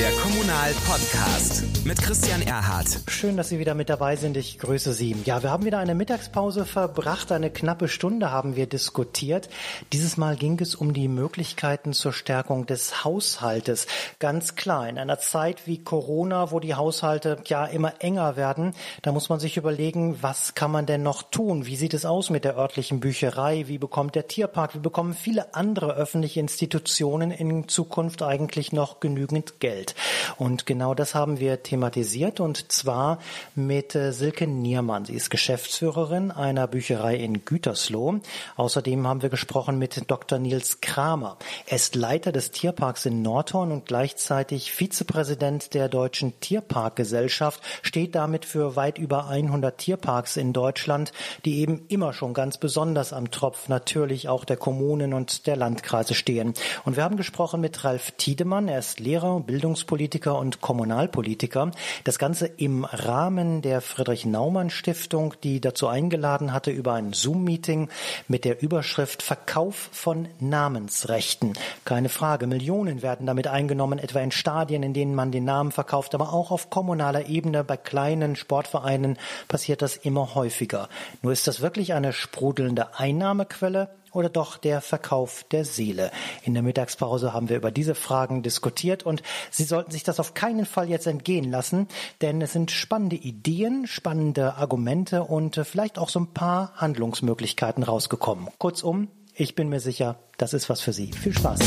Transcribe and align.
Der 0.00 0.12
Kommunal-Podcast 0.12 1.84
mit 1.84 2.00
Christian 2.00 2.40
Erhardt. 2.40 3.00
Schön, 3.08 3.36
dass 3.36 3.50
Sie 3.50 3.58
wieder 3.58 3.74
mit 3.74 3.90
dabei 3.90 4.16
sind. 4.16 4.34
Ich 4.38 4.58
grüße 4.58 4.94
Sie. 4.94 5.14
Ja, 5.26 5.42
wir 5.42 5.50
haben 5.50 5.66
wieder 5.66 5.78
eine 5.78 5.94
Mittagspause 5.94 6.64
verbracht. 6.64 7.30
Eine 7.32 7.50
knappe 7.50 7.86
Stunde 7.86 8.30
haben 8.30 8.56
wir 8.56 8.66
diskutiert. 8.66 9.50
Dieses 9.92 10.16
Mal 10.16 10.36
ging 10.36 10.58
es 10.58 10.74
um 10.74 10.94
die 10.94 11.08
Möglichkeiten 11.08 11.92
zur 11.92 12.14
Stärkung 12.14 12.64
des 12.64 13.04
Haushaltes. 13.04 13.86
Ganz 14.18 14.54
klar, 14.54 14.88
in 14.88 14.98
einer 14.98 15.18
Zeit 15.18 15.66
wie 15.66 15.84
Corona, 15.84 16.50
wo 16.50 16.60
die 16.60 16.76
Haushalte 16.76 17.36
ja 17.44 17.66
immer 17.66 17.92
enger 17.98 18.36
werden, 18.36 18.72
da 19.02 19.12
muss 19.12 19.28
man 19.28 19.38
sich 19.38 19.58
überlegen, 19.58 20.22
was 20.22 20.54
kann 20.54 20.70
man 20.70 20.86
denn 20.86 21.02
noch 21.02 21.24
tun? 21.24 21.66
Wie 21.66 21.76
sieht 21.76 21.92
es 21.92 22.06
aus 22.06 22.30
mit 22.30 22.44
der 22.44 22.56
örtlichen 22.56 23.00
Bücherei? 23.00 23.64
Wie 23.66 23.76
bekommt 23.76 24.14
der 24.14 24.28
Tierpark? 24.28 24.74
Wie 24.74 24.80
bekommen 24.80 25.12
viele 25.12 25.54
andere 25.54 25.92
öffentliche 25.94 26.40
Institutionen 26.40 27.30
in 27.30 27.68
Zukunft 27.68 28.22
eigentlich 28.22 28.72
noch 28.72 29.00
genügend 29.00 29.60
Geld? 29.60 29.89
Und 30.36 30.66
genau 30.66 30.94
das 30.94 31.14
haben 31.14 31.40
wir 31.40 31.62
thematisiert 31.62 32.40
und 32.40 32.72
zwar 32.72 33.18
mit 33.54 33.94
äh, 33.94 34.12
Silke 34.12 34.46
Niermann. 34.46 35.04
Sie 35.04 35.14
ist 35.14 35.30
Geschäftsführerin 35.30 36.30
einer 36.30 36.66
Bücherei 36.66 37.16
in 37.16 37.44
Gütersloh. 37.44 38.20
Außerdem 38.56 39.06
haben 39.06 39.22
wir 39.22 39.28
gesprochen 39.28 39.78
mit 39.78 40.10
Dr. 40.10 40.38
Nils 40.38 40.80
Kramer. 40.80 41.36
Er 41.66 41.76
ist 41.76 41.94
Leiter 41.94 42.32
des 42.32 42.50
Tierparks 42.50 43.06
in 43.06 43.22
Nordhorn 43.22 43.72
und 43.72 43.86
gleichzeitig 43.86 44.72
Vizepräsident 44.72 45.74
der 45.74 45.88
Deutschen 45.88 46.38
Tierparkgesellschaft, 46.40 47.60
steht 47.82 48.14
damit 48.14 48.44
für 48.44 48.76
weit 48.76 48.98
über 48.98 49.28
100 49.28 49.76
Tierparks 49.76 50.36
in 50.36 50.52
Deutschland, 50.52 51.12
die 51.44 51.60
eben 51.60 51.84
immer 51.88 52.12
schon 52.12 52.34
ganz 52.34 52.58
besonders 52.58 53.12
am 53.12 53.30
Tropf 53.30 53.68
natürlich 53.68 54.28
auch 54.28 54.44
der 54.44 54.56
Kommunen 54.56 55.14
und 55.14 55.46
der 55.46 55.56
Landkreise 55.56 56.14
stehen. 56.14 56.54
Und 56.84 56.96
wir 56.96 57.04
haben 57.04 57.16
gesprochen 57.16 57.60
mit 57.60 57.84
Ralf 57.84 58.12
Tiedemann. 58.12 58.68
Er 58.68 58.78
ist 58.78 59.00
Lehrer, 59.00 59.40
Bildungs 59.40 59.79
Bundespolitiker 59.80 60.38
und 60.38 60.60
Kommunalpolitiker. 60.60 61.70
Das 62.04 62.18
Ganze 62.18 62.46
im 62.46 62.84
Rahmen 62.84 63.62
der 63.62 63.80
Friedrich 63.80 64.26
Naumann 64.26 64.68
Stiftung, 64.68 65.34
die 65.42 65.60
dazu 65.60 65.86
eingeladen 65.86 66.52
hatte 66.52 66.70
über 66.70 66.92
ein 66.92 67.14
Zoom-Meeting 67.14 67.88
mit 68.28 68.44
der 68.44 68.62
Überschrift 68.62 69.22
Verkauf 69.22 69.88
von 69.92 70.28
Namensrechten. 70.38 71.54
Keine 71.86 72.10
Frage, 72.10 72.46
Millionen 72.46 73.00
werden 73.00 73.26
damit 73.26 73.46
eingenommen, 73.46 73.98
etwa 73.98 74.20
in 74.20 74.32
Stadien, 74.32 74.82
in 74.82 74.92
denen 74.92 75.14
man 75.14 75.32
den 75.32 75.44
Namen 75.44 75.72
verkauft, 75.72 76.14
aber 76.14 76.34
auch 76.34 76.50
auf 76.50 76.68
kommunaler 76.68 77.28
Ebene 77.28 77.64
bei 77.64 77.78
kleinen 77.78 78.36
Sportvereinen 78.36 79.18
passiert 79.48 79.80
das 79.80 79.96
immer 79.96 80.34
häufiger. 80.34 80.90
Nur 81.22 81.32
ist 81.32 81.46
das 81.46 81.62
wirklich 81.62 81.94
eine 81.94 82.12
sprudelnde 82.12 82.98
Einnahmequelle? 82.98 83.88
Oder 84.12 84.28
doch 84.28 84.56
der 84.56 84.80
Verkauf 84.80 85.44
der 85.50 85.64
Seele? 85.64 86.10
In 86.42 86.54
der 86.54 86.62
Mittagspause 86.62 87.32
haben 87.32 87.48
wir 87.48 87.56
über 87.56 87.70
diese 87.70 87.94
Fragen 87.94 88.42
diskutiert 88.42 89.02
und 89.04 89.22
Sie 89.50 89.64
sollten 89.64 89.90
sich 89.90 90.02
das 90.02 90.20
auf 90.20 90.34
keinen 90.34 90.66
Fall 90.66 90.88
jetzt 90.88 91.06
entgehen 91.06 91.50
lassen, 91.50 91.88
denn 92.20 92.40
es 92.40 92.52
sind 92.52 92.70
spannende 92.70 93.16
Ideen, 93.16 93.86
spannende 93.86 94.54
Argumente 94.54 95.24
und 95.24 95.56
äh, 95.56 95.64
vielleicht 95.64 95.98
auch 95.98 96.08
so 96.08 96.20
ein 96.20 96.32
paar 96.32 96.72
Handlungsmöglichkeiten 96.76 97.82
rausgekommen. 97.82 98.48
Kurzum, 98.58 99.08
ich 99.34 99.54
bin 99.54 99.68
mir 99.68 99.80
sicher, 99.80 100.18
das 100.38 100.54
ist 100.54 100.68
was 100.68 100.80
für 100.80 100.92
Sie. 100.92 101.12
Viel 101.12 101.36
Spaß! 101.36 101.58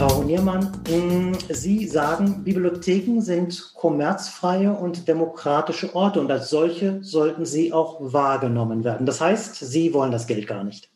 Frau 0.00 0.22
Niermann, 0.22 0.72
mm, 0.88 1.34
Sie 1.50 1.86
sagen, 1.86 2.42
Bibliotheken 2.42 3.20
sind 3.20 3.74
kommerzfreie 3.74 4.72
und 4.72 5.06
demokratische 5.06 5.94
Orte 5.94 6.22
und 6.22 6.30
als 6.30 6.48
solche 6.48 7.04
sollten 7.04 7.44
sie 7.44 7.74
auch 7.74 7.98
wahrgenommen 8.00 8.82
werden. 8.82 9.04
Das 9.04 9.20
heißt, 9.20 9.56
Sie 9.56 9.92
wollen 9.92 10.10
das 10.10 10.26
Geld 10.26 10.46
gar 10.46 10.64
nicht. 10.64 10.89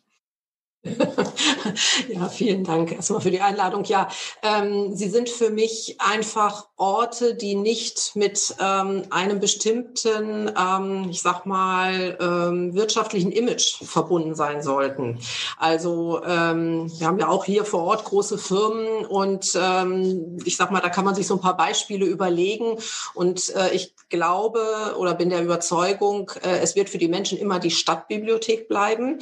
ja, 2.08 2.28
vielen 2.28 2.64
Dank 2.64 2.92
erstmal 2.92 3.20
für 3.20 3.30
die 3.30 3.40
Einladung. 3.40 3.84
Ja, 3.84 4.08
ähm, 4.42 4.94
sie 4.94 5.08
sind 5.08 5.30
für 5.30 5.50
mich 5.50 5.96
einfach 5.98 6.66
Orte, 6.76 7.34
die 7.34 7.54
nicht 7.54 8.12
mit 8.14 8.54
ähm, 8.60 9.04
einem 9.10 9.40
bestimmten, 9.40 10.52
ähm, 10.58 11.06
ich 11.08 11.22
sag 11.22 11.46
mal, 11.46 12.18
ähm, 12.20 12.74
wirtschaftlichen 12.74 13.32
Image 13.32 13.82
verbunden 13.82 14.34
sein 14.34 14.62
sollten. 14.62 15.18
Also 15.58 16.22
ähm, 16.24 16.90
wir 16.98 17.06
haben 17.06 17.18
ja 17.18 17.28
auch 17.28 17.44
hier 17.46 17.64
vor 17.64 17.84
Ort 17.84 18.04
große 18.04 18.36
Firmen 18.36 19.06
und 19.06 19.58
ähm, 19.58 20.38
ich 20.44 20.56
sag 20.56 20.70
mal, 20.70 20.80
da 20.80 20.90
kann 20.90 21.04
man 21.04 21.14
sich 21.14 21.26
so 21.26 21.34
ein 21.34 21.40
paar 21.40 21.56
Beispiele 21.56 22.04
überlegen. 22.04 22.76
Und 23.14 23.54
äh, 23.54 23.70
ich 23.72 23.94
glaube 24.10 24.94
oder 24.98 25.14
bin 25.14 25.30
der 25.30 25.42
Überzeugung, 25.42 26.30
äh, 26.42 26.58
es 26.58 26.76
wird 26.76 26.90
für 26.90 26.98
die 26.98 27.08
Menschen 27.08 27.38
immer 27.38 27.58
die 27.58 27.70
Stadtbibliothek 27.70 28.68
bleiben. 28.68 29.18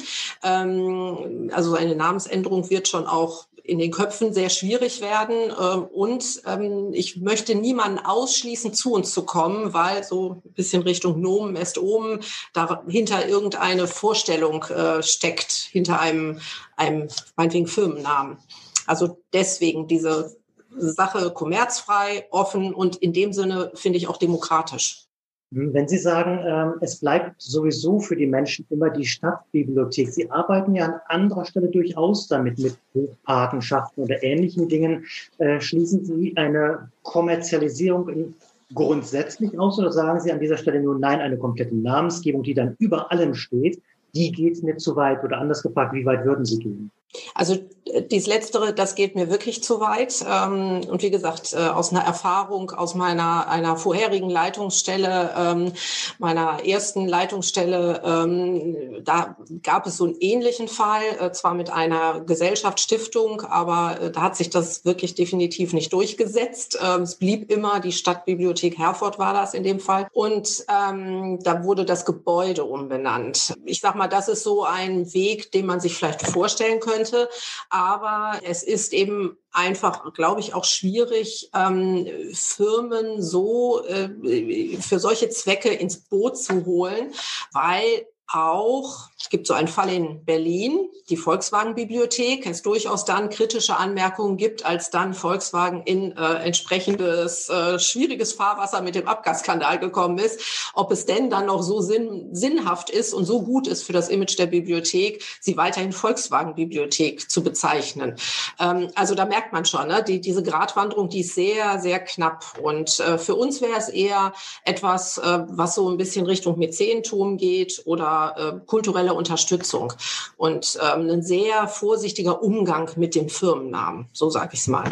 Also 1.53 1.75
eine 1.75 1.95
Namensänderung 1.95 2.69
wird 2.69 2.87
schon 2.87 3.07
auch 3.07 3.47
in 3.63 3.79
den 3.79 3.91
Köpfen 3.91 4.33
sehr 4.33 4.49
schwierig 4.49 5.01
werden. 5.01 5.51
Ähm, 5.59 5.83
und 5.85 6.41
ähm, 6.45 6.93
ich 6.93 7.17
möchte 7.17 7.55
niemanden 7.55 7.99
ausschließen, 7.99 8.73
zu 8.73 8.93
uns 8.93 9.13
zu 9.13 9.25
kommen, 9.25 9.73
weil 9.73 10.03
so 10.03 10.41
ein 10.45 10.53
bisschen 10.53 10.83
Richtung 10.83 11.21
Nomen 11.21 11.55
est 11.55 11.77
Omen 11.77 12.19
dahinter 12.51 13.27
irgendeine 13.27 13.87
Vorstellung 13.87 14.63
äh, 14.63 15.01
steckt, 15.01 15.51
hinter 15.71 15.99
einem, 15.99 16.39
einem 16.75 17.07
meinetwegen 17.37 17.67
Firmennamen. 17.67 18.37
Also 18.85 19.17
deswegen 19.31 19.87
diese 19.87 20.35
Sache 20.75 21.31
kommerzfrei, 21.31 22.27
offen 22.31 22.73
und 22.73 22.97
in 22.97 23.13
dem 23.13 23.31
Sinne 23.31 23.71
finde 23.75 23.97
ich 23.97 24.07
auch 24.07 24.17
demokratisch. 24.17 25.07
Wenn 25.55 25.87
Sie 25.87 25.99
sagen, 25.99 26.39
ähm, 26.43 26.79
es 26.81 26.95
bleibt 26.95 27.39
sowieso 27.39 27.99
für 27.99 28.15
die 28.15 28.25
Menschen 28.25 28.65
immer 28.71 28.89
die 28.89 29.05
Stadtbibliothek, 29.05 30.09
Sie 30.09 30.31
arbeiten 30.31 30.73
ja 30.73 30.85
an 30.85 30.99
anderer 31.09 31.45
Stelle 31.45 31.67
durchaus 31.67 32.27
damit 32.27 32.57
mit 32.57 32.75
Buchpatenschaften 32.93 34.03
oder 34.03 34.23
ähnlichen 34.23 34.67
Dingen. 34.67 35.05
Äh, 35.37 35.61
schließen 35.61 36.03
Sie 36.03 36.35
eine 36.37 36.89
Kommerzialisierung 37.03 38.33
grundsätzlich 38.73 39.59
aus 39.59 39.77
oder 39.77 39.91
sagen 39.91 40.19
Sie 40.21 40.31
an 40.31 40.39
dieser 40.39 40.57
Stelle 40.57 40.81
nur 40.81 40.97
nein, 40.97 41.19
eine 41.19 41.37
komplette 41.37 41.75
Namensgebung, 41.75 42.41
die 42.41 42.55
dann 42.55 42.75
über 42.79 43.11
allem 43.11 43.35
steht, 43.35 43.79
die 44.15 44.31
geht 44.31 44.63
mir 44.63 44.77
zu 44.77 44.95
weit 44.95 45.23
oder 45.23 45.37
anders 45.37 45.61
gefragt, 45.61 45.93
wie 45.93 46.05
weit 46.05 46.25
würden 46.25 46.45
Sie 46.45 46.57
gehen? 46.57 46.89
Also 47.33 47.55
äh, 47.85 48.03
dies 48.03 48.27
Letztere, 48.27 48.73
das 48.73 48.95
geht 48.95 49.15
mir 49.15 49.29
wirklich 49.29 49.63
zu 49.63 49.79
weit. 49.79 50.23
Ähm, 50.27 50.81
und 50.87 51.01
wie 51.01 51.11
gesagt, 51.11 51.53
äh, 51.53 51.57
aus 51.57 51.91
einer 51.91 52.01
Erfahrung 52.01 52.71
aus 52.71 52.95
meiner 52.95 53.47
einer 53.47 53.77
vorherigen 53.77 54.29
Leitungsstelle, 54.29 55.33
ähm, 55.37 55.73
meiner 56.19 56.65
ersten 56.65 57.07
Leitungsstelle, 57.07 58.01
ähm, 58.05 59.03
da 59.03 59.37
gab 59.61 59.85
es 59.85 59.97
so 59.97 60.05
einen 60.05 60.15
ähnlichen 60.19 60.67
Fall, 60.67 61.03
äh, 61.19 61.31
zwar 61.31 61.53
mit 61.53 61.69
einer 61.69 62.21
Gesellschaftsstiftung, 62.21 63.41
aber 63.41 64.11
da 64.11 64.21
hat 64.21 64.35
sich 64.35 64.49
das 64.49 64.85
wirklich 64.85 65.15
definitiv 65.15 65.73
nicht 65.73 65.93
durchgesetzt. 65.93 66.77
Es 67.01 67.15
blieb 67.15 67.51
immer 67.51 67.79
die 67.79 67.91
Stadtbibliothek 67.91 68.77
Herford 68.77 69.19
war 69.19 69.33
das 69.33 69.53
in 69.53 69.63
dem 69.63 69.79
Fall. 69.79 70.07
Und 70.13 70.65
da 70.67 71.63
wurde 71.63 71.85
das 71.85 72.05
Gebäude 72.05 72.63
umbenannt. 72.63 73.53
Ich 73.65 73.81
sag 73.81 73.95
mal, 73.95 74.07
das 74.07 74.27
ist 74.27 74.43
so 74.43 74.63
ein 74.63 75.13
Weg, 75.13 75.51
den 75.51 75.65
man 75.65 75.79
sich 75.79 75.95
vielleicht 75.95 76.25
vorstellen 76.25 76.79
könnte 76.79 77.02
könnte. 77.03 77.29
Aber 77.69 78.39
es 78.43 78.63
ist 78.63 78.93
eben 78.93 79.37
einfach, 79.51 80.13
glaube 80.13 80.39
ich, 80.39 80.53
auch 80.53 80.65
schwierig, 80.65 81.49
ähm, 81.53 82.07
Firmen 82.33 83.21
so 83.21 83.85
äh, 83.85 84.77
für 84.79 84.99
solche 84.99 85.29
Zwecke 85.29 85.69
ins 85.69 85.97
Boot 85.97 86.37
zu 86.37 86.65
holen, 86.65 87.13
weil 87.51 88.05
auch, 88.33 89.09
es 89.19 89.29
gibt 89.29 89.47
so 89.47 89.53
einen 89.53 89.67
Fall 89.67 89.89
in 89.89 90.25
Berlin, 90.25 90.89
die 91.09 91.17
Volkswagen-Bibliothek, 91.17 92.45
es 92.45 92.61
durchaus 92.61 93.05
dann 93.05 93.29
kritische 93.29 93.77
Anmerkungen 93.77 94.37
gibt, 94.37 94.65
als 94.65 94.89
dann 94.89 95.13
Volkswagen 95.13 95.83
in 95.83 96.17
äh, 96.17 96.35
entsprechendes 96.43 97.49
äh, 97.49 97.77
schwieriges 97.77 98.33
Fahrwasser 98.33 98.81
mit 98.81 98.95
dem 98.95 99.07
Abgasskandal 99.07 99.79
gekommen 99.79 100.17
ist, 100.17 100.71
ob 100.73 100.91
es 100.91 101.05
denn 101.05 101.29
dann 101.29 101.45
noch 101.45 101.61
so 101.61 101.81
sinn, 101.81 102.29
sinnhaft 102.31 102.89
ist 102.89 103.13
und 103.13 103.25
so 103.25 103.43
gut 103.43 103.67
ist 103.67 103.83
für 103.83 103.93
das 103.93 104.09
Image 104.09 104.39
der 104.39 104.47
Bibliothek, 104.47 105.23
sie 105.39 105.55
weiterhin 105.57 105.91
Volkswagen-Bibliothek 105.91 107.29
zu 107.29 107.43
bezeichnen. 107.43 108.15
Ähm, 108.59 108.89
also 108.95 109.13
da 109.13 109.25
merkt 109.25 109.53
man 109.53 109.65
schon, 109.65 109.87
ne, 109.87 110.03
die, 110.03 110.21
diese 110.21 110.41
Gratwanderung, 110.41 111.09
die 111.09 111.21
ist 111.21 111.35
sehr, 111.35 111.79
sehr 111.79 111.99
knapp. 111.99 112.45
Und 112.61 112.99
äh, 112.99 113.17
für 113.17 113.35
uns 113.35 113.61
wäre 113.61 113.77
es 113.77 113.89
eher 113.89 114.33
etwas, 114.63 115.17
äh, 115.17 115.39
was 115.49 115.75
so 115.75 115.89
ein 115.89 115.97
bisschen 115.97 116.25
Richtung 116.25 116.57
Mäzenentum 116.57 117.37
geht 117.37 117.81
oder 117.85 118.22
äh, 118.29 118.59
kulturelle 118.65 119.13
Unterstützung 119.13 119.93
und 120.37 120.77
ähm, 120.81 121.09
ein 121.09 121.23
sehr 121.23 121.67
vorsichtiger 121.67 122.41
Umgang 122.41 122.89
mit 122.95 123.15
dem 123.15 123.29
Firmennamen, 123.29 124.07
so 124.13 124.29
sage 124.29 124.51
ich 124.53 124.59
es 124.59 124.67
mal. 124.67 124.89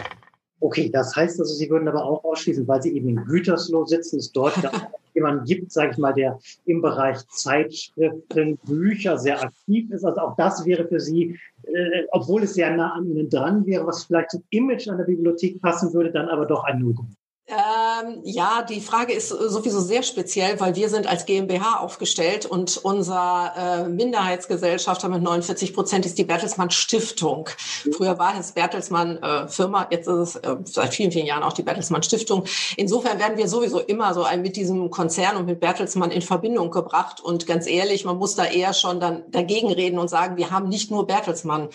Okay, 0.63 0.91
das 0.91 1.15
heißt 1.15 1.39
also, 1.39 1.53
Sie 1.55 1.69
würden 1.71 1.87
aber 1.87 2.05
auch 2.05 2.23
ausschließen, 2.23 2.67
weil 2.67 2.81
Sie 2.83 2.95
eben 2.95 3.09
in 3.09 3.25
Gütersloh 3.25 3.85
sitzen, 3.85 4.19
es 4.19 4.31
dort 4.31 4.53
jemanden 5.15 5.43
gibt, 5.45 5.71
sage 5.71 5.91
ich 5.91 5.97
mal, 5.97 6.13
der 6.13 6.39
im 6.65 6.81
Bereich 6.81 7.17
Zeitschriften, 7.29 8.57
Bücher 8.63 9.17
sehr 9.17 9.41
aktiv 9.41 9.89
ist. 9.91 10.05
Also 10.05 10.21
auch 10.21 10.35
das 10.37 10.63
wäre 10.65 10.87
für 10.87 10.99
Sie, 10.99 11.39
äh, 11.63 12.03
obwohl 12.11 12.43
es 12.43 12.53
sehr 12.53 12.75
nah 12.75 12.93
an 12.93 13.09
Ihnen 13.09 13.29
dran 13.29 13.65
wäre, 13.65 13.87
was 13.87 14.03
vielleicht 14.05 14.31
zum 14.31 14.43
Image 14.51 14.87
an 14.87 14.97
der 14.97 15.05
Bibliothek 15.05 15.59
passen 15.61 15.93
würde, 15.93 16.11
dann 16.11 16.29
aber 16.29 16.45
doch 16.45 16.63
ein 16.63 16.79
Nullpunkt. 16.79 17.13
Ähm, 17.51 18.21
ja, 18.23 18.61
die 18.61 18.79
Frage 18.79 19.11
ist 19.11 19.27
sowieso 19.27 19.81
sehr 19.81 20.03
speziell, 20.03 20.57
weil 20.61 20.75
wir 20.75 20.87
sind 20.87 21.05
als 21.05 21.25
GmbH 21.25 21.79
aufgestellt 21.79 22.45
und 22.45 22.77
unser 22.77 23.53
äh, 23.57 23.89
Minderheitsgesellschafter 23.89 25.09
mit 25.09 25.21
49 25.21 25.73
Prozent 25.73 26.05
ist 26.05 26.17
die 26.17 26.23
Bertelsmann 26.23 26.71
Stiftung. 26.71 27.49
Früher 27.93 28.17
war 28.17 28.39
es 28.39 28.53
Bertelsmann 28.53 29.17
äh, 29.17 29.49
Firma, 29.49 29.85
jetzt 29.91 30.07
ist 30.07 30.15
es 30.15 30.35
äh, 30.37 30.55
seit 30.63 30.93
vielen, 30.93 31.11
vielen 31.11 31.25
Jahren 31.25 31.43
auch 31.43 31.51
die 31.51 31.63
Bertelsmann 31.63 32.03
Stiftung. 32.03 32.45
Insofern 32.77 33.19
werden 33.19 33.37
wir 33.37 33.49
sowieso 33.49 33.79
immer 33.79 34.13
so 34.13 34.23
ein, 34.23 34.41
mit 34.41 34.55
diesem 34.55 34.89
Konzern 34.89 35.35
und 35.35 35.45
mit 35.45 35.59
Bertelsmann 35.59 36.11
in 36.11 36.21
Verbindung 36.21 36.71
gebracht. 36.71 37.19
Und 37.19 37.47
ganz 37.47 37.67
ehrlich, 37.67 38.05
man 38.05 38.17
muss 38.17 38.35
da 38.35 38.45
eher 38.45 38.73
schon 38.73 39.01
dann 39.01 39.23
dagegen 39.29 39.73
reden 39.73 39.99
und 39.99 40.07
sagen, 40.07 40.37
wir 40.37 40.51
haben 40.51 40.69
nicht 40.69 40.89
nur 40.89 41.05
Bertelsmann 41.05 41.67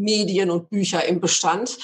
Medien 0.00 0.50
und 0.50 0.70
Bücher 0.70 1.04
im 1.04 1.20
Bestand. 1.20 1.78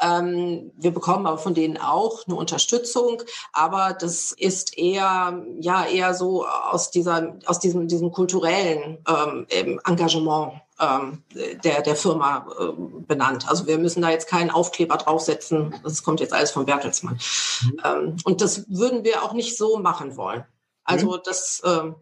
Ähm, 0.00 0.72
wir 0.76 0.92
bekommen 0.92 1.26
aber 1.26 1.38
von 1.38 1.54
denen 1.54 1.78
auch 1.78 2.26
eine 2.26 2.36
Unterstützung, 2.36 3.22
aber 3.52 3.94
das 3.98 4.32
ist 4.32 4.76
eher 4.76 5.42
ja 5.60 5.84
eher 5.86 6.14
so 6.14 6.46
aus 6.46 6.90
dieser 6.90 7.36
aus 7.46 7.58
diesem 7.58 7.88
diesem 7.88 8.12
kulturellen 8.12 8.98
ähm, 9.08 9.46
Engagement 9.84 10.52
ähm, 10.80 11.22
der 11.64 11.82
der 11.82 11.96
Firma 11.96 12.46
äh, 12.58 12.72
benannt. 13.06 13.48
Also 13.48 13.66
wir 13.66 13.78
müssen 13.78 14.02
da 14.02 14.10
jetzt 14.10 14.28
keinen 14.28 14.50
Aufkleber 14.50 14.96
draufsetzen. 14.96 15.74
Das 15.82 16.02
kommt 16.02 16.20
jetzt 16.20 16.32
alles 16.32 16.50
von 16.50 16.66
Bertelsmann. 16.66 17.18
Mhm. 17.62 17.80
Ähm, 17.84 18.16
und 18.24 18.40
das 18.40 18.68
würden 18.68 19.04
wir 19.04 19.22
auch 19.22 19.32
nicht 19.32 19.56
so 19.56 19.78
machen 19.78 20.16
wollen. 20.16 20.44
Also 20.84 21.12
mhm. 21.12 21.20
das 21.24 21.62
ähm, 21.64 21.94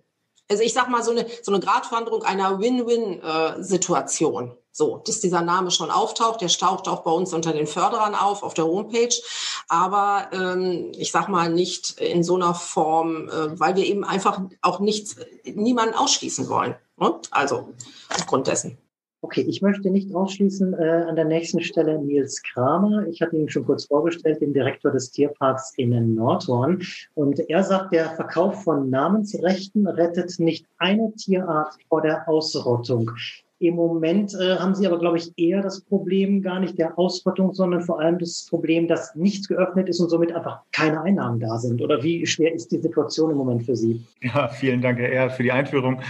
also 0.51 0.63
ich 0.63 0.73
sag 0.73 0.89
mal 0.89 1.03
so 1.03 1.13
eine 1.13 1.27
so 1.43 1.53
eine 1.53 1.61
Gratwanderung 1.61 2.23
einer 2.23 2.59
Win-Win-Situation. 2.59 4.49
Äh, 4.49 4.55
so, 4.73 4.99
dass 5.05 5.21
dieser 5.21 5.43
Name 5.43 5.73
schon 5.73 5.91
auftaucht, 5.91 6.41
der 6.41 6.49
taucht 6.49 6.87
auch 6.87 7.03
bei 7.03 7.11
uns 7.11 7.35
unter 7.35 7.53
den 7.53 7.67
Förderern 7.67 8.15
auf, 8.15 8.45
auf 8.45 8.55
der 8.55 8.67
Homepage, 8.67 9.15
aber 9.69 10.29
ähm, 10.33 10.93
ich 10.97 11.11
sag 11.11 11.29
mal 11.29 11.51
nicht 11.51 12.01
in 12.01 12.23
so 12.23 12.37
einer 12.37 12.55
Form, 12.55 13.29
äh, 13.29 13.59
weil 13.59 13.75
wir 13.75 13.85
eben 13.85 14.05
einfach 14.05 14.41
auch 14.63 14.79
nichts, 14.79 15.17
niemanden 15.45 15.95
ausschließen 15.95 16.49
wollen. 16.49 16.77
Ne? 16.99 17.19
Also 17.33 17.75
aufgrund 18.15 18.47
dessen. 18.47 18.79
Okay, 19.23 19.43
ich 19.43 19.61
möchte 19.61 19.91
nicht 19.91 20.15
ausschließen 20.15 20.73
äh, 20.73 21.05
an 21.07 21.15
der 21.15 21.27
nächsten 21.27 21.61
Stelle 21.61 21.99
Nils 21.99 22.43
Kramer. 22.43 23.07
Ich 23.07 23.21
hatte 23.21 23.37
ihn 23.37 23.51
schon 23.51 23.67
kurz 23.67 23.85
vorgestellt, 23.85 24.41
den 24.41 24.55
Direktor 24.55 24.91
des 24.93 25.11
Tierparks 25.11 25.75
in 25.77 26.15
Nordhorn. 26.15 26.83
Und 27.15 27.39
er 27.51 27.63
sagt, 27.63 27.93
der 27.93 28.11
Verkauf 28.11 28.65
von 28.65 28.89
Namensrechten 28.89 29.87
rettet 29.87 30.39
nicht 30.39 30.67
eine 30.79 31.13
Tierart 31.17 31.75
vor 31.91 32.01
der 32.01 32.27
Ausrottung. 32.31 33.11
Im 33.63 33.75
Moment 33.75 34.35
äh, 34.35 34.57
haben 34.57 34.75
Sie 34.75 34.87
aber, 34.87 34.99
glaube 34.99 35.19
ich, 35.19 35.33
eher 35.37 35.61
das 35.61 35.83
Problem 35.83 36.41
gar 36.41 36.61
nicht 36.61 36.79
der 36.79 36.99
Ausrottung, 36.99 37.53
sondern 37.53 37.83
vor 37.83 38.01
allem 38.01 38.19
das 38.19 38.47
Problem, 38.49 38.89
dass 38.89 39.15
nichts 39.15 39.49
geöffnet 39.49 39.87
ist 39.87 40.01
und 40.01 40.09
somit 40.09 40.33
einfach 40.33 40.61
keine 40.73 41.03
Einnahmen 41.03 41.41
da 41.41 41.59
sind. 41.59 41.83
Oder 41.83 42.03
wie 42.03 42.27
schwer 42.27 42.55
ist 42.55 42.73
die 42.73 42.79
Situation 42.79 43.31
im 43.31 43.37
Moment 43.37 43.65
für 43.65 43.77
Sie? 43.77 44.03
Ja, 44.23 44.49
vielen 44.49 44.81
Dank, 44.81 44.99
Herr 44.99 45.11
Ehr, 45.11 45.29
für 45.29 45.43
die 45.43 45.53
Einführung. 45.53 46.01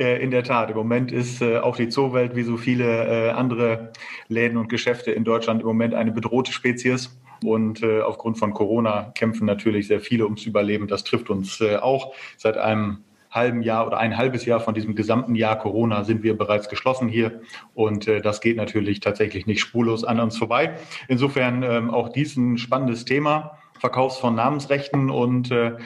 Äh, 0.00 0.20
in 0.20 0.32
der 0.32 0.42
Tat, 0.42 0.68
im 0.68 0.76
Moment 0.76 1.12
ist 1.12 1.42
äh, 1.42 1.58
auch 1.58 1.76
die 1.76 1.88
Zoowelt 1.88 2.34
wie 2.34 2.42
so 2.42 2.56
viele 2.56 3.28
äh, 3.28 3.30
andere 3.30 3.92
Läden 4.26 4.56
und 4.56 4.68
Geschäfte 4.68 5.12
in 5.12 5.22
Deutschland 5.22 5.60
im 5.60 5.68
Moment 5.68 5.94
eine 5.94 6.10
bedrohte 6.10 6.50
Spezies. 6.50 7.16
Und 7.44 7.84
äh, 7.84 8.00
aufgrund 8.00 8.38
von 8.38 8.52
Corona 8.52 9.12
kämpfen 9.14 9.46
natürlich 9.46 9.86
sehr 9.86 10.00
viele 10.00 10.24
ums 10.24 10.44
Überleben. 10.44 10.88
Das 10.88 11.04
trifft 11.04 11.30
uns 11.30 11.60
äh, 11.60 11.76
auch 11.76 12.14
seit 12.36 12.56
einem 12.56 13.04
halben 13.36 13.62
Jahr 13.62 13.86
oder 13.86 13.98
ein 13.98 14.16
halbes 14.16 14.44
Jahr 14.44 14.60
von 14.60 14.74
diesem 14.74 14.94
gesamten 14.94 15.34
Jahr 15.34 15.58
Corona 15.58 16.04
sind 16.04 16.22
wir 16.22 16.36
bereits 16.36 16.68
geschlossen 16.68 17.08
hier. 17.08 17.40
Und 17.74 18.08
äh, 18.08 18.20
das 18.20 18.40
geht 18.40 18.56
natürlich 18.56 19.00
tatsächlich 19.00 19.46
nicht 19.46 19.60
spurlos 19.60 20.02
an 20.02 20.18
uns 20.18 20.36
vorbei. 20.36 20.76
Insofern 21.06 21.62
ähm, 21.62 21.90
auch 21.90 22.08
dies 22.08 22.36
ein 22.36 22.58
spannendes 22.58 23.04
Thema. 23.04 23.58
Verkaufs 23.78 24.18
von 24.18 24.34
Namensrechten 24.34 25.10
und 25.10 25.50
äh, 25.50 25.76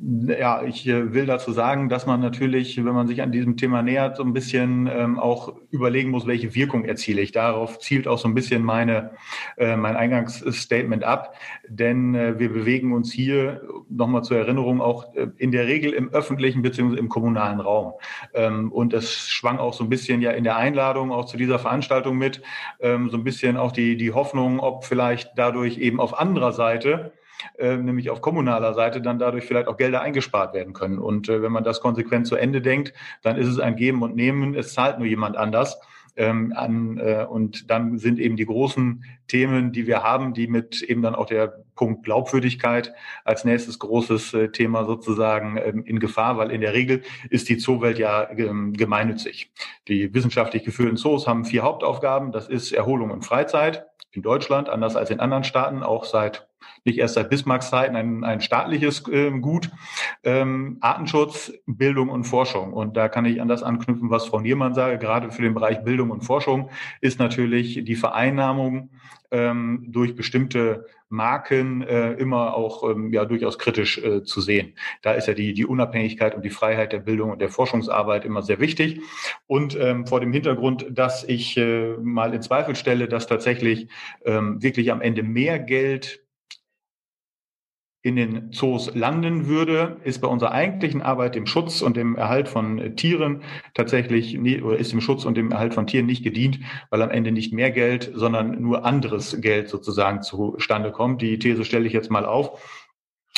ja, 0.00 0.62
ich 0.62 0.86
äh, 0.86 1.14
will 1.14 1.26
dazu 1.26 1.52
sagen, 1.52 1.88
dass 1.88 2.06
man 2.06 2.20
natürlich, 2.20 2.76
wenn 2.76 2.94
man 2.94 3.06
sich 3.06 3.22
an 3.22 3.32
diesem 3.32 3.56
Thema 3.56 3.82
nähert, 3.82 4.16
so 4.16 4.22
ein 4.22 4.32
bisschen 4.32 4.88
ähm, 4.92 5.18
auch 5.18 5.54
überlegen 5.70 6.10
muss, 6.10 6.26
welche 6.26 6.54
Wirkung 6.54 6.84
erziele 6.84 7.22
ich. 7.22 7.32
Darauf 7.32 7.78
zielt 7.78 8.06
auch 8.06 8.18
so 8.18 8.28
ein 8.28 8.34
bisschen 8.34 8.62
meine, 8.62 9.12
äh, 9.56 9.76
mein 9.76 9.96
Eingangsstatement 9.96 11.04
ab. 11.04 11.34
Denn 11.68 12.14
äh, 12.14 12.38
wir 12.38 12.52
bewegen 12.52 12.92
uns 12.92 13.12
hier, 13.12 13.62
nochmal 13.88 14.22
zur 14.22 14.36
Erinnerung, 14.36 14.80
auch 14.80 15.14
äh, 15.14 15.28
in 15.38 15.50
der 15.50 15.66
Regel 15.66 15.92
im 15.92 16.10
öffentlichen 16.10 16.62
bzw. 16.62 16.96
im 16.96 17.08
kommunalen 17.08 17.60
Raum. 17.60 17.94
Ähm, 18.34 18.72
und 18.72 18.92
es 18.92 19.28
schwang 19.28 19.58
auch 19.58 19.72
so 19.72 19.84
ein 19.84 19.90
bisschen 19.90 20.20
ja 20.20 20.32
in 20.32 20.44
der 20.44 20.56
Einladung 20.56 21.10
auch 21.10 21.24
zu 21.24 21.36
dieser 21.36 21.58
Veranstaltung 21.58 22.18
mit, 22.18 22.42
ähm, 22.80 23.08
so 23.10 23.16
ein 23.16 23.24
bisschen 23.24 23.56
auch 23.56 23.72
die, 23.72 23.96
die 23.96 24.12
Hoffnung, 24.12 24.60
ob 24.60 24.84
vielleicht 24.84 25.32
dadurch 25.36 25.78
eben 25.78 26.00
auf 26.00 26.18
anderer 26.18 26.52
Seite 26.52 27.12
äh, 27.58 27.76
nämlich 27.76 28.10
auf 28.10 28.20
kommunaler 28.20 28.74
Seite 28.74 29.00
dann 29.00 29.18
dadurch 29.18 29.44
vielleicht 29.44 29.68
auch 29.68 29.76
Gelder 29.76 30.00
eingespart 30.00 30.54
werden 30.54 30.72
können. 30.72 30.98
Und 30.98 31.28
äh, 31.28 31.42
wenn 31.42 31.52
man 31.52 31.64
das 31.64 31.80
konsequent 31.80 32.26
zu 32.26 32.36
Ende 32.36 32.60
denkt, 32.60 32.92
dann 33.22 33.36
ist 33.36 33.48
es 33.48 33.58
ein 33.58 33.76
Geben 33.76 34.02
und 34.02 34.16
Nehmen. 34.16 34.54
Es 34.54 34.74
zahlt 34.74 34.98
nur 34.98 35.06
jemand 35.06 35.36
anders. 35.36 35.80
Ähm, 36.18 36.54
an, 36.56 36.96
äh, 36.96 37.26
und 37.28 37.70
dann 37.70 37.98
sind 37.98 38.18
eben 38.18 38.36
die 38.36 38.46
großen 38.46 39.04
Themen, 39.28 39.72
die 39.72 39.86
wir 39.86 40.02
haben, 40.02 40.32
die 40.32 40.46
mit 40.46 40.80
eben 40.80 41.02
dann 41.02 41.14
auch 41.14 41.26
der 41.26 41.62
Punkt 41.74 42.04
Glaubwürdigkeit 42.04 42.94
als 43.22 43.44
nächstes 43.44 43.78
großes 43.78 44.32
äh, 44.32 44.48
Thema 44.48 44.86
sozusagen 44.86 45.58
ähm, 45.62 45.84
in 45.84 46.00
Gefahr, 46.00 46.38
weil 46.38 46.50
in 46.50 46.62
der 46.62 46.72
Regel 46.72 47.02
ist 47.28 47.50
die 47.50 47.58
Zoowelt 47.58 47.98
ja 47.98 48.30
ähm, 48.30 48.72
gemeinnützig. 48.72 49.52
Die 49.88 50.14
wissenschaftlich 50.14 50.64
geführten 50.64 50.96
Zoos 50.96 51.26
haben 51.26 51.44
vier 51.44 51.62
Hauptaufgaben. 51.62 52.32
Das 52.32 52.48
ist 52.48 52.72
Erholung 52.72 53.10
und 53.10 53.26
Freizeit 53.26 53.84
in 54.10 54.22
Deutschland, 54.22 54.70
anders 54.70 54.96
als 54.96 55.10
in 55.10 55.20
anderen 55.20 55.44
Staaten, 55.44 55.82
auch 55.82 56.04
seit 56.04 56.48
nicht 56.84 56.98
erst 56.98 57.14
seit 57.14 57.30
Bismarcks 57.30 57.70
Zeiten 57.70 57.96
ein, 57.96 58.24
ein 58.24 58.40
staatliches 58.40 59.06
äh, 59.08 59.30
Gut. 59.30 59.70
Ähm, 60.24 60.78
Artenschutz, 60.80 61.52
Bildung 61.66 62.08
und 62.08 62.24
Forschung. 62.24 62.72
Und 62.72 62.96
da 62.96 63.08
kann 63.08 63.24
ich 63.24 63.40
an 63.40 63.48
das 63.48 63.62
anknüpfen, 63.62 64.10
was 64.10 64.26
Frau 64.26 64.40
Niermann 64.40 64.74
sage. 64.74 64.98
Gerade 64.98 65.30
für 65.30 65.42
den 65.42 65.54
Bereich 65.54 65.82
Bildung 65.84 66.10
und 66.10 66.22
Forschung 66.22 66.70
ist 67.00 67.18
natürlich 67.18 67.84
die 67.84 67.96
Vereinnahmung 67.96 68.90
ähm, 69.30 69.86
durch 69.88 70.14
bestimmte 70.14 70.86
Marken 71.08 71.82
äh, 71.82 72.12
immer 72.14 72.54
auch 72.54 72.88
ähm, 72.88 73.12
ja 73.12 73.24
durchaus 73.24 73.58
kritisch 73.58 73.98
äh, 73.98 74.24
zu 74.24 74.40
sehen. 74.40 74.74
Da 75.02 75.12
ist 75.12 75.28
ja 75.28 75.34
die, 75.34 75.54
die 75.54 75.66
Unabhängigkeit 75.66 76.34
und 76.34 76.44
die 76.44 76.50
Freiheit 76.50 76.92
der 76.92 76.98
Bildung 76.98 77.30
und 77.30 77.40
der 77.40 77.48
Forschungsarbeit 77.48 78.24
immer 78.24 78.42
sehr 78.42 78.60
wichtig. 78.60 79.00
Und 79.46 79.76
ähm, 79.78 80.06
vor 80.06 80.20
dem 80.20 80.32
Hintergrund, 80.32 80.86
dass 80.90 81.24
ich 81.24 81.56
äh, 81.56 81.94
mal 81.98 82.34
in 82.34 82.42
Zweifel 82.42 82.74
stelle, 82.74 83.08
dass 83.08 83.26
tatsächlich 83.26 83.88
ähm, 84.24 84.62
wirklich 84.62 84.90
am 84.90 85.00
Ende 85.00 85.22
mehr 85.22 85.58
Geld 85.58 86.25
in 88.06 88.14
den 88.14 88.52
Zoos 88.52 88.94
landen 88.94 89.48
würde, 89.48 89.96
ist 90.04 90.20
bei 90.20 90.28
unserer 90.28 90.52
eigentlichen 90.52 91.02
Arbeit, 91.02 91.34
dem 91.34 91.44
Schutz 91.44 91.82
und 91.82 91.96
dem 91.96 92.14
Erhalt 92.14 92.48
von 92.48 92.78
äh, 92.78 92.94
Tieren 92.94 93.42
tatsächlich 93.74 94.38
oder 94.38 94.76
ist 94.76 94.92
dem 94.92 95.00
Schutz 95.00 95.24
und 95.24 95.36
dem 95.36 95.50
Erhalt 95.50 95.74
von 95.74 95.88
Tieren 95.88 96.06
nicht 96.06 96.22
gedient, 96.22 96.60
weil 96.90 97.02
am 97.02 97.10
Ende 97.10 97.32
nicht 97.32 97.52
mehr 97.52 97.72
Geld, 97.72 98.12
sondern 98.14 98.62
nur 98.62 98.84
anderes 98.84 99.40
Geld 99.40 99.68
sozusagen 99.68 100.22
zustande 100.22 100.92
kommt. 100.92 101.20
Die 101.20 101.36
These 101.40 101.64
stelle 101.64 101.88
ich 101.88 101.92
jetzt 101.92 102.08
mal 102.08 102.24
auf. 102.24 102.85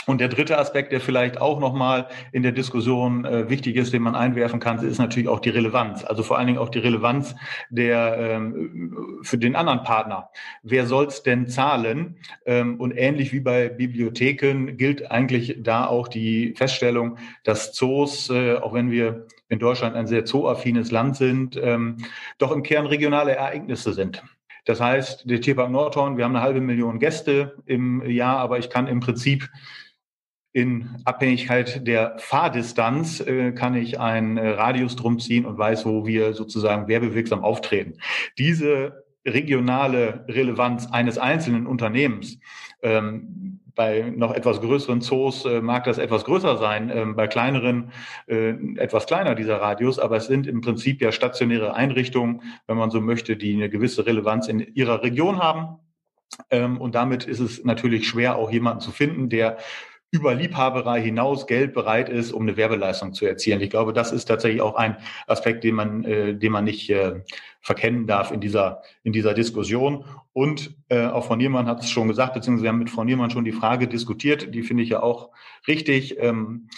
Und 0.08 0.22
der 0.22 0.28
dritte 0.28 0.56
Aspekt, 0.56 0.90
der 0.90 1.02
vielleicht 1.02 1.38
auch 1.38 1.60
nochmal 1.60 2.08
in 2.32 2.42
der 2.42 2.52
Diskussion 2.52 3.26
äh, 3.26 3.50
wichtig 3.50 3.76
ist, 3.76 3.92
den 3.92 4.00
man 4.00 4.14
einwerfen 4.14 4.58
kann, 4.58 4.78
ist 4.78 4.96
natürlich 4.96 5.28
auch 5.28 5.38
die 5.38 5.50
Relevanz. 5.50 6.02
Also 6.02 6.22
vor 6.22 6.38
allen 6.38 6.46
Dingen 6.46 6.58
auch 6.58 6.70
die 6.70 6.78
Relevanz 6.78 7.36
der 7.68 8.16
ähm, 8.18 9.18
für 9.20 9.36
den 9.36 9.54
anderen 9.54 9.82
Partner. 9.82 10.30
Wer 10.62 10.86
soll's 10.86 11.22
denn 11.24 11.46
zahlen? 11.46 12.16
Ähm, 12.46 12.80
und 12.80 12.92
ähnlich 12.92 13.34
wie 13.34 13.40
bei 13.40 13.68
Bibliotheken 13.68 14.78
gilt 14.78 15.10
eigentlich 15.10 15.58
da 15.58 15.86
auch 15.86 16.08
die 16.08 16.54
Feststellung, 16.56 17.18
dass 17.44 17.74
Zoos, 17.74 18.30
äh, 18.30 18.54
auch 18.54 18.72
wenn 18.72 18.90
wir 18.90 19.26
in 19.50 19.58
Deutschland 19.58 19.94
ein 19.94 20.06
sehr 20.06 20.24
zooaffines 20.24 20.90
Land 20.90 21.16
sind, 21.16 21.60
ähm, 21.62 21.98
doch 22.38 22.50
im 22.50 22.62
Kern 22.62 22.86
regionale 22.86 23.36
Ereignisse 23.36 23.92
sind. 23.92 24.22
Das 24.64 24.80
heißt, 24.80 25.28
der 25.28 25.42
Tierpark 25.42 25.70
Nordhorn, 25.70 26.16
wir 26.16 26.24
haben 26.24 26.34
eine 26.34 26.44
halbe 26.44 26.62
Million 26.62 26.98
Gäste 26.98 27.56
im 27.66 28.08
Jahr, 28.08 28.38
aber 28.38 28.58
ich 28.58 28.70
kann 28.70 28.86
im 28.86 29.00
Prinzip 29.00 29.50
in 30.52 30.88
Abhängigkeit 31.04 31.86
der 31.86 32.18
Fahrdistanz 32.18 33.20
äh, 33.20 33.52
kann 33.52 33.74
ich 33.74 34.00
einen 34.00 34.36
äh, 34.36 34.50
Radius 34.50 34.96
drum 34.96 35.18
ziehen 35.18 35.44
und 35.44 35.58
weiß, 35.58 35.84
wo 35.86 36.06
wir 36.06 36.32
sozusagen 36.32 36.88
werbewirksam 36.88 37.44
auftreten. 37.44 37.98
Diese 38.38 39.04
regionale 39.26 40.24
Relevanz 40.28 40.86
eines 40.90 41.18
einzelnen 41.18 41.66
Unternehmens 41.66 42.38
ähm, 42.82 43.60
bei 43.78 44.12
noch 44.14 44.34
etwas 44.34 44.60
größeren 44.60 45.00
Zoos 45.00 45.44
äh, 45.44 45.60
mag 45.60 45.84
das 45.84 45.98
etwas 45.98 46.24
größer 46.24 46.56
sein, 46.56 46.90
ähm, 46.92 47.14
bei 47.14 47.28
kleineren 47.28 47.92
äh, 48.26 48.50
etwas 48.76 49.06
kleiner 49.06 49.36
dieser 49.36 49.60
Radius, 49.60 50.00
aber 50.00 50.16
es 50.16 50.26
sind 50.26 50.48
im 50.48 50.62
Prinzip 50.62 51.00
ja 51.00 51.12
stationäre 51.12 51.74
Einrichtungen, 51.74 52.42
wenn 52.66 52.76
man 52.76 52.90
so 52.90 53.00
möchte, 53.00 53.36
die 53.36 53.54
eine 53.54 53.70
gewisse 53.70 54.04
Relevanz 54.04 54.48
in 54.48 54.58
ihrer 54.74 55.04
Region 55.04 55.38
haben. 55.38 55.78
Ähm, 56.50 56.80
und 56.80 56.96
damit 56.96 57.24
ist 57.24 57.38
es 57.38 57.64
natürlich 57.64 58.08
schwer, 58.08 58.36
auch 58.36 58.50
jemanden 58.50 58.80
zu 58.80 58.90
finden, 58.90 59.28
der 59.28 59.58
über 60.10 60.34
Liebhaberei 60.34 61.02
hinaus 61.02 61.46
Geld 61.46 61.74
bereit 61.74 62.08
ist, 62.08 62.32
um 62.32 62.42
eine 62.42 62.56
Werbeleistung 62.56 63.12
zu 63.12 63.26
erzielen. 63.26 63.60
Ich 63.60 63.70
glaube, 63.70 63.92
das 63.92 64.10
ist 64.10 64.24
tatsächlich 64.24 64.62
auch 64.62 64.74
ein 64.74 64.96
Aspekt, 65.26 65.64
den 65.64 65.74
man, 65.74 66.04
äh, 66.04 66.34
den 66.34 66.52
man 66.52 66.64
nicht 66.64 66.88
äh, 66.88 67.20
verkennen 67.60 68.06
darf 68.06 68.30
in 68.30 68.40
dieser, 68.40 68.82
in 69.02 69.12
dieser 69.12 69.34
Diskussion. 69.34 70.04
Und 70.32 70.74
äh, 70.88 71.06
auch 71.06 71.26
Frau 71.26 71.36
Niermann 71.36 71.66
hat 71.66 71.80
es 71.80 71.90
schon 71.90 72.08
gesagt, 72.08 72.34
beziehungsweise 72.34 72.64
wir 72.64 72.70
haben 72.70 72.78
mit 72.78 72.90
Frau 72.90 73.04
Niermann 73.04 73.30
schon 73.30 73.44
die 73.44 73.52
Frage 73.52 73.86
diskutiert, 73.86 74.54
die 74.54 74.62
finde 74.62 74.82
ich 74.82 74.88
ja 74.88 75.02
auch 75.02 75.30
richtig. 75.66 76.16
Ähm, 76.18 76.68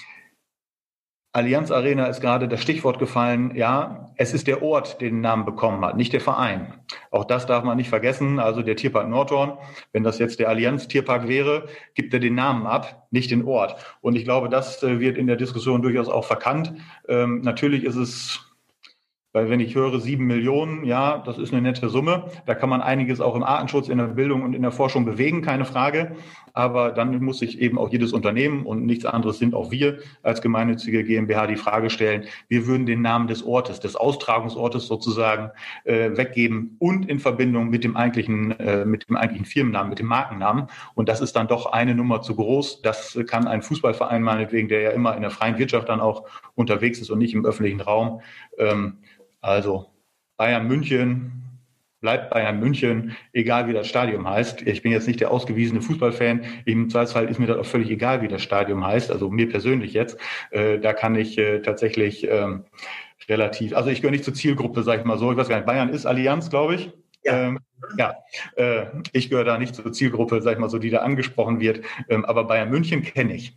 Allianz 1.33 1.71
Arena 1.71 2.07
ist 2.07 2.21
gerade 2.21 2.49
das 2.49 2.61
Stichwort 2.61 2.99
gefallen. 2.99 3.55
Ja, 3.55 4.11
es 4.17 4.35
ist 4.35 4.49
der 4.49 4.63
Ort, 4.63 5.01
den 5.01 5.21
Namen 5.21 5.45
bekommen 5.45 5.85
hat, 5.85 5.97
nicht 5.97 6.13
der 6.13 6.21
Verein. 6.21 6.75
Auch 7.13 7.25
das 7.25 7.47
darf 7.47 7.63
man 7.63 7.77
nicht 7.77 7.89
vergessen. 7.89 8.41
Also 8.41 8.63
der 8.63 8.75
Tierpark 8.75 9.09
Nordhorn, 9.09 9.57
wenn 9.93 10.03
das 10.03 10.19
jetzt 10.19 10.41
der 10.41 10.49
Allianz 10.49 10.89
Tierpark 10.89 11.29
wäre, 11.29 11.69
gibt 11.95 12.13
er 12.13 12.19
den 12.19 12.35
Namen 12.35 12.67
ab, 12.67 13.07
nicht 13.13 13.31
den 13.31 13.45
Ort. 13.45 13.77
Und 14.01 14.17
ich 14.17 14.25
glaube, 14.25 14.49
das 14.49 14.83
äh, 14.83 14.99
wird 14.99 15.17
in 15.17 15.29
der 15.29 15.37
Diskussion 15.37 15.83
durchaus 15.83 16.09
auch 16.09 16.25
verkannt. 16.25 16.75
Ähm, 17.09 17.43
natürlich 17.43 17.85
ist 17.85 17.97
es 17.97 18.50
weil 19.33 19.49
wenn 19.49 19.61
ich 19.61 19.75
höre 19.75 20.01
sieben 20.01 20.27
Millionen, 20.27 20.85
ja, 20.85 21.19
das 21.19 21.39
ist 21.39 21.53
eine 21.53 21.63
nette 21.63 21.89
Summe. 21.89 22.25
Da 22.47 22.55
kann 22.55 22.69
man 22.69 22.81
einiges 22.81 23.21
auch 23.21 23.37
im 23.37 23.45
Artenschutz, 23.45 23.89
in 23.89 23.99
der 23.99 24.07
Bildung 24.07 24.43
und 24.43 24.55
in 24.55 24.63
der 24.63 24.73
Forschung 24.73 25.05
bewegen, 25.05 25.43
keine 25.43 25.65
Frage. 25.65 26.17
Aber 26.53 26.91
dann 26.91 27.23
muss 27.23 27.39
sich 27.39 27.61
eben 27.61 27.79
auch 27.79 27.91
jedes 27.91 28.13
Unternehmen 28.13 28.67
und 28.67 28.85
nichts 28.85 29.05
anderes 29.07 29.39
sind 29.39 29.55
auch 29.55 29.71
wir 29.71 29.99
als 30.23 30.43
gemeinnützige 30.43 31.05
GmbH 31.05 31.47
die 31.47 31.57
Frage 31.57 31.91
stellen, 31.91 32.25
wir 32.49 32.67
würden 32.67 32.87
den 32.87 33.03
Namen 33.03 33.29
des 33.29 33.45
Ortes, 33.45 33.79
des 33.79 33.95
Austragungsortes 33.95 34.89
sozusagen 34.89 35.51
äh, 35.85 36.17
weggeben 36.17 36.77
und 36.81 37.09
in 37.09 37.21
Verbindung 37.21 37.71
mit 37.71 37.85
dem 37.85 37.97
eigentlichen, 37.97 38.59
äh, 38.59 38.85
mit 38.85 39.09
dem 39.09 39.17
eigentlichen 39.17 39.47
Firmennamen, 39.47 39.91
mit 39.91 40.01
dem 40.01 40.07
Markennamen. 40.07 40.67
Und 40.95 41.09
das 41.09 41.21
ist 41.21 41.37
dann 41.37 41.47
doch 41.47 41.67
eine 41.67 41.95
Nummer 41.95 42.21
zu 42.23 42.35
groß. 42.35 42.83
Das 42.83 43.19
kann 43.29 43.47
ein 43.47 43.63
Fußballverein 43.63 44.23
meinetwegen, 44.23 44.69
der 44.69 44.81
ja 44.81 44.91
immer 44.91 45.15
in 45.15 45.23
der 45.23 45.31
freien 45.31 45.59
Wirtschaft 45.59 45.89
dann 45.89 46.01
auch 46.01 46.25
unterwegs 46.57 46.99
ist 46.99 47.11
und 47.11 47.19
nicht 47.19 47.35
im 47.35 47.47
öffentlichen 47.47 47.81
Raum, 47.81 48.21
ähm, 48.59 48.99
also 49.41 49.87
Bayern 50.37 50.67
München 50.67 51.41
bleibt 52.01 52.31
Bayern 52.31 52.59
München, 52.59 53.17
egal 53.33 53.69
wie 53.69 53.73
das 53.73 53.87
Stadion 53.87 54.27
heißt. 54.27 54.63
Ich 54.63 54.83
bin 54.83 54.93
jetzt 54.93 55.07
nicht 55.07 55.21
der 55.21 55.31
ausgewiesene 55.31 55.83
Fußballfan. 55.83 56.45
Im 56.65 56.89
Zweifelsfall 56.89 57.29
ist 57.29 57.39
mir 57.39 57.47
das 57.47 57.59
auch 57.59 57.67
völlig 57.67 57.91
egal, 57.91 58.23
wie 58.23 58.29
das 58.29 58.43
Stadion 58.43 58.85
heißt. 58.85 59.11
Also 59.11 59.31
mir 59.31 59.49
persönlich 59.49 59.93
jetzt. 59.93 60.17
Äh, 60.51 60.79
da 60.79 60.93
kann 60.93 61.15
ich 61.15 61.37
äh, 61.39 61.61
tatsächlich 61.61 62.27
ähm, 62.27 62.65
relativ, 63.29 63.77
also 63.77 63.91
ich 63.91 64.01
gehöre 64.01 64.13
nicht 64.13 64.25
zur 64.25 64.35
Zielgruppe, 64.35 64.83
sage 64.83 65.01
ich 65.01 65.07
mal 65.07 65.19
so. 65.19 65.31
Ich 65.31 65.37
weiß 65.37 65.49
gar 65.49 65.57
nicht, 65.57 65.67
Bayern 65.67 65.91
ist 65.91 66.07
Allianz, 66.07 66.49
glaube 66.49 66.77
ich. 66.77 66.93
Ja. 67.23 67.49
Ähm, 67.49 67.59
ja, 67.99 68.15
äh, 68.57 68.87
ich 69.13 69.29
gehöre 69.29 69.45
da 69.45 69.59
nicht 69.59 69.75
zur 69.75 69.93
Zielgruppe, 69.93 70.41
sag 70.41 70.55
ich 70.55 70.59
mal 70.59 70.71
so, 70.71 70.79
die 70.79 70.91
da 70.91 70.99
angesprochen 70.99 71.61
wird. 71.61 71.85
Ähm, 72.09 72.25
aber 72.25 72.45
Bayern 72.45 72.71
München 72.71 73.03
kenne 73.03 73.35
ich. 73.35 73.55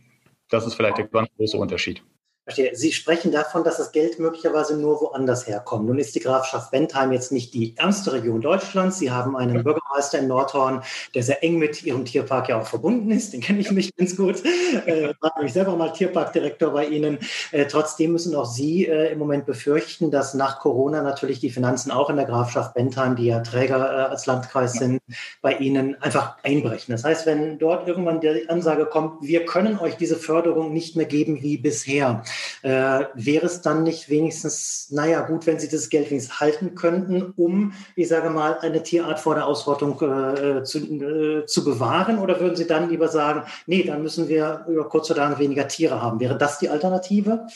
Das 0.50 0.66
ist 0.66 0.74
vielleicht 0.74 0.98
der 0.98 1.08
ganz 1.08 1.28
große 1.36 1.56
Unterschied. 1.56 2.02
Verstehe. 2.44 2.76
Sie 2.76 2.92
sprechen 2.92 3.32
davon, 3.32 3.64
dass 3.64 3.78
das 3.78 3.90
Geld 3.90 4.18
möglicherweise 4.18 4.76
nur 4.76 5.00
woanders 5.00 5.46
herkommt. 5.46 5.86
Nun 5.86 5.98
ist 5.98 6.14
die 6.14 6.20
Grafschaft 6.20 6.70
Bentheim 6.70 7.10
jetzt 7.10 7.32
nicht 7.32 7.54
die 7.54 7.74
ärmste 7.78 8.12
Region 8.12 8.42
Deutschlands. 8.42 8.98
Sie 8.98 9.10
haben 9.10 9.34
einen 9.34 9.64
Bürgermeister 9.64 10.18
in 10.18 10.28
Nordhorn, 10.28 10.82
der 11.14 11.22
sehr 11.22 11.42
eng 11.42 11.56
mit 11.58 11.82
Ihrem 11.82 12.04
Tierpark 12.04 12.50
ja 12.50 12.60
auch 12.60 12.66
verbunden 12.66 13.10
ist. 13.10 13.32
Den 13.32 13.40
kenne 13.40 13.60
ich 13.60 13.70
mich 13.70 13.96
ganz 13.96 14.14
gut. 14.14 14.42
Äh, 14.84 15.14
war 15.20 15.32
nämlich 15.36 15.54
selber 15.54 15.74
mal 15.74 15.94
Tierparkdirektor 15.94 16.70
bei 16.70 16.84
Ihnen. 16.84 17.18
Äh, 17.50 17.64
trotzdem 17.64 18.12
müssen 18.12 18.34
auch 18.34 18.44
Sie 18.44 18.86
äh, 18.86 19.12
im 19.12 19.18
Moment 19.18 19.46
befürchten, 19.46 20.10
dass 20.10 20.34
nach 20.34 20.58
Corona 20.58 21.00
natürlich 21.00 21.40
die 21.40 21.48
Finanzen 21.48 21.90
auch 21.90 22.10
in 22.10 22.16
der 22.16 22.26
Grafschaft 22.26 22.74
Bentheim, 22.74 23.16
die 23.16 23.24
ja 23.24 23.40
Träger 23.40 23.78
äh, 23.78 24.10
als 24.10 24.26
Landkreis 24.26 24.74
sind, 24.74 25.00
bei 25.40 25.54
Ihnen 25.54 25.96
einfach 26.02 26.36
einbrechen. 26.42 26.92
Das 26.92 27.04
heißt, 27.04 27.24
wenn 27.24 27.58
dort 27.58 27.88
irgendwann 27.88 28.20
die 28.20 28.50
Ansage 28.50 28.84
kommt, 28.84 29.22
wir 29.22 29.46
können 29.46 29.78
euch 29.78 29.96
diese 29.96 30.16
Förderung 30.16 30.74
nicht 30.74 30.94
mehr 30.94 31.06
geben 31.06 31.40
wie 31.40 31.56
bisher, 31.56 32.22
äh, 32.62 33.04
wäre 33.14 33.46
es 33.46 33.60
dann 33.60 33.82
nicht 33.82 34.08
wenigstens, 34.08 34.88
naja, 34.90 35.22
gut, 35.22 35.46
wenn 35.46 35.58
Sie 35.58 35.68
das 35.68 35.88
Geld 35.88 36.10
wenigstens 36.10 36.40
halten 36.40 36.74
könnten, 36.74 37.32
um, 37.36 37.72
ich 37.96 38.08
sage 38.08 38.30
mal, 38.30 38.58
eine 38.58 38.82
Tierart 38.82 39.20
vor 39.20 39.34
der 39.34 39.46
Ausrottung 39.46 40.00
äh, 40.00 40.62
zu, 40.64 40.78
äh, 40.78 41.46
zu 41.46 41.64
bewahren? 41.64 42.18
Oder 42.18 42.40
würden 42.40 42.56
Sie 42.56 42.66
dann 42.66 42.90
lieber 42.90 43.08
sagen, 43.08 43.42
nee, 43.66 43.82
dann 43.82 44.02
müssen 44.02 44.28
wir 44.28 44.64
über 44.68 44.88
kurz 44.88 45.10
oder 45.10 45.22
lang 45.22 45.38
weniger 45.38 45.68
Tiere 45.68 46.00
haben? 46.00 46.20
Wäre 46.20 46.38
das 46.38 46.58
die 46.58 46.68
Alternative? 46.68 47.46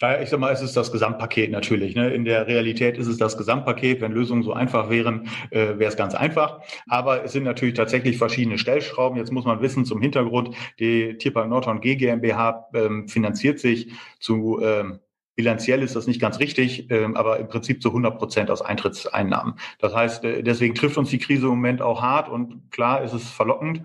Ich 0.00 0.30
sag 0.30 0.38
mal, 0.38 0.52
es 0.52 0.62
ist 0.62 0.76
das 0.76 0.92
Gesamtpaket 0.92 1.50
natürlich. 1.50 1.96
Ne? 1.96 2.14
In 2.14 2.24
der 2.24 2.46
Realität 2.46 2.96
ist 2.98 3.08
es 3.08 3.16
das 3.16 3.36
Gesamtpaket. 3.36 4.00
Wenn 4.00 4.12
Lösungen 4.12 4.44
so 4.44 4.52
einfach 4.52 4.90
wären, 4.90 5.28
äh, 5.50 5.76
wäre 5.76 5.90
es 5.90 5.96
ganz 5.96 6.14
einfach. 6.14 6.60
Aber 6.86 7.24
es 7.24 7.32
sind 7.32 7.42
natürlich 7.42 7.74
tatsächlich 7.74 8.16
verschiedene 8.16 8.58
Stellschrauben. 8.58 9.18
Jetzt 9.18 9.32
muss 9.32 9.44
man 9.44 9.60
wissen 9.60 9.84
zum 9.84 10.00
Hintergrund, 10.00 10.54
die 10.78 11.18
Tierpark 11.18 11.48
Nordhorn 11.48 11.80
G 11.80 11.96
GmbH 11.96 12.68
ähm, 12.74 13.08
finanziert 13.08 13.58
sich 13.58 13.88
zu 14.20 14.60
ähm, 14.62 15.00
Bilanziell 15.38 15.84
ist 15.84 15.94
das 15.94 16.08
nicht 16.08 16.20
ganz 16.20 16.40
richtig, 16.40 16.90
ähm, 16.90 17.16
aber 17.16 17.38
im 17.38 17.46
Prinzip 17.46 17.80
zu 17.80 17.90
100 17.90 18.18
Prozent 18.18 18.50
aus 18.50 18.60
Eintrittseinnahmen. 18.60 19.54
Das 19.78 19.94
heißt, 19.94 20.24
äh, 20.24 20.42
deswegen 20.42 20.74
trifft 20.74 20.98
uns 20.98 21.10
die 21.10 21.20
Krise 21.20 21.44
im 21.44 21.50
Moment 21.50 21.80
auch 21.80 22.02
hart 22.02 22.28
und 22.28 22.72
klar 22.72 23.04
ist 23.04 23.12
es 23.12 23.30
verlockend. 23.30 23.84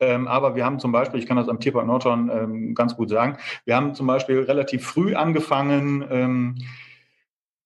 Ähm, 0.00 0.26
aber 0.26 0.56
wir 0.56 0.64
haben 0.64 0.78
zum 0.78 0.92
Beispiel, 0.92 1.20
ich 1.20 1.26
kann 1.26 1.36
das 1.36 1.50
am 1.50 1.60
Tierpark 1.60 1.86
Nordhorn 1.86 2.30
ähm, 2.32 2.74
ganz 2.74 2.96
gut 2.96 3.10
sagen, 3.10 3.36
wir 3.66 3.76
haben 3.76 3.94
zum 3.94 4.06
Beispiel 4.06 4.44
relativ 4.44 4.86
früh 4.86 5.14
angefangen, 5.14 6.64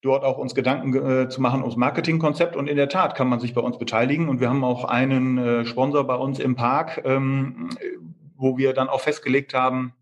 dort 0.01 0.25
auch 0.25 0.37
uns 0.37 0.53
Gedanken 0.53 0.93
äh, 0.93 1.29
zu 1.29 1.39
machen 1.39 1.61
ums 1.61 1.77
Marketingkonzept. 1.77 2.57
Und 2.57 2.67
in 2.67 2.75
der 2.75 2.89
Tat 2.89 3.15
kann 3.15 3.29
man 3.29 3.39
sich 3.39 3.53
bei 3.53 3.61
uns 3.61 3.77
beteiligen. 3.77 4.27
Und 4.27 4.41
wir 4.41 4.49
haben 4.49 4.65
auch 4.65 4.83
einen 4.83 5.37
äh, 5.37 5.65
Sponsor 5.65 6.05
bei 6.05 6.15
uns 6.15 6.39
im 6.39 6.57
Park, 6.57 7.01
wo 8.35 8.57
wir 8.57 8.73
dann 8.73 8.89
auch 8.89 8.99
festgelegt 8.99 9.53
haben, 9.53 9.93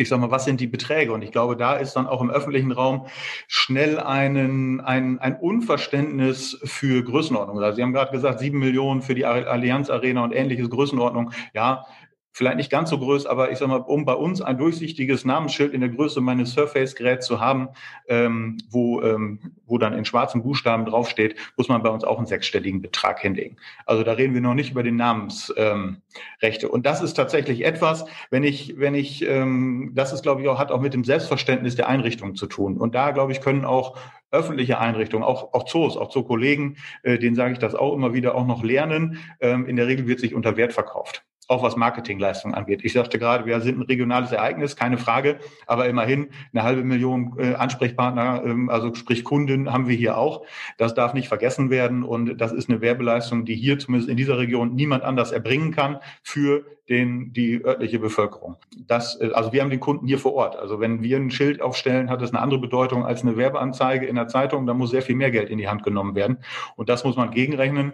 ich 0.00 0.08
sag 0.08 0.18
mal, 0.18 0.30
was 0.30 0.46
sind 0.46 0.60
die 0.60 0.66
Beträge? 0.66 1.12
Und 1.12 1.22
ich 1.22 1.30
glaube, 1.30 1.56
da 1.56 1.74
ist 1.74 1.94
dann 1.94 2.06
auch 2.06 2.22
im 2.22 2.30
öffentlichen 2.30 2.72
Raum 2.72 3.06
schnell 3.48 4.00
einen, 4.00 4.80
ein, 4.80 5.18
ein 5.18 5.36
Unverständnis 5.36 6.58
für 6.64 7.04
Größenordnung. 7.04 7.62
Also 7.62 7.76
Sie 7.76 7.82
haben 7.82 7.92
gerade 7.92 8.10
gesagt, 8.10 8.40
sieben 8.40 8.58
Millionen 8.58 9.02
für 9.02 9.14
die 9.14 9.26
Allianz 9.26 9.90
Arena 9.90 10.24
und 10.24 10.32
ähnliches 10.32 10.70
Größenordnung. 10.70 11.32
Ja, 11.52 11.84
vielleicht 12.32 12.56
nicht 12.56 12.70
ganz 12.70 12.90
so 12.90 12.98
groß, 12.98 13.26
aber 13.26 13.50
ich 13.50 13.58
sag 13.58 13.68
mal, 13.68 13.76
um 13.76 14.04
bei 14.04 14.14
uns 14.14 14.40
ein 14.40 14.58
durchsichtiges 14.58 15.24
Namensschild 15.24 15.72
in 15.72 15.80
der 15.80 15.90
Größe 15.90 16.20
meines 16.20 16.52
Surface-Geräts 16.52 17.26
zu 17.26 17.40
haben, 17.40 17.68
ähm, 18.08 18.58
wo, 18.70 19.02
ähm, 19.02 19.52
wo 19.66 19.78
dann 19.78 19.92
in 19.92 20.04
schwarzen 20.04 20.42
Buchstaben 20.42 20.84
draufsteht, 20.84 21.36
muss 21.56 21.68
man 21.68 21.82
bei 21.82 21.90
uns 21.90 22.04
auch 22.04 22.18
einen 22.18 22.26
sechsstelligen 22.26 22.80
Betrag 22.80 23.20
hinlegen. 23.20 23.56
Also 23.84 24.04
da 24.04 24.12
reden 24.12 24.34
wir 24.34 24.40
noch 24.40 24.54
nicht 24.54 24.70
über 24.70 24.82
die 24.82 24.92
Namensrechte. 24.92 25.56
Ähm, 25.56 26.72
Und 26.72 26.86
das 26.86 27.02
ist 27.02 27.14
tatsächlich 27.14 27.64
etwas, 27.64 28.04
wenn 28.30 28.44
ich, 28.44 28.78
wenn 28.78 28.94
ich, 28.94 29.26
ähm, 29.26 29.92
das 29.94 30.12
ist, 30.12 30.22
glaube 30.22 30.42
ich, 30.42 30.48
auch, 30.48 30.58
hat 30.58 30.70
auch 30.70 30.80
mit 30.80 30.94
dem 30.94 31.04
Selbstverständnis 31.04 31.74
der 31.74 31.88
Einrichtung 31.88 32.36
zu 32.36 32.46
tun. 32.46 32.78
Und 32.78 32.94
da, 32.94 33.10
glaube 33.10 33.32
ich, 33.32 33.40
können 33.40 33.64
auch 33.64 33.98
öffentliche 34.30 34.78
Einrichtungen, 34.78 35.24
auch, 35.24 35.52
auch 35.52 35.64
Zoos, 35.64 35.96
auch 35.96 36.12
Zoo-Kollegen, 36.12 36.76
äh, 37.02 37.18
denen 37.18 37.34
sage 37.34 37.54
ich 37.54 37.58
das 37.58 37.74
auch 37.74 37.92
immer 37.94 38.14
wieder, 38.14 38.36
auch 38.36 38.46
noch 38.46 38.62
lernen. 38.62 39.18
Ähm, 39.40 39.66
in 39.66 39.74
der 39.74 39.88
Regel 39.88 40.06
wird 40.06 40.20
sich 40.20 40.34
unter 40.34 40.56
Wert 40.56 40.72
verkauft 40.72 41.24
auch 41.50 41.62
was 41.64 41.76
Marketingleistung 41.76 42.54
angeht. 42.54 42.80
Ich 42.84 42.92
sagte 42.92 43.18
gerade, 43.18 43.44
wir 43.44 43.60
sind 43.60 43.78
ein 43.78 43.82
regionales 43.82 44.30
Ereignis, 44.30 44.76
keine 44.76 44.98
Frage, 44.98 45.40
aber 45.66 45.88
immerhin 45.88 46.28
eine 46.52 46.62
halbe 46.62 46.84
Million 46.84 47.34
äh, 47.38 47.54
Ansprechpartner, 47.54 48.42
ähm, 48.44 48.70
also 48.70 48.94
sprich 48.94 49.24
Kunden 49.24 49.72
haben 49.72 49.88
wir 49.88 49.96
hier 49.96 50.16
auch. 50.16 50.46
Das 50.78 50.94
darf 50.94 51.12
nicht 51.12 51.26
vergessen 51.26 51.68
werden 51.68 52.04
und 52.04 52.40
das 52.40 52.52
ist 52.52 52.70
eine 52.70 52.80
Werbeleistung, 52.80 53.44
die 53.44 53.56
hier 53.56 53.78
zumindest 53.80 54.08
in 54.08 54.16
dieser 54.16 54.38
Region 54.38 54.76
niemand 54.76 55.02
anders 55.02 55.32
erbringen 55.32 55.72
kann 55.72 55.98
für 56.22 56.64
den, 56.88 57.32
die 57.32 57.64
örtliche 57.64 57.98
Bevölkerung. 57.98 58.56
Das, 58.86 59.20
äh, 59.20 59.30
also 59.32 59.52
wir 59.52 59.62
haben 59.62 59.70
den 59.70 59.80
Kunden 59.80 60.06
hier 60.06 60.18
vor 60.20 60.34
Ort. 60.34 60.56
Also 60.56 60.78
wenn 60.78 61.02
wir 61.02 61.16
ein 61.16 61.32
Schild 61.32 61.60
aufstellen, 61.60 62.10
hat 62.10 62.22
das 62.22 62.30
eine 62.30 62.40
andere 62.40 62.60
Bedeutung 62.60 63.04
als 63.04 63.22
eine 63.22 63.36
Werbeanzeige 63.36 64.06
in 64.06 64.14
der 64.14 64.28
Zeitung. 64.28 64.66
Da 64.66 64.74
muss 64.74 64.90
sehr 64.90 65.02
viel 65.02 65.16
mehr 65.16 65.32
Geld 65.32 65.50
in 65.50 65.58
die 65.58 65.68
Hand 65.68 65.82
genommen 65.82 66.14
werden. 66.14 66.38
Und 66.76 66.88
das 66.88 67.02
muss 67.02 67.16
man 67.16 67.32
gegenrechnen. 67.32 67.92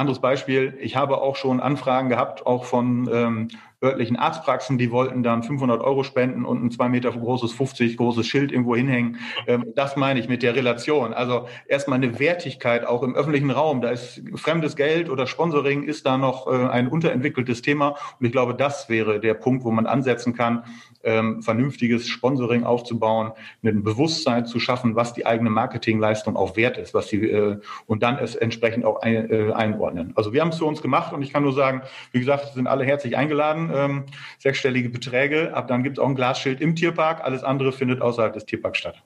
Anderes 0.00 0.20
Beispiel, 0.20 0.78
ich 0.80 0.96
habe 0.96 1.20
auch 1.20 1.36
schon 1.36 1.60
Anfragen 1.60 2.08
gehabt, 2.08 2.46
auch 2.46 2.64
von 2.64 3.08
ähm, 3.12 3.48
örtlichen 3.82 4.16
Arztpraxen, 4.16 4.78
die 4.78 4.90
wollten 4.90 5.22
dann 5.22 5.42
500 5.42 5.80
Euro 5.80 6.04
spenden 6.04 6.44
und 6.44 6.64
ein 6.64 6.70
zwei 6.70 6.88
Meter 6.88 7.10
großes, 7.10 7.52
50 7.52 7.96
großes 7.96 8.26
Schild 8.26 8.52
irgendwo 8.52 8.76
hinhängen. 8.76 9.18
Ähm, 9.46 9.72
das 9.74 9.96
meine 9.96 10.20
ich 10.20 10.28
mit 10.28 10.42
der 10.42 10.54
Relation. 10.54 11.14
Also 11.14 11.46
erstmal 11.66 11.96
eine 11.96 12.18
Wertigkeit 12.18 12.86
auch 12.86 13.02
im 13.02 13.14
öffentlichen 13.14 13.50
Raum. 13.50 13.80
Da 13.80 13.90
ist 13.90 14.22
fremdes 14.36 14.76
Geld 14.76 15.08
oder 15.08 15.26
Sponsoring 15.26 15.82
ist 15.82 16.06
da 16.06 16.18
noch 16.18 16.46
äh, 16.46 16.68
ein 16.68 16.88
unterentwickeltes 16.88 17.62
Thema. 17.62 17.96
Und 18.18 18.26
ich 18.26 18.32
glaube, 18.32 18.54
das 18.54 18.88
wäre 18.88 19.20
der 19.20 19.34
Punkt, 19.34 19.64
wo 19.64 19.70
man 19.70 19.86
ansetzen 19.86 20.34
kann, 20.34 20.64
ähm, 21.04 21.42
vernünftiges 21.42 22.08
Sponsoring 22.08 22.64
aufzubauen, 22.64 23.32
ein 23.62 23.82
Bewusstsein 23.82 24.46
zu 24.46 24.60
schaffen, 24.60 24.96
was 24.96 25.12
die 25.12 25.26
eigene 25.26 25.50
Marketingleistung 25.50 26.36
auch 26.36 26.56
wert 26.56 26.78
ist, 26.78 26.94
was 26.94 27.08
die, 27.08 27.28
äh, 27.28 27.58
und 27.86 28.02
dann 28.02 28.18
es 28.18 28.34
entsprechend 28.34 28.84
auch 28.84 29.00
ein, 29.02 29.30
äh, 29.30 29.52
einordnen. 29.52 30.12
Also 30.16 30.32
wir 30.32 30.40
haben 30.40 30.50
es 30.50 30.58
für 30.58 30.64
uns 30.64 30.82
gemacht 30.82 31.12
und 31.12 31.22
ich 31.22 31.32
kann 31.32 31.42
nur 31.42 31.52
sagen, 31.52 31.82
wie 32.12 32.20
gesagt, 32.20 32.54
sind 32.54 32.66
alle 32.66 32.84
herzlich 32.84 33.16
eingeladen 33.16 33.70
ähm, 33.74 34.04
sechsstellige 34.38 34.90
Beträge. 34.90 35.54
Ab 35.54 35.68
dann 35.68 35.82
gibt 35.82 35.98
es 35.98 36.02
auch 36.02 36.08
ein 36.08 36.14
Glasschild 36.14 36.60
im 36.60 36.76
Tierpark. 36.76 37.22
Alles 37.24 37.44
andere 37.44 37.72
findet 37.72 38.00
außerhalb 38.00 38.32
des 38.32 38.46
Tierparks 38.46 38.78
statt. 38.78 39.02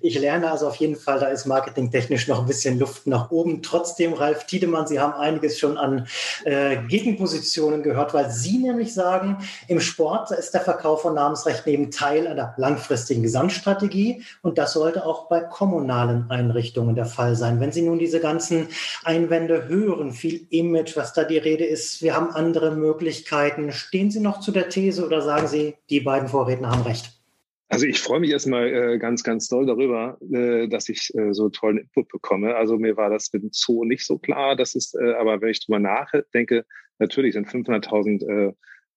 Ich 0.00 0.18
lerne 0.18 0.50
also 0.50 0.68
auf 0.68 0.76
jeden 0.76 0.96
Fall, 0.96 1.20
da 1.20 1.28
ist 1.28 1.46
marketingtechnisch 1.46 2.28
noch 2.28 2.40
ein 2.40 2.46
bisschen 2.46 2.78
Luft 2.78 3.06
nach 3.06 3.30
oben. 3.30 3.62
Trotzdem, 3.62 4.12
Ralf 4.12 4.46
Tiedemann, 4.46 4.86
Sie 4.86 5.00
haben 5.00 5.14
einiges 5.14 5.58
schon 5.58 5.78
an 5.78 6.06
äh, 6.44 6.76
Gegenpositionen 6.88 7.82
gehört, 7.82 8.12
weil 8.12 8.30
Sie 8.30 8.58
nämlich 8.58 8.92
sagen, 8.92 9.38
im 9.68 9.80
Sport 9.80 10.30
ist 10.32 10.52
der 10.52 10.60
Verkauf 10.60 11.02
von 11.02 11.14
Namensrechten 11.14 11.72
eben 11.72 11.90
Teil 11.90 12.26
einer 12.26 12.54
langfristigen 12.58 13.22
Gesamtstrategie 13.22 14.22
und 14.42 14.58
das 14.58 14.74
sollte 14.74 15.06
auch 15.06 15.28
bei 15.28 15.40
kommunalen 15.40 16.30
Einrichtungen 16.30 16.94
der 16.94 17.06
Fall 17.06 17.34
sein. 17.34 17.60
Wenn 17.60 17.72
Sie 17.72 17.82
nun 17.82 17.98
diese 17.98 18.20
ganzen 18.20 18.68
Einwände 19.02 19.68
hören, 19.68 20.12
viel 20.12 20.46
Image, 20.50 20.96
was 20.96 21.14
da 21.14 21.24
die 21.24 21.38
Rede 21.38 21.64
ist, 21.64 22.02
wir 22.02 22.14
haben 22.14 22.30
andere 22.30 22.72
Möglichkeiten, 22.72 23.72
stehen 23.72 24.10
Sie 24.10 24.20
noch 24.20 24.40
zu 24.40 24.52
der 24.52 24.68
These 24.68 25.06
oder 25.06 25.22
sagen 25.22 25.48
Sie, 25.48 25.76
die 25.88 26.00
beiden 26.00 26.28
Vorredner 26.28 26.70
haben 26.70 26.82
recht? 26.82 27.23
Also 27.68 27.86
ich 27.86 28.00
freue 28.00 28.20
mich 28.20 28.30
erstmal 28.30 28.68
äh, 28.68 28.98
ganz, 28.98 29.24
ganz 29.24 29.48
doll 29.48 29.66
darüber, 29.66 30.18
äh, 30.32 30.68
dass 30.68 30.88
ich 30.88 31.10
äh, 31.14 31.32
so 31.32 31.48
tollen 31.48 31.78
Input 31.78 32.08
bekomme. 32.08 32.54
Also 32.56 32.76
mir 32.76 32.96
war 32.96 33.10
das 33.10 33.32
mit 33.32 33.42
dem 33.42 33.50
Zoo 33.52 33.84
nicht 33.84 34.04
so 34.04 34.18
klar. 34.18 34.54
Das 34.54 34.74
ist, 34.74 34.94
äh, 34.94 35.14
aber 35.14 35.40
wenn 35.40 35.48
ich 35.48 35.64
drüber 35.64 35.78
nachdenke, 35.78 36.66
natürlich 36.98 37.32
sind 37.32 37.48
500.000 37.48 38.28
äh, 38.28 38.52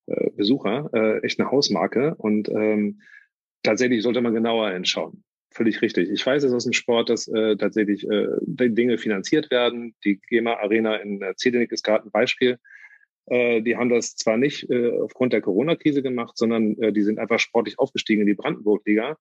äh, 0.07 0.29
Besucher 0.31 0.89
äh, 0.93 1.19
echt 1.25 1.39
eine 1.39 1.49
Hausmarke 1.49 2.15
und 2.15 2.49
ähm, 2.49 3.01
tatsächlich 3.63 4.03
sollte 4.03 4.21
man 4.21 4.33
genauer 4.33 4.71
hinschauen. 4.71 5.23
Völlig 5.51 5.81
richtig. 5.81 6.09
Ich 6.09 6.25
weiß 6.25 6.43
es 6.43 6.53
aus 6.53 6.65
dem 6.65 6.73
Sport, 6.73 7.09
dass 7.09 7.27
äh, 7.27 7.55
tatsächlich 7.55 8.07
äh, 8.09 8.27
Dinge 8.41 8.97
finanziert 8.97 9.49
werden. 9.49 9.95
Die 10.03 10.19
GEMA 10.19 10.55
Arena 10.55 10.97
in 10.97 11.21
äh, 11.21 11.35
Zedenick 11.35 11.71
ist 11.71 11.83
gerade 11.83 12.05
ein 12.05 12.11
Beispiel. 12.11 12.59
Äh, 13.27 13.61
die 13.61 13.75
haben 13.75 13.89
das 13.89 14.15
zwar 14.15 14.37
nicht 14.37 14.69
äh, 14.69 14.91
aufgrund 14.99 15.33
der 15.33 15.41
Corona-Krise 15.41 16.01
gemacht, 16.01 16.37
sondern 16.37 16.77
äh, 16.81 16.93
die 16.93 17.03
sind 17.03 17.19
einfach 17.19 17.39
sportlich 17.39 17.77
aufgestiegen 17.77 18.21
in 18.21 18.27
die 18.27 18.35
Brandenburg-Liga. 18.35 19.17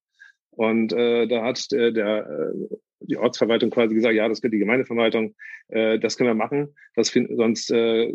Und 0.51 0.93
äh, 0.93 1.27
da 1.27 1.45
hat 1.45 1.71
der, 1.73 1.91
der 1.91 2.27
äh, 2.27 2.77
die 3.01 3.17
Ortsverwaltung 3.17 3.71
quasi 3.71 3.95
gesagt, 3.95 4.15
ja, 4.15 4.29
das 4.29 4.43
wird 4.43 4.55
die 4.55 4.59
Gemeindeverwaltung, 4.59 5.35
äh, 5.69 5.99
das 5.99 6.17
können 6.17 6.31
wir 6.31 6.35
machen, 6.35 6.75
das 6.95 7.11
find, 7.11 7.29
sonst 7.37 7.71
äh, 7.71 8.15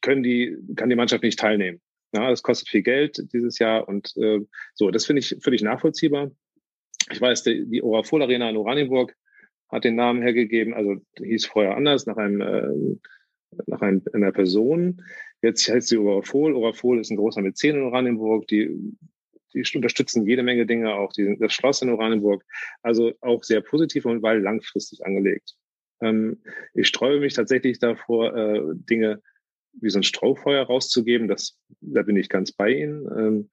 können 0.00 0.22
die, 0.22 0.56
kann 0.76 0.88
die 0.88 0.96
Mannschaft 0.96 1.24
nicht 1.24 1.38
teilnehmen. 1.38 1.80
Ja, 2.12 2.28
das 2.30 2.42
kostet 2.42 2.68
viel 2.68 2.82
Geld 2.82 3.32
dieses 3.32 3.58
Jahr 3.58 3.88
und 3.88 4.16
äh, 4.16 4.40
so, 4.74 4.90
das 4.90 5.06
finde 5.06 5.20
ich 5.20 5.36
völlig 5.40 5.62
nachvollziehbar. 5.62 6.30
Ich 7.10 7.20
weiß, 7.20 7.42
die, 7.44 7.66
die 7.68 7.82
Orafol 7.82 8.22
Arena 8.22 8.50
in 8.50 8.56
Oranienburg 8.56 9.16
hat 9.68 9.84
den 9.84 9.96
Namen 9.96 10.22
hergegeben, 10.22 10.74
also 10.74 10.96
hieß 11.18 11.46
vorher 11.46 11.76
anders, 11.76 12.06
nach 12.06 12.16
einem 12.16 12.40
äh, 12.40 12.98
nach 13.66 13.80
einem, 13.80 14.02
einer 14.12 14.32
Person. 14.32 15.02
Jetzt 15.42 15.68
heißt 15.68 15.88
sie 15.88 15.98
Orafol. 15.98 16.54
Orafol 16.54 17.00
ist 17.00 17.10
ein 17.10 17.16
großer 17.16 17.40
Mäzen 17.40 17.76
in 17.76 17.82
Oranienburg. 17.82 18.46
Die, 18.48 18.70
die 19.54 19.64
unterstützen 19.74 20.26
jede 20.26 20.42
Menge 20.42 20.66
Dinge, 20.66 20.94
auch 20.94 21.12
die, 21.12 21.36
das 21.38 21.52
Schloss 21.52 21.82
in 21.82 21.90
Oranienburg. 21.90 22.44
Also 22.82 23.12
auch 23.20 23.42
sehr 23.42 23.60
positiv 23.60 24.04
und 24.04 24.22
weil 24.22 24.40
langfristig 24.40 25.04
angelegt. 25.04 25.56
Ähm, 26.00 26.42
ich 26.74 26.88
streue 26.88 27.20
mich 27.20 27.34
tatsächlich 27.34 27.78
davor, 27.78 28.36
äh, 28.36 28.60
Dinge 28.74 29.22
wie 29.72 29.90
so 29.90 29.98
ein 29.98 30.04
Strohfeuer 30.04 30.64
rauszugeben. 30.64 31.28
Das, 31.28 31.58
da 31.80 32.02
bin 32.02 32.16
ich 32.16 32.28
ganz 32.28 32.52
bei 32.52 32.70
Ihnen. 32.70 33.06
Ähm, 33.16 33.50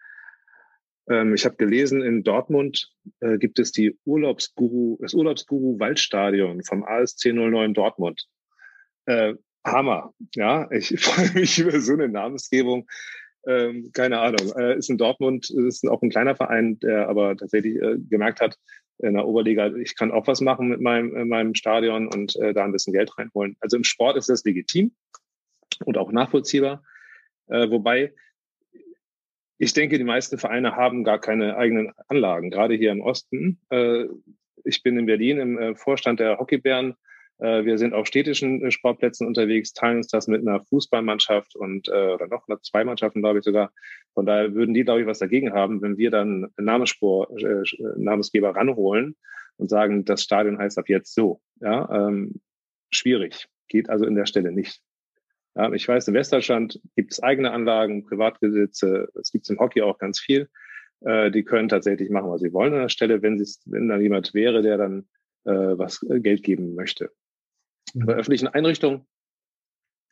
ähm, 1.09 1.33
ich 1.33 1.45
habe 1.45 1.55
gelesen, 1.55 2.01
in 2.01 2.23
Dortmund 2.23 2.91
äh, 3.19 3.37
gibt 3.37 3.59
es 3.59 3.71
die 3.71 3.97
Urlaubsguru, 4.05 4.97
das 5.01 5.13
Urlaubsguru 5.13 5.79
Waldstadion 5.79 6.63
vom 6.63 6.83
ASC 6.83 7.33
09 7.33 7.73
Dortmund. 7.73 8.27
Äh, 9.05 9.35
Hammer. 9.67 10.13
Ja, 10.35 10.69
ich 10.71 10.87
freue 10.99 11.31
mich 11.33 11.59
über 11.59 11.79
so 11.79 11.93
eine 11.93 12.09
Namensgebung. 12.09 12.87
Ähm, 13.45 13.91
keine 13.93 14.19
Ahnung. 14.19 14.51
Äh, 14.57 14.77
ist 14.77 14.89
in 14.89 14.97
Dortmund, 14.97 15.49
ist 15.49 15.87
auch 15.87 16.01
ein 16.01 16.09
kleiner 16.09 16.35
Verein, 16.35 16.79
der 16.79 17.07
aber 17.07 17.37
tatsächlich 17.37 17.75
äh, 17.81 17.97
gemerkt 18.09 18.41
hat, 18.41 18.57
in 18.99 19.13
der 19.13 19.27
Oberliga, 19.27 19.67
ich 19.75 19.95
kann 19.95 20.11
auch 20.11 20.27
was 20.27 20.41
machen 20.41 20.69
mit 20.69 20.81
meinem, 20.81 21.15
in 21.15 21.29
meinem 21.29 21.53
Stadion 21.53 22.07
und 22.07 22.35
äh, 22.37 22.53
da 22.53 22.63
ein 22.63 22.71
bisschen 22.71 22.93
Geld 22.93 23.15
reinholen. 23.17 23.55
Also 23.59 23.77
im 23.77 23.83
Sport 23.83 24.17
ist 24.17 24.29
das 24.29 24.43
legitim 24.43 24.91
und 25.85 25.97
auch 25.97 26.11
nachvollziehbar. 26.11 26.83
Äh, 27.47 27.69
wobei 27.69 28.13
ich 29.59 29.73
denke, 29.73 29.97
die 29.97 30.03
meisten 30.03 30.37
Vereine 30.37 30.75
haben 30.75 31.03
gar 31.03 31.19
keine 31.19 31.57
eigenen 31.57 31.91
Anlagen, 32.07 32.49
gerade 32.49 32.75
hier 32.75 32.91
im 32.91 33.01
Osten. 33.01 33.59
Äh, 33.69 34.05
ich 34.63 34.83
bin 34.83 34.97
in 34.97 35.05
Berlin 35.05 35.39
im 35.39 35.57
äh, 35.57 35.75
Vorstand 35.75 36.19
der 36.19 36.39
Hockeybären 36.39 36.95
wir 37.39 37.77
sind 37.77 37.93
auf 37.93 38.07
städtischen 38.07 38.63
äh, 38.63 38.71
Sportplätzen 38.71 39.27
unterwegs, 39.27 39.73
teilen 39.73 39.97
uns 39.97 40.07
das 40.07 40.27
mit 40.27 40.41
einer 40.41 40.63
Fußballmannschaft 40.65 41.55
und 41.55 41.87
äh, 41.87 42.13
oder 42.13 42.27
noch 42.27 42.47
zwei 42.61 42.83
Mannschaften, 42.83 43.21
glaube 43.21 43.39
ich 43.39 43.45
sogar. 43.45 43.71
Von 44.15 44.25
daher 44.25 44.55
würden 44.55 44.73
die, 44.73 44.83
glaube 44.83 45.01
ich, 45.01 45.07
was 45.07 45.19
dagegen 45.19 45.53
haben, 45.53 45.81
wenn 45.81 45.97
wir 45.97 46.09
dann 46.09 46.47
Namensspor, 46.57 47.29
äh, 47.37 47.63
Namensgeber 47.97 48.55
ranholen 48.55 49.15
und 49.57 49.69
sagen, 49.69 50.03
das 50.03 50.23
Stadion 50.23 50.57
heißt 50.57 50.79
ab 50.79 50.89
jetzt 50.89 51.13
so. 51.13 51.39
Ja, 51.61 52.07
ähm, 52.07 52.41
schwierig. 52.89 53.47
Geht 53.67 53.89
also 53.89 54.05
in 54.05 54.15
der 54.15 54.25
Stelle 54.25 54.51
nicht. 54.51 54.81
Ja, 55.55 55.71
ich 55.71 55.87
weiß, 55.87 56.07
in 56.07 56.15
Westdeutschland 56.15 56.79
gibt 56.95 57.11
es 57.11 57.21
eigene 57.21 57.51
Anlagen, 57.51 58.03
Privatbesitze, 58.03 59.09
es 59.19 59.31
gibt 59.31 59.47
im 59.49 59.59
Hockey 59.59 59.83
auch 59.83 59.99
ganz 59.99 60.19
viel. 60.19 60.49
Äh, 61.01 61.29
die 61.29 61.43
können 61.43 61.69
tatsächlich 61.69 62.09
machen, 62.09 62.31
was 62.31 62.41
sie 62.41 62.53
wollen 62.53 62.73
an 62.73 62.81
der 62.81 62.89
Stelle, 62.89 63.21
wenn, 63.21 63.39
wenn 63.65 63.87
da 63.87 63.97
jemand 63.97 64.33
wäre, 64.33 64.63
der 64.63 64.77
dann 64.77 65.07
äh, 65.43 65.51
was 65.51 66.03
Geld 66.09 66.41
geben 66.41 66.73
möchte 66.73 67.11
bei 67.93 68.13
öffentlichen 68.13 68.47
Einrichtungen. 68.47 69.05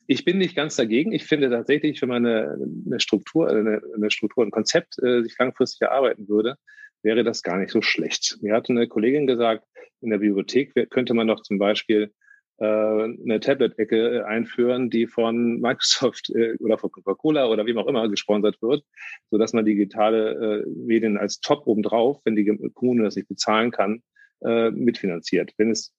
Ich 0.07 0.23
bin 0.23 0.37
nicht 0.37 0.55
ganz 0.55 0.75
dagegen. 0.75 1.11
Ich 1.11 1.25
finde 1.25 1.49
tatsächlich, 1.49 2.01
wenn 2.01 2.09
man 2.09 2.25
eine, 2.25 2.57
eine 2.85 2.99
Struktur, 2.99 3.49
eine, 3.49 3.81
eine, 3.95 4.11
Struktur, 4.11 4.45
ein 4.45 4.51
Konzept 4.51 5.01
äh, 5.01 5.23
sich 5.23 5.35
langfristig 5.37 5.81
erarbeiten 5.81 6.27
würde, 6.27 6.57
wäre 7.01 7.23
das 7.23 7.41
gar 7.41 7.57
nicht 7.57 7.71
so 7.71 7.81
schlecht. 7.81 8.37
Mir 8.41 8.53
hatte 8.53 8.71
eine 8.71 8.87
Kollegin 8.87 9.27
gesagt, 9.27 9.65
in 10.01 10.11
der 10.11 10.19
Bibliothek 10.19 10.89
könnte 10.91 11.13
man 11.13 11.27
doch 11.27 11.41
zum 11.41 11.57
Beispiel 11.57 12.11
äh, 12.57 12.65
eine 12.65 13.41
Tablet-Ecke 13.41 14.19
äh, 14.19 14.21
einführen, 14.23 14.89
die 14.89 15.07
von 15.07 15.59
Microsoft 15.59 16.29
äh, 16.29 16.55
oder 16.59 16.77
von 16.77 16.89
Coca-Cola 16.89 17.47
oder 17.47 17.65
wem 17.65 17.77
auch 17.77 17.87
immer 17.87 18.07
gesponsert 18.07 18.61
wird, 18.61 18.83
so 19.29 19.37
dass 19.37 19.51
man 19.51 19.65
digitale 19.65 20.65
Medien 20.67 21.17
als 21.17 21.41
Top 21.41 21.67
obendrauf, 21.67 22.21
wenn 22.23 22.35
die 22.35 22.45
Kommune 22.73 23.03
das 23.03 23.15
nicht 23.15 23.27
bezahlen 23.27 23.71
kann, 23.71 24.03
mitfinanziert. 24.41 25.53
Wenn 25.57 25.71
es 25.71 25.93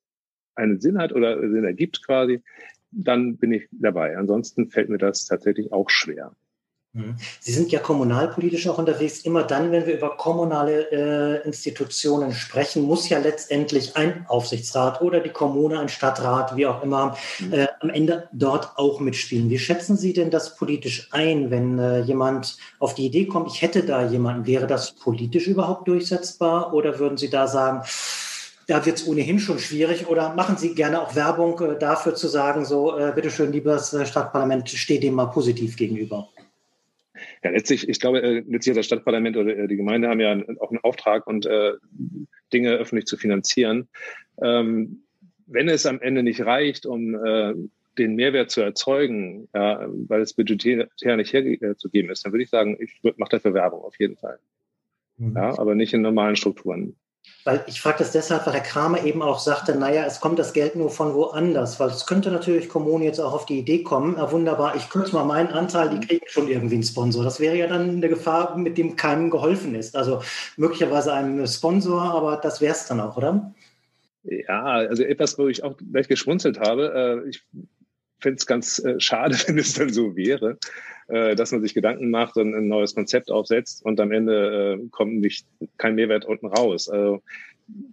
einen 0.56 0.80
Sinn 0.80 0.98
hat 0.98 1.12
oder 1.12 1.38
Sinn 1.38 1.64
ergibt 1.64 2.04
quasi, 2.04 2.42
dann 2.90 3.36
bin 3.36 3.52
ich 3.52 3.68
dabei. 3.70 4.16
Ansonsten 4.16 4.70
fällt 4.70 4.88
mir 4.88 4.98
das 4.98 5.26
tatsächlich 5.26 5.72
auch 5.72 5.90
schwer. 5.90 6.32
Mhm. 6.96 7.16
Sie 7.40 7.52
sind 7.52 7.70
ja 7.70 7.78
kommunalpolitisch 7.78 8.66
auch 8.68 8.78
unterwegs. 8.78 9.20
Immer 9.20 9.42
dann, 9.42 9.70
wenn 9.70 9.86
wir 9.86 9.94
über 9.94 10.16
kommunale 10.16 10.90
äh, 10.90 11.46
Institutionen 11.46 12.32
sprechen, 12.32 12.82
muss 12.82 13.08
ja 13.08 13.18
letztendlich 13.18 13.96
ein 13.96 14.24
Aufsichtsrat 14.28 15.02
oder 15.02 15.20
die 15.20 15.30
Kommune, 15.30 15.78
ein 15.78 15.90
Stadtrat, 15.90 16.56
wie 16.56 16.66
auch 16.66 16.82
immer, 16.82 17.16
mhm. 17.38 17.52
äh, 17.52 17.66
am 17.80 17.90
Ende 17.90 18.28
dort 18.32 18.78
auch 18.78 19.00
mitspielen. 19.00 19.50
Wie 19.50 19.58
schätzen 19.58 19.96
Sie 19.96 20.14
denn 20.14 20.30
das 20.30 20.56
politisch 20.56 21.08
ein, 21.12 21.50
wenn 21.50 21.78
äh, 21.78 22.00
jemand 22.00 22.56
auf 22.78 22.94
die 22.94 23.06
Idee 23.06 23.26
kommt, 23.26 23.52
ich 23.52 23.60
hätte 23.60 23.82
da 23.82 24.08
jemanden, 24.08 24.46
wäre 24.46 24.66
das 24.66 24.92
politisch 24.92 25.46
überhaupt 25.46 25.88
durchsetzbar 25.88 26.72
oder 26.72 26.98
würden 26.98 27.18
Sie 27.18 27.28
da 27.28 27.46
sagen, 27.46 27.82
da 28.66 28.84
wird 28.84 28.96
es 28.96 29.06
ohnehin 29.06 29.38
schon 29.38 29.58
schwierig. 29.58 30.08
Oder 30.08 30.34
machen 30.34 30.56
Sie 30.56 30.74
gerne 30.74 31.00
auch 31.00 31.14
Werbung 31.14 31.58
äh, 31.60 31.78
dafür 31.78 32.14
zu 32.14 32.28
sagen, 32.28 32.64
so, 32.64 32.98
äh, 32.98 33.12
bitteschön, 33.14 33.52
liebes 33.52 33.92
äh, 33.92 34.06
Stadtparlament, 34.06 34.68
steht 34.68 35.02
dem 35.02 35.14
mal 35.14 35.26
positiv 35.26 35.76
gegenüber? 35.76 36.28
Ja, 37.42 37.50
letztlich, 37.50 37.88
ich 37.88 38.00
glaube, 38.00 38.22
äh, 38.22 38.44
letztlich 38.46 38.76
das 38.76 38.86
Stadtparlament 38.86 39.36
oder 39.36 39.56
äh, 39.56 39.68
die 39.68 39.76
Gemeinde 39.76 40.08
haben 40.08 40.20
ja 40.20 40.36
auch 40.60 40.70
einen 40.70 40.80
Auftrag 40.82 41.26
und 41.26 41.46
äh, 41.46 41.72
Dinge 42.52 42.74
öffentlich 42.74 43.06
zu 43.06 43.16
finanzieren. 43.16 43.88
Ähm, 44.42 45.02
wenn 45.46 45.68
es 45.68 45.86
am 45.86 46.00
Ende 46.00 46.22
nicht 46.22 46.44
reicht, 46.44 46.86
um 46.86 47.14
äh, 47.14 47.54
den 47.98 48.16
Mehrwert 48.16 48.50
zu 48.50 48.60
erzeugen, 48.60 49.48
ja, 49.54 49.86
weil 49.88 50.20
es 50.20 50.34
budgetär 50.34 51.16
nicht 51.16 51.32
herzugeben 51.32 52.10
ist, 52.10 52.24
dann 52.24 52.32
würde 52.32 52.42
ich 52.42 52.50
sagen, 52.50 52.76
ich 52.80 53.00
mache 53.16 53.30
dafür 53.30 53.54
Werbung 53.54 53.82
auf 53.82 53.98
jeden 53.98 54.16
Fall. 54.16 54.38
Mhm. 55.16 55.34
Ja, 55.34 55.58
aber 55.58 55.74
nicht 55.74 55.94
in 55.94 56.02
normalen 56.02 56.36
Strukturen. 56.36 56.96
Weil 57.44 57.64
ich 57.68 57.80
frage 57.80 57.98
das 57.98 58.10
deshalb, 58.10 58.44
weil 58.44 58.54
Herr 58.54 58.60
Kramer 58.60 59.04
eben 59.04 59.22
auch 59.22 59.38
sagte, 59.38 59.76
naja, 59.76 60.04
es 60.04 60.18
kommt 60.18 60.38
das 60.38 60.52
Geld 60.52 60.74
nur 60.74 60.90
von 60.90 61.14
woanders, 61.14 61.78
weil 61.78 61.90
es 61.90 62.04
könnte 62.04 62.32
natürlich 62.32 62.68
Kommunen 62.68 63.04
jetzt 63.04 63.20
auch 63.20 63.32
auf 63.32 63.46
die 63.46 63.60
Idee 63.60 63.84
kommen, 63.84 64.16
ja, 64.16 64.32
wunderbar, 64.32 64.74
ich 64.74 64.90
kürze 64.90 65.14
mal 65.14 65.24
meinen 65.24 65.50
Anteil, 65.50 65.90
die 65.90 66.04
kriegen 66.04 66.26
schon 66.26 66.48
irgendwie 66.48 66.74
einen 66.74 66.82
Sponsor. 66.82 67.22
Das 67.22 67.38
wäre 67.38 67.56
ja 67.56 67.68
dann 67.68 67.88
eine 67.90 68.08
Gefahr, 68.08 68.58
mit 68.58 68.76
dem 68.76 68.96
keinem 68.96 69.30
geholfen 69.30 69.76
ist. 69.76 69.94
Also 69.94 70.22
möglicherweise 70.56 71.12
einem 71.12 71.46
Sponsor, 71.46 72.02
aber 72.02 72.36
das 72.36 72.60
wäre 72.60 72.74
es 72.74 72.86
dann 72.86 73.00
auch, 73.00 73.16
oder? 73.16 73.54
Ja, 74.24 74.64
also 74.64 75.04
etwas, 75.04 75.38
wo 75.38 75.46
ich 75.46 75.62
auch 75.62 75.76
gleich 75.92 76.08
geschmunzelt 76.08 76.58
habe. 76.58 77.22
Äh, 77.24 77.28
ich 77.28 77.44
finde 78.20 78.36
es 78.36 78.46
ganz 78.46 78.78
äh, 78.78 78.98
schade, 79.00 79.36
wenn 79.46 79.58
es 79.58 79.74
dann 79.74 79.92
so 79.92 80.16
wäre, 80.16 80.58
äh, 81.08 81.36
dass 81.36 81.52
man 81.52 81.62
sich 81.62 81.74
Gedanken 81.74 82.10
macht 82.10 82.36
und 82.36 82.54
ein 82.54 82.68
neues 82.68 82.94
Konzept 82.94 83.30
aufsetzt 83.30 83.84
und 83.84 84.00
am 84.00 84.12
Ende 84.12 84.78
äh, 84.80 84.88
kommt 84.90 85.20
nicht 85.20 85.46
kein 85.78 85.94
Mehrwert 85.94 86.24
unten 86.24 86.46
raus. 86.46 86.88
Also 86.88 87.22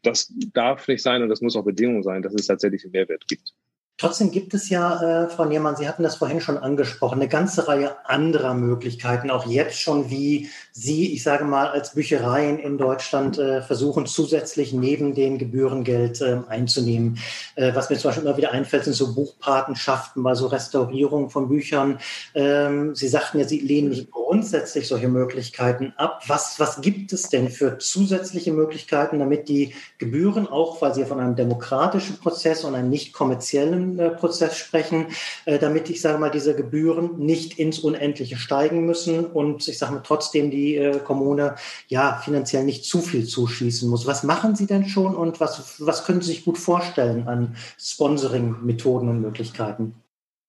das 0.01 0.31
darf 0.53 0.87
nicht 0.87 1.01
sein 1.01 1.23
und 1.23 1.29
das 1.29 1.41
muss 1.41 1.55
auch 1.55 1.65
Bedingung 1.65 2.03
sein, 2.03 2.21
dass 2.21 2.33
es 2.33 2.47
tatsächlich 2.47 2.83
einen 2.83 2.91
Mehrwert 2.91 3.27
gibt. 3.27 3.53
Trotzdem 3.97 4.31
gibt 4.31 4.53
es 4.55 4.69
ja, 4.69 5.25
äh, 5.25 5.29
Frau 5.29 5.45
Niermann, 5.45 5.75
Sie 5.75 5.87
hatten 5.87 6.01
das 6.01 6.15
vorhin 6.15 6.41
schon 6.41 6.57
angesprochen, 6.57 7.19
eine 7.21 7.29
ganze 7.29 7.67
Reihe 7.67 7.95
anderer 8.05 8.55
Möglichkeiten, 8.55 9.29
auch 9.29 9.45
jetzt 9.45 9.79
schon, 9.79 10.09
wie 10.09 10.49
Sie, 10.75 11.13
ich 11.13 11.21
sage 11.21 11.43
mal, 11.43 11.67
als 11.67 11.93
Büchereien 11.93 12.57
in 12.57 12.79
Deutschland 12.79 13.37
äh, 13.37 13.61
versuchen, 13.61 14.07
zusätzlich 14.07 14.73
neben 14.73 15.13
dem 15.13 15.37
Gebührengeld 15.37 16.19
äh, 16.21 16.39
einzunehmen. 16.49 17.19
Äh, 17.53 17.75
was 17.75 17.91
mir 17.91 17.97
zum 17.99 18.09
Beispiel 18.09 18.25
immer 18.25 18.37
wieder 18.37 18.53
einfällt, 18.53 18.85
sind 18.85 18.95
so 18.95 19.13
Buchpatenschaften, 19.13 20.23
mal 20.23 20.35
so 20.35 20.47
Restaurierung 20.47 21.29
von 21.29 21.47
Büchern. 21.47 21.99
Ähm, 22.33 22.95
Sie 22.95 23.07
sagten 23.07 23.37
ja, 23.37 23.45
Sie 23.45 23.59
lehnen 23.59 23.89
nicht 23.89 24.09
grundsätzlich 24.09 24.87
solche 24.87 25.09
Möglichkeiten 25.09 25.93
ab. 25.97 26.23
Was, 26.25 26.59
was 26.59 26.81
gibt 26.81 27.13
es 27.13 27.29
denn 27.29 27.49
für 27.49 27.77
zusätzliche 27.77 28.51
Möglichkeiten, 28.51 29.19
damit 29.19 29.49
die 29.49 29.75
Gebühren, 29.99 30.47
auch 30.47 30.81
weil 30.81 30.95
Sie 30.95 31.05
von 31.05 31.19
einem 31.19 31.35
demokratischen 31.35 32.17
Prozess 32.17 32.63
und 32.63 32.73
einem 32.73 32.89
nicht 32.89 33.13
kommerziellen 33.13 33.99
äh, 33.99 34.09
Prozess 34.09 34.57
sprechen, 34.57 35.05
äh, 35.45 35.59
damit, 35.59 35.91
ich 35.91 36.01
sage 36.01 36.17
mal, 36.17 36.31
diese 36.31 36.55
Gebühren 36.55 37.19
nicht 37.19 37.59
ins 37.59 37.77
Unendliche 37.77 38.37
steigen 38.37 38.87
müssen 38.87 39.27
und 39.27 39.67
ich 39.67 39.77
sage 39.77 39.93
mal, 39.93 40.01
trotzdem 40.03 40.49
die 40.49 40.62
äh, 40.75 40.99
Kommune 40.99 41.55
ja 41.87 42.21
finanziell 42.23 42.63
nicht 42.63 42.85
zu 42.85 43.01
viel 43.01 43.25
zuschießen 43.25 43.89
muss. 43.89 44.07
Was 44.07 44.23
machen 44.23 44.55
Sie 44.55 44.65
denn 44.65 44.85
schon 44.85 45.15
und 45.15 45.39
was, 45.39 45.79
was 45.79 46.05
können 46.05 46.21
Sie 46.21 46.27
sich 46.27 46.45
gut 46.45 46.57
vorstellen 46.57 47.27
an 47.27 47.55
Sponsoring-Methoden 47.77 49.09
und 49.09 49.21
Möglichkeiten? 49.21 49.95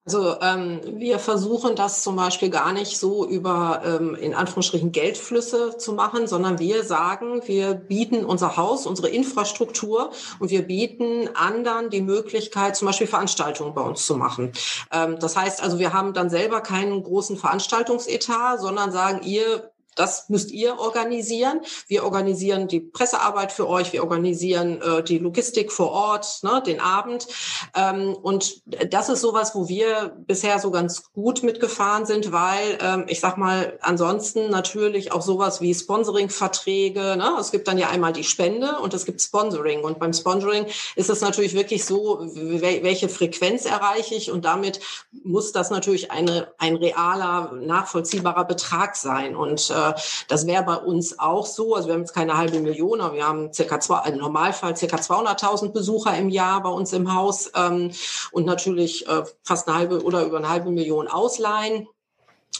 Also 0.07 0.38
ähm, 0.42 0.81
wir 0.98 1.18
versuchen 1.18 1.77
das 1.77 2.03
zum 2.03 2.16
Beispiel 2.16 2.50
gar 2.50 2.74
nicht 2.74 2.98
so 2.98 3.27
über 3.27 3.81
ähm, 3.87 4.14
in 4.14 4.35
Anführungsstrichen 4.35 4.92
Geldflüsse 4.92 5.79
zu 5.79 5.94
machen, 5.94 6.27
sondern 6.27 6.59
wir 6.59 6.85
sagen, 6.85 7.40
wir 7.46 7.72
bieten 7.72 8.27
unser 8.27 8.59
Haus, 8.59 8.87
unsere 8.87 9.09
Infrastruktur 9.09 10.11
und 10.40 10.50
wir 10.50 10.61
bieten 10.61 11.31
anderen 11.35 11.88
die 11.88 12.03
Möglichkeit, 12.03 12.77
zum 12.77 12.85
Beispiel 12.85 13.07
Veranstaltungen 13.07 13.72
bei 13.72 13.81
uns 13.81 14.05
zu 14.05 14.16
machen. 14.16 14.53
Ähm, 14.92 15.18
das 15.18 15.37
heißt 15.38 15.62
also, 15.62 15.79
wir 15.79 15.94
haben 15.94 16.12
dann 16.12 16.29
selber 16.29 16.61
keinen 16.61 17.03
großen 17.03 17.38
Veranstaltungsetat, 17.38 18.61
sondern 18.61 18.92
sagen, 18.92 19.22
ihr 19.22 19.70
das 19.97 20.29
müsst 20.29 20.51
ihr 20.51 20.79
organisieren. 20.79 21.61
Wir 21.87 22.05
organisieren 22.05 22.69
die 22.69 22.81
Pressearbeit 22.81 23.53
für 23.53 23.69
euch, 23.69 23.93
wir 23.93 24.03
organisieren 24.03 24.81
äh, 24.83 25.03
die 25.03 25.19
Logistik 25.19 25.73
vor 25.73 25.91
Ort, 25.91 26.41
ne, 26.43 26.63
den 26.67 26.81
Abend. 26.81 27.27
Ähm, 27.75 28.15
und 28.15 28.63
das 28.93 29.09
ist 29.09 29.21
sowas, 29.21 29.55
wo 29.55 29.69
wir 29.69 30.17
bisher 30.27 30.59
so 30.59 30.71
ganz 30.71 31.13
gut 31.13 31.43
mitgefahren 31.43 32.07
sind, 32.07 32.33
weil 32.33 32.79
ähm, 32.81 33.05
ich 33.09 33.21
sag 33.21 33.37
mal, 33.37 33.79
ansonsten 33.81 34.51
natürlich 34.51 35.13
auch 35.13 35.23
sowas 35.23 35.61
wie 35.61 35.75
Sponsoring-Verträge. 35.75 37.17
Ne? 37.17 37.37
Es 37.39 37.51
gibt 37.51 37.69
dann 37.69 37.79
ja 37.79 37.89
einmal 37.89 38.13
die 38.13 38.25
Spende 38.25 38.79
und 38.81 38.95
es 38.95 39.05
gibt 39.05 39.21
Sponsoring. 39.21 39.83
Und 39.83 39.99
beim 39.99 40.13
Sponsoring 40.13 40.67
ist 40.97 41.11
es 41.11 41.21
natürlich 41.21 41.55
wirklich 41.55 41.85
so, 41.85 42.21
welche 42.23 43.09
Frequenz 43.09 43.65
erreiche 43.65 44.15
ich 44.15 44.31
und 44.31 44.45
damit 44.45 44.81
muss 45.25 45.53
das 45.53 45.71
natürlich 45.71 46.11
eine, 46.11 46.49
ein 46.59 46.77
realer, 46.77 47.53
nachvollziehbarer 47.53 48.45
Betrag 48.45 48.97
sein. 48.97 49.37
Und 49.37 49.71
äh, 49.71 49.84
das 50.29 50.47
wäre 50.47 50.62
bei 50.62 50.77
uns 50.77 51.18
auch 51.18 51.47
so. 51.47 51.75
Also 51.75 51.88
wir 51.88 51.94
haben 51.94 52.03
jetzt 52.03 52.14
keine 52.14 52.37
halbe 52.37 52.61
Million, 52.61 53.01
aber 53.01 53.14
wir 53.14 53.27
haben 53.27 53.53
circa 53.53 53.81
zwei, 53.81 54.09
im 54.09 54.18
Normalfall 54.18 54.77
circa 54.77 54.97
200.000 54.97 55.73
Besucher 55.73 56.16
im 56.16 56.29
Jahr 56.29 56.62
bei 56.62 56.70
uns 56.70 56.92
im 56.92 57.14
Haus 57.14 57.51
ähm, 57.55 57.90
und 58.33 58.47
natürlich 58.47 59.07
äh, 59.09 59.25
fast 59.42 59.68
eine 59.68 59.77
halbe 59.77 60.03
oder 60.03 60.25
über 60.25 60.38
eine 60.38 60.49
halbe 60.49 60.70
Million 60.70 61.09
ausleihen. 61.09 61.87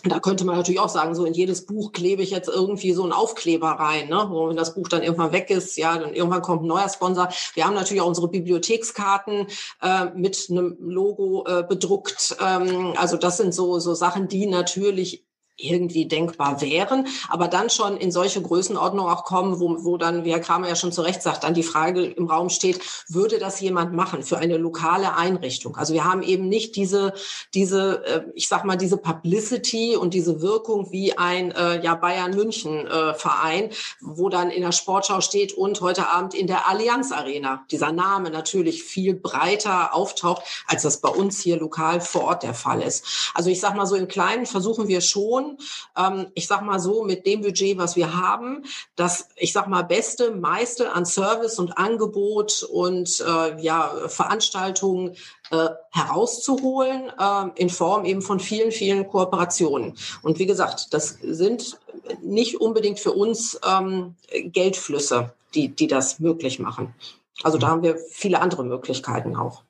Da 0.03 0.21
könnte 0.21 0.45
man 0.45 0.57
natürlich 0.57 0.81
auch 0.81 0.89
sagen, 0.89 1.15
so 1.15 1.25
in 1.25 1.33
jedes 1.33 1.65
Buch 1.65 1.93
klebe 1.93 2.23
ich 2.23 2.31
jetzt 2.31 2.49
irgendwie 2.49 2.93
so 2.93 3.05
einen 3.05 3.13
Aufkleber 3.13 3.69
rein, 3.69 4.09
ne? 4.09 4.27
Wo 4.29 4.49
wenn 4.49 4.57
das 4.57 4.75
Buch 4.75 4.89
dann 4.89 5.03
irgendwann 5.03 5.33
weg 5.33 5.49
ist, 5.51 5.79
ja, 5.79 5.97
dann 5.97 6.15
irgendwann 6.15 6.43
kommt 6.43 6.63
ein 6.63 6.67
neuer 6.67 6.89
Sponsor. 6.89 7.29
Wir 7.55 7.65
haben 7.65 7.75
natürlich 7.75 8.03
auch 8.03 8.09
unsere 8.09 8.29
Bibliothekskarten 8.29 9.47
äh, 9.83 10.07
mit 10.15 10.49
einem 10.51 10.77
Logo 10.81 11.47
äh, 11.47 11.63
bedruckt. 11.63 12.37
Ähm, 12.45 12.93
also 12.97 13.17
das 13.17 13.39
sind 13.39 13.55
so 13.55 13.79
so 13.79 13.95
Sachen, 13.95 14.29
die 14.29 14.47
natürlich 14.47 15.25
irgendwie 15.57 16.07
denkbar 16.07 16.61
wären, 16.61 17.07
aber 17.29 17.49
dann 17.49 17.71
schon 17.71 17.97
in 17.97 18.11
solche 18.11 18.43
Größenordnungen 18.43 19.13
auch 19.13 19.25
kommen, 19.25 19.61
wo, 19.61 19.85
wo 19.85 19.97
dann, 19.97 20.25
wie 20.25 20.33
Herr 20.33 20.41
Kramer 20.41 20.69
ja 20.69 20.77
schon 20.77 20.93
zu 20.93 21.03
Recht 21.03 21.23
sagt, 21.23 21.45
dann 21.45 21.55
die 21.55 21.63
Frage 21.63 22.05
im 22.05 22.27
Raum 22.27 22.49
steht, 22.51 22.81
würde 23.09 23.39
das 23.39 23.61
jemand 23.61 23.93
machen 23.93 24.23
für 24.23 24.39
eine 24.39 24.57
lokale 24.57 25.17
Einrichtung? 25.17 25.77
Also 25.77 25.95
wir 25.95 26.05
haben 26.05 26.23
eben 26.23 26.49
nicht 26.49 26.75
diese, 26.77 27.15
diese, 27.55 28.05
äh, 28.05 28.23
ich 28.35 28.49
sag 28.49 28.65
mal, 28.65 28.77
diese 28.77 28.97
Publicity 28.97 29.97
und 29.97 30.13
diese 30.13 30.43
Wirkung 30.43 30.91
wie 30.91 31.17
ein 31.17 31.53
äh, 31.53 31.83
ja, 31.83 31.95
Bayern-München-Verein, 31.95 33.65
äh, 33.65 33.75
wo 34.01 34.29
dann 34.29 34.51
in 34.51 34.63
der 34.63 34.73
Sportschau 34.73 35.21
steht 35.21 35.53
und 35.53 35.81
heute 35.81 36.09
Abend 36.09 36.35
in 36.35 36.47
der 36.49 36.69
Allianz 36.69 37.13
Arena 37.13 37.65
dieser 37.71 37.93
Name 37.93 38.31
natürlich 38.31 38.83
viel 38.83 39.15
breiter 39.15 39.95
auftaucht, 39.95 40.43
als 40.67 40.83
das 40.83 41.01
bei 41.01 41.09
uns 41.09 41.41
hier 41.41 41.59
lokal 41.59 42.01
vor 42.01 42.25
Ort 42.25 42.43
der 42.43 42.55
Fall 42.55 42.83
ist. 42.83 43.31
Also 43.35 43.51
ich 43.51 43.61
sag 43.61 43.77
mal 43.77 43.87
so 43.87 43.95
im 43.95 44.09
Kleinen 44.09 44.47
versuchen 44.47 44.89
wir 44.89 45.01
schon, 45.01 45.44
schon, 45.45 45.59
ähm, 45.97 46.27
ich 46.35 46.47
sag 46.47 46.63
mal 46.63 46.81
so, 46.81 47.05
mit 47.05 47.27
dem 47.27 47.43
Budget, 47.43 47.79
was 47.79 47.97
wir 47.97 48.15
haben, 48.17 48.65
das, 48.97 49.29
ich 49.37 49.53
sag 49.53 49.69
mal, 49.69 49.83
beste, 49.83 50.31
meiste 50.33 50.93
an 50.93 51.07
Service 51.07 51.59
und 51.59 51.79
Angebot 51.79 52.63
und 52.63 53.23
äh, 53.27 53.61
ja, 53.61 53.93
Veranstaltungen 54.09 55.17
äh, 55.51 55.69
herauszuholen, 55.91 57.13
äh, 57.19 57.61
in 57.61 57.71
Form 57.71 58.05
eben 58.05 58.23
von 58.23 58.41
vielen, 58.41 58.73
vielen 58.73 59.09
Kooperationen. 59.09 59.95
Und 60.23 60.39
wie 60.39 60.47
gesagt, 60.47 60.93
das 60.93 61.19
sind 61.23 61.79
nicht 62.23 62.61
unbedingt 62.61 63.01
für 63.01 63.13
uns 63.13 63.59
ähm, 63.67 64.15
Geldflüsse, 64.31 65.33
die, 65.55 65.69
die 65.69 65.87
das 65.87 66.19
möglich 66.19 66.59
machen. 66.59 66.95
Also 67.43 67.59
da 67.59 67.69
haben 67.69 67.83
wir 67.83 67.99
viele 68.11 68.41
andere 68.41 68.65
Möglichkeiten 68.65 69.37
auch. 69.37 69.63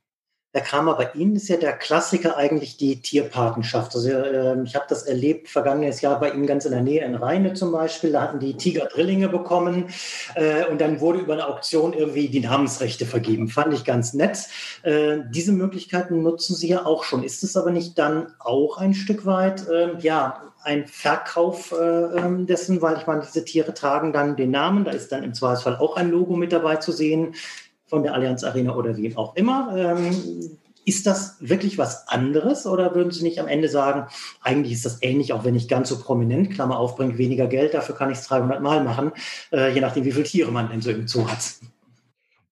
Herr 0.54 0.62
Kramer, 0.62 0.94
bei 0.94 1.10
Ihnen 1.14 1.34
ist 1.34 1.48
ja 1.48 1.56
der 1.56 1.72
Klassiker 1.72 2.36
eigentlich 2.36 2.76
die 2.76 3.02
Tierpatenschaft. 3.02 3.92
Also 3.92 4.08
äh, 4.08 4.62
ich 4.62 4.76
habe 4.76 4.84
das 4.88 5.02
erlebt 5.02 5.48
vergangenes 5.48 6.00
Jahr 6.00 6.20
bei 6.20 6.30
Ihnen 6.30 6.46
ganz 6.46 6.64
in 6.64 6.70
der 6.70 6.80
Nähe 6.80 7.04
in 7.04 7.16
Rheine 7.16 7.54
zum 7.54 7.72
Beispiel. 7.72 8.12
Da 8.12 8.22
hatten 8.22 8.38
die 8.38 8.56
Tiger 8.56 8.84
Drillinge 8.84 9.28
bekommen 9.28 9.86
äh, 10.36 10.64
und 10.66 10.80
dann 10.80 11.00
wurde 11.00 11.18
über 11.18 11.32
eine 11.32 11.48
Auktion 11.48 11.92
irgendwie 11.92 12.28
die 12.28 12.38
Namensrechte 12.38 13.04
vergeben. 13.04 13.48
Fand 13.48 13.74
ich 13.74 13.84
ganz 13.84 14.14
nett. 14.14 14.46
Äh, 14.84 15.22
diese 15.28 15.50
Möglichkeiten 15.50 16.22
nutzen 16.22 16.54
Sie 16.54 16.68
ja 16.68 16.86
auch 16.86 17.02
schon. 17.02 17.24
Ist 17.24 17.42
es 17.42 17.56
aber 17.56 17.72
nicht 17.72 17.98
dann 17.98 18.28
auch 18.38 18.78
ein 18.78 18.94
Stück 18.94 19.26
weit, 19.26 19.64
ähm, 19.68 19.96
ja, 19.98 20.52
ein 20.62 20.86
Verkauf 20.86 21.72
äh, 21.72 21.76
ähm, 21.76 22.46
dessen, 22.46 22.80
weil 22.80 22.96
ich 22.96 23.06
meine, 23.06 23.22
diese 23.22 23.44
Tiere 23.44 23.74
tragen 23.74 24.14
dann 24.14 24.34
den 24.34 24.50
Namen, 24.50 24.84
da 24.84 24.92
ist 24.92 25.12
dann 25.12 25.22
im 25.22 25.34
Zweifelsfall 25.34 25.76
auch 25.76 25.96
ein 25.96 26.10
Logo 26.10 26.36
mit 26.36 26.52
dabei 26.52 26.76
zu 26.76 26.90
sehen 26.90 27.34
von 27.94 28.02
der 28.02 28.14
Allianz 28.14 28.42
Arena 28.42 28.74
oder 28.74 28.96
wie 28.96 29.16
auch 29.16 29.37
immer. 29.37 29.72
Ähm, 29.76 30.59
ist 30.85 31.07
das 31.07 31.37
wirklich 31.38 31.78
was 31.78 32.09
anderes 32.09 32.66
oder 32.66 32.92
würden 32.96 33.12
Sie 33.12 33.22
nicht 33.22 33.38
am 33.38 33.46
Ende 33.46 33.68
sagen, 33.68 34.09
eigentlich 34.42 34.72
ist 34.72 34.85
das 34.85 35.00
ähnlich, 35.00 35.33
auch 35.33 35.44
wenn 35.44 35.54
nicht 35.54 35.70
ganz 35.70 35.88
so 35.88 35.98
prominent, 36.00 36.50
Klammer 36.50 36.76
aufbringt, 36.76 37.18
weniger 37.18 37.46
Geld, 37.46 37.72
dafür 37.72 37.94
kann 37.94 38.11
ich 38.11 38.18
es 38.18 38.26
300 38.26 38.61
Mal 38.61 38.83
machen, 38.83 39.12
äh, 39.52 39.72
je 39.72 39.80
nachdem, 39.80 40.04
wie 40.04 40.11
viele 40.11 40.24
Tiere 40.24 40.50
man 40.50 40.68
denn 40.68 40.80
so 40.80 40.90
im 40.90 41.07
Zoo 41.07 41.28
hat? 41.28 41.54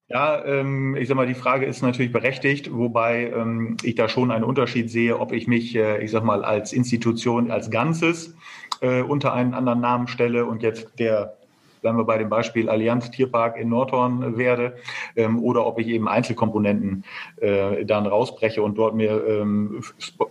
Ja, 0.08 0.44
ähm, 0.44 0.94
ich 0.94 1.08
sag 1.08 1.16
mal, 1.16 1.26
die 1.26 1.34
Frage 1.34 1.66
ist 1.66 1.82
natürlich 1.82 2.12
berechtigt, 2.12 2.72
wobei 2.72 3.32
ähm, 3.34 3.76
ich 3.82 3.96
da 3.96 4.08
schon 4.08 4.30
einen 4.30 4.44
Unterschied 4.44 4.90
sehe, 4.90 5.18
ob 5.18 5.32
ich 5.32 5.48
mich, 5.48 5.74
äh, 5.74 6.02
ich 6.04 6.12
sag 6.12 6.22
mal, 6.22 6.44
als 6.44 6.72
Institution, 6.72 7.50
als 7.50 7.68
Ganzes 7.70 8.34
äh, 8.80 9.02
unter 9.02 9.32
einen 9.32 9.54
anderen 9.54 9.80
Namen 9.80 10.06
stelle 10.06 10.46
und 10.46 10.62
jetzt 10.62 10.98
der 10.98 11.36
bleiben 11.82 11.98
wir 11.98 12.04
bei 12.04 12.16
dem 12.16 12.30
Beispiel 12.30 12.68
Allianz 12.68 13.10
Tierpark 13.10 13.58
in 13.58 13.68
Nordhorn 13.68 14.38
werde, 14.38 14.76
ähm, 15.16 15.42
oder 15.42 15.66
ob 15.66 15.78
ich 15.78 15.88
eben 15.88 16.08
Einzelkomponenten 16.08 17.04
äh, 17.36 17.84
dann 17.84 18.06
rausbreche 18.06 18.62
und 18.62 18.78
dort 18.78 18.94
mir 18.94 19.22
ähm, 19.26 19.82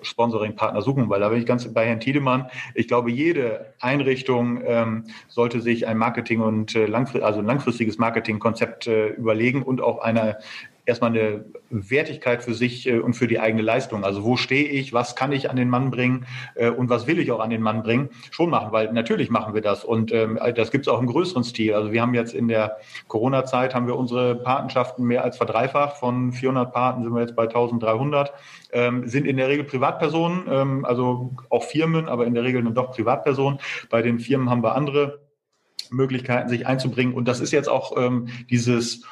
Sponsoring-Partner 0.02 0.82
suchen, 0.82 1.10
weil 1.10 1.20
da 1.20 1.30
bin 1.30 1.40
ich 1.40 1.46
ganz 1.46 1.72
bei 1.72 1.86
Herrn 1.86 2.00
Tiedemann. 2.00 2.48
Ich 2.74 2.88
glaube, 2.88 3.12
jede 3.12 3.74
Einrichtung 3.80 4.62
ähm, 4.66 5.04
sollte 5.28 5.62
sich 5.62 5.88
ein 5.88 5.98
Marketing 5.98 6.42
und 6.42 6.76
äh, 6.76 6.86
langfristig, 6.86 7.24
also 7.24 7.40
ein 7.40 7.46
langfristiges 7.46 7.98
Marketingkonzept 7.98 8.88
äh, 8.88 9.10
überlegen 9.10 9.62
und 9.62 9.82
auch 9.82 10.00
eine 10.00 10.38
erstmal 10.92 11.12
eine 11.12 11.46
Wertigkeit 11.70 12.44
für 12.44 12.54
sich 12.54 12.88
äh, 12.88 13.00
und 13.00 13.14
für 13.14 13.28
die 13.28 13.40
eigene 13.40 13.62
Leistung. 13.62 14.04
Also 14.04 14.24
wo 14.24 14.36
stehe 14.36 14.68
ich, 14.68 14.94
was 14.94 15.16
kann 15.16 15.32
ich 15.32 15.50
an 15.50 15.56
den 15.56 15.70
Mann 15.70 15.90
bringen 15.90 16.26
äh, 16.56 16.70
und 16.70 16.90
was 16.90 17.08
will 17.08 17.18
ich 17.20 17.32
auch 17.32 17.40
an 17.40 17.50
den 17.50 17.62
Mann 17.62 17.82
bringen, 17.82 18.10
schon 18.30 18.50
machen, 18.50 18.72
weil 18.72 18.92
natürlich 18.92 19.30
machen 19.30 19.54
wir 19.54 19.62
das 19.62 19.84
und 19.84 20.12
ähm, 20.12 20.38
das 20.56 20.72
gibt 20.72 20.86
es 20.86 20.94
auch 20.94 21.00
im 21.00 21.08
größeren 21.08 21.44
Stil. 21.44 21.74
Also 21.74 21.92
wir 21.92 22.02
haben 22.02 22.14
jetzt 22.14 22.34
in 22.34 22.48
der 22.48 22.78
Corona-Zeit 23.08 23.74
haben 23.74 23.88
wir 23.88 23.96
unsere 23.96 24.36
Patenschaften 24.36 25.06
mehr 25.06 25.24
als 25.24 25.38
verdreifacht. 25.38 25.98
Von 25.98 26.34
400 26.34 26.74
Paten 26.74 27.04
sind 27.04 27.14
wir 27.14 27.22
jetzt 27.22 27.36
bei 27.36 27.44
1300. 27.44 28.34
Ähm, 28.74 29.08
sind 29.08 29.26
in 29.26 29.38
der 29.38 29.48
Regel 29.48 29.66
Privatpersonen, 29.66 30.44
ähm, 30.50 30.86
also 30.86 31.36
auch 31.50 31.64
Firmen, 31.64 32.08
aber 32.08 32.26
in 32.26 32.34
der 32.34 32.44
Regel 32.44 32.64
dann 32.64 32.76
doch 32.76 32.92
Privatpersonen. 32.92 33.60
Bei 33.90 34.02
den 34.02 34.20
Firmen 34.20 34.50
haben 34.50 34.64
wir 34.64 34.76
andere 34.76 35.22
Möglichkeiten, 35.92 36.50
sich 36.50 36.68
einzubringen. 36.68 37.14
Und 37.14 37.28
das 37.28 37.40
ist 37.40 37.52
jetzt 37.52 37.70
auch 37.70 37.98
ähm, 37.98 38.28
dieses 38.50 39.06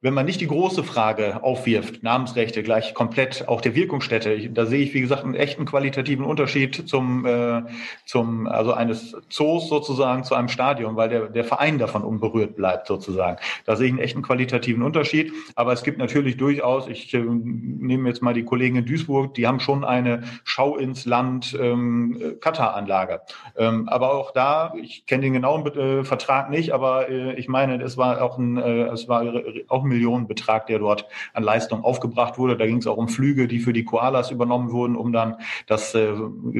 wenn 0.00 0.14
man 0.14 0.26
nicht 0.26 0.40
die 0.40 0.46
große 0.46 0.84
Frage 0.84 1.42
aufwirft, 1.42 2.04
Namensrechte 2.04 2.62
gleich 2.62 2.94
komplett, 2.94 3.48
auch 3.48 3.60
der 3.60 3.74
Wirkungsstätte, 3.74 4.48
da 4.50 4.64
sehe 4.64 4.84
ich, 4.84 4.94
wie 4.94 5.00
gesagt, 5.00 5.24
einen 5.24 5.34
echten 5.34 5.64
qualitativen 5.64 6.24
Unterschied 6.24 6.88
zum, 6.88 7.26
äh, 7.26 7.62
zum 8.04 8.46
also 8.46 8.72
eines 8.72 9.16
Zoos 9.28 9.68
sozusagen 9.68 10.22
zu 10.22 10.36
einem 10.36 10.48
Stadion, 10.48 10.94
weil 10.94 11.08
der, 11.08 11.28
der 11.28 11.42
Verein 11.42 11.78
davon 11.78 12.04
unberührt 12.04 12.54
bleibt 12.54 12.86
sozusagen. 12.86 13.38
Da 13.64 13.74
sehe 13.74 13.86
ich 13.86 13.92
einen 13.92 14.00
echten 14.00 14.22
qualitativen 14.22 14.84
Unterschied. 14.84 15.32
Aber 15.56 15.72
es 15.72 15.82
gibt 15.82 15.98
natürlich 15.98 16.36
durchaus, 16.36 16.86
ich 16.86 17.12
äh, 17.12 17.18
nehme 17.18 18.08
jetzt 18.08 18.22
mal 18.22 18.34
die 18.34 18.44
Kollegen 18.44 18.76
in 18.76 18.86
Duisburg, 18.86 19.34
die 19.34 19.48
haben 19.48 19.58
schon 19.58 19.84
eine 19.84 20.22
Schau 20.44 20.76
ins 20.76 21.06
Land 21.06 21.58
ähm, 21.60 22.36
Katar-Anlage. 22.40 23.22
Ähm, 23.56 23.88
aber 23.88 24.14
auch 24.14 24.30
da, 24.30 24.74
ich 24.80 25.06
kenne 25.06 25.22
den 25.22 25.32
genauen 25.32 25.66
äh, 25.66 26.04
Vertrag 26.04 26.50
nicht, 26.50 26.72
aber 26.72 27.08
äh, 27.08 27.34
ich 27.34 27.48
meine, 27.48 27.82
es 27.82 27.96
war 27.96 28.22
auch 28.22 28.38
ein, 28.38 28.58
äh, 28.58 28.84
es 28.84 29.08
war 29.08 29.24
auch 29.66 29.87
Millionenbetrag, 29.88 30.66
der 30.66 30.78
dort 30.78 31.06
an 31.32 31.42
Leistung 31.42 31.82
aufgebracht 31.82 32.38
wurde. 32.38 32.56
Da 32.56 32.66
ging 32.66 32.78
es 32.78 32.86
auch 32.86 32.96
um 32.96 33.08
Flüge, 33.08 33.48
die 33.48 33.58
für 33.58 33.72
die 33.72 33.84
Koalas 33.84 34.30
übernommen 34.30 34.70
wurden, 34.70 34.96
um 34.96 35.12
dann 35.12 35.36
das 35.66 35.94
äh, 35.94 36.14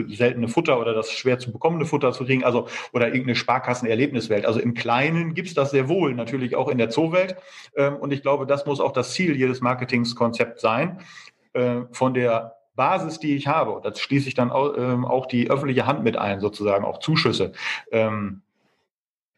seltene 0.09 0.49
Futter 0.49 0.81
oder 0.81 0.95
das 0.95 1.13
schwer 1.13 1.39
zu 1.39 1.53
bekommende 1.53 1.87
Futter 1.87 2.13
zu 2.13 2.25
kriegen, 2.25 2.45
also 2.45 2.69
oder 2.93 3.07
irgendeine 3.07 3.37
Sparkassenerlebniswelt. 3.37 4.47
Also 4.47 4.61
im 4.61 4.75
Kleinen 4.75 5.35
gibt 5.35 5.49
es 5.49 5.55
das 5.55 5.71
sehr 5.71 5.89
wohl, 5.89 6.15
natürlich 6.15 6.57
auch 6.57 6.69
in 6.69 6.79
der 6.79 6.91
Zoowelt. 6.91 7.37
Ähm, 7.77 7.97
und 7.97 8.13
ich 8.13 8.23
glaube, 8.23 8.47
das 8.47 8.67
muss 8.67 8.81
auch 8.81 8.93
das 8.93 9.13
Ziel 9.13 9.37
jedes 9.37 9.61
Marketingskonzepts 9.61 10.61
sein. 10.61 11.01
Äh, 11.53 11.83
von 11.93 12.15
der 12.15 12.55
Basis, 12.79 13.19
die 13.19 13.35
ich 13.35 13.49
habe, 13.49 13.81
das 13.83 13.99
schließe 13.99 14.29
ich 14.29 14.35
dann 14.35 14.53
auch, 14.53 14.77
ähm, 14.79 15.05
auch 15.05 15.27
die 15.27 15.51
öffentliche 15.51 15.85
Hand 15.87 16.05
mit 16.05 16.17
ein, 16.17 16.41
sozusagen, 16.41 16.85
auch 16.85 17.01
Zuschüsse. 17.01 17.53
Ähm, 17.91 18.43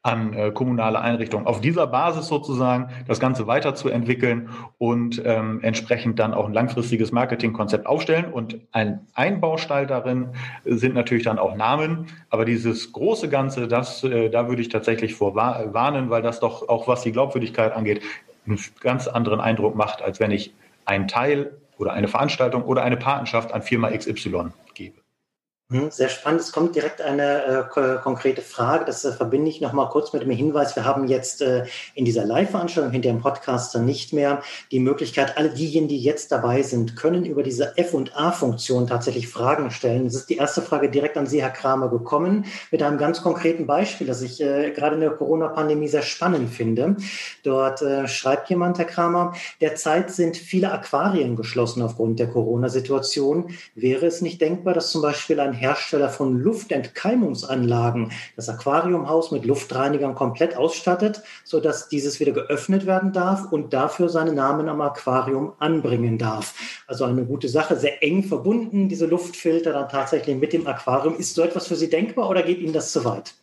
an 0.02 0.32
äh, 0.32 0.50
kommunale 0.50 1.00
Einrichtungen. 1.00 1.46
Auf 1.46 1.60
dieser 1.60 1.86
Basis 1.86 2.28
sozusagen 2.28 2.88
das 3.06 3.20
Ganze 3.20 3.46
weiterzuentwickeln 3.46 4.48
und 4.78 5.20
ähm, 5.24 5.60
entsprechend 5.62 6.18
dann 6.18 6.32
auch 6.32 6.46
ein 6.46 6.54
langfristiges 6.54 7.12
Marketingkonzept 7.12 7.86
aufstellen. 7.86 8.32
Und 8.32 8.58
ein 8.72 9.00
Einbaustein 9.12 9.86
darin 9.88 10.30
sind 10.64 10.94
natürlich 10.94 11.24
dann 11.24 11.38
auch 11.38 11.54
Namen. 11.54 12.06
Aber 12.30 12.46
dieses 12.46 12.92
große 12.92 13.28
Ganze, 13.28 13.68
das, 13.68 14.02
äh, 14.02 14.30
da 14.30 14.48
würde 14.48 14.62
ich 14.62 14.70
tatsächlich 14.70 15.14
vor 15.14 15.34
warnen, 15.34 16.08
weil 16.08 16.22
das 16.22 16.40
doch 16.40 16.68
auch 16.68 16.88
was 16.88 17.02
die 17.02 17.12
Glaubwürdigkeit 17.12 17.74
angeht, 17.74 18.02
einen 18.46 18.58
ganz 18.80 19.06
anderen 19.06 19.40
Eindruck 19.40 19.74
macht, 19.74 20.00
als 20.00 20.18
wenn 20.18 20.30
ich 20.30 20.54
einen 20.86 21.08
Teil 21.08 21.52
oder 21.76 21.92
eine 21.92 22.08
Veranstaltung 22.08 22.62
oder 22.64 22.82
eine 22.82 22.96
Patenschaft 22.96 23.52
an 23.52 23.60
Firma 23.60 23.90
XY 23.90 24.48
gebe. 24.72 24.99
Hm, 25.70 25.88
sehr 25.92 26.08
spannend. 26.08 26.40
Es 26.40 26.50
kommt 26.50 26.74
direkt 26.74 27.00
eine 27.00 27.70
äh, 27.76 27.98
konkrete 28.02 28.42
Frage. 28.42 28.86
Das 28.86 29.04
äh, 29.04 29.12
verbinde 29.12 29.50
ich 29.50 29.60
noch 29.60 29.72
mal 29.72 29.88
kurz 29.88 30.12
mit 30.12 30.20
dem 30.22 30.30
Hinweis. 30.30 30.74
Wir 30.74 30.84
haben 30.84 31.06
jetzt 31.06 31.42
äh, 31.42 31.64
in 31.94 32.04
dieser 32.04 32.24
Live-Veranstaltung 32.24 32.90
hinter 32.90 33.10
dem 33.10 33.20
Podcaster 33.20 33.78
nicht 33.78 34.12
mehr 34.12 34.42
die 34.72 34.80
Möglichkeit, 34.80 35.36
alle 35.36 35.50
diejenigen, 35.50 35.86
die 35.86 36.00
jetzt 36.00 36.32
dabei 36.32 36.62
sind, 36.62 36.96
können 36.96 37.24
über 37.24 37.44
diese 37.44 37.78
F&A-Funktion 37.78 38.88
tatsächlich 38.88 39.28
Fragen 39.28 39.70
stellen. 39.70 40.06
Es 40.06 40.16
ist 40.16 40.28
die 40.28 40.38
erste 40.38 40.60
Frage 40.60 40.90
direkt 40.90 41.16
an 41.16 41.28
Sie, 41.28 41.40
Herr 41.40 41.50
Kramer, 41.50 41.88
gekommen 41.88 42.46
mit 42.72 42.82
einem 42.82 42.98
ganz 42.98 43.22
konkreten 43.22 43.68
Beispiel, 43.68 44.08
das 44.08 44.22
ich 44.22 44.40
äh, 44.40 44.72
gerade 44.72 44.96
in 44.96 45.02
der 45.02 45.10
Corona-Pandemie 45.10 45.86
sehr 45.86 46.02
spannend 46.02 46.50
finde. 46.50 46.96
Dort 47.44 47.80
äh, 47.80 48.08
schreibt 48.08 48.50
jemand, 48.50 48.78
Herr 48.78 48.86
Kramer, 48.86 49.34
derzeit 49.60 50.10
sind 50.10 50.36
viele 50.36 50.72
Aquarien 50.72 51.36
geschlossen 51.36 51.80
aufgrund 51.80 52.18
der 52.18 52.26
Corona-Situation. 52.26 53.54
Wäre 53.76 54.06
es 54.06 54.20
nicht 54.20 54.40
denkbar, 54.40 54.74
dass 54.74 54.90
zum 54.90 55.02
Beispiel 55.02 55.38
ein 55.38 55.59
Hersteller 55.60 56.08
von 56.08 56.40
Luftentkeimungsanlagen 56.40 58.12
das 58.36 58.48
Aquariumhaus 58.48 59.30
mit 59.30 59.44
Luftreinigern 59.44 60.14
komplett 60.14 60.56
ausstattet, 60.56 61.22
sodass 61.44 61.88
dieses 61.88 62.18
wieder 62.18 62.32
geöffnet 62.32 62.86
werden 62.86 63.12
darf 63.12 63.52
und 63.52 63.72
dafür 63.72 64.08
seinen 64.08 64.34
Namen 64.34 64.68
am 64.68 64.80
Aquarium 64.80 65.52
anbringen 65.58 66.18
darf. 66.18 66.54
Also 66.86 67.04
eine 67.04 67.24
gute 67.24 67.48
Sache, 67.48 67.76
sehr 67.76 68.02
eng 68.02 68.24
verbunden, 68.24 68.88
diese 68.88 69.06
Luftfilter 69.06 69.72
dann 69.72 69.88
tatsächlich 69.88 70.36
mit 70.36 70.52
dem 70.52 70.66
Aquarium. 70.66 71.16
Ist 71.16 71.34
so 71.34 71.42
etwas 71.42 71.66
für 71.66 71.76
Sie 71.76 71.90
denkbar 71.90 72.28
oder 72.28 72.42
geht 72.42 72.58
Ihnen 72.58 72.72
das 72.72 72.92
zu 72.92 73.04
weit? 73.04 73.34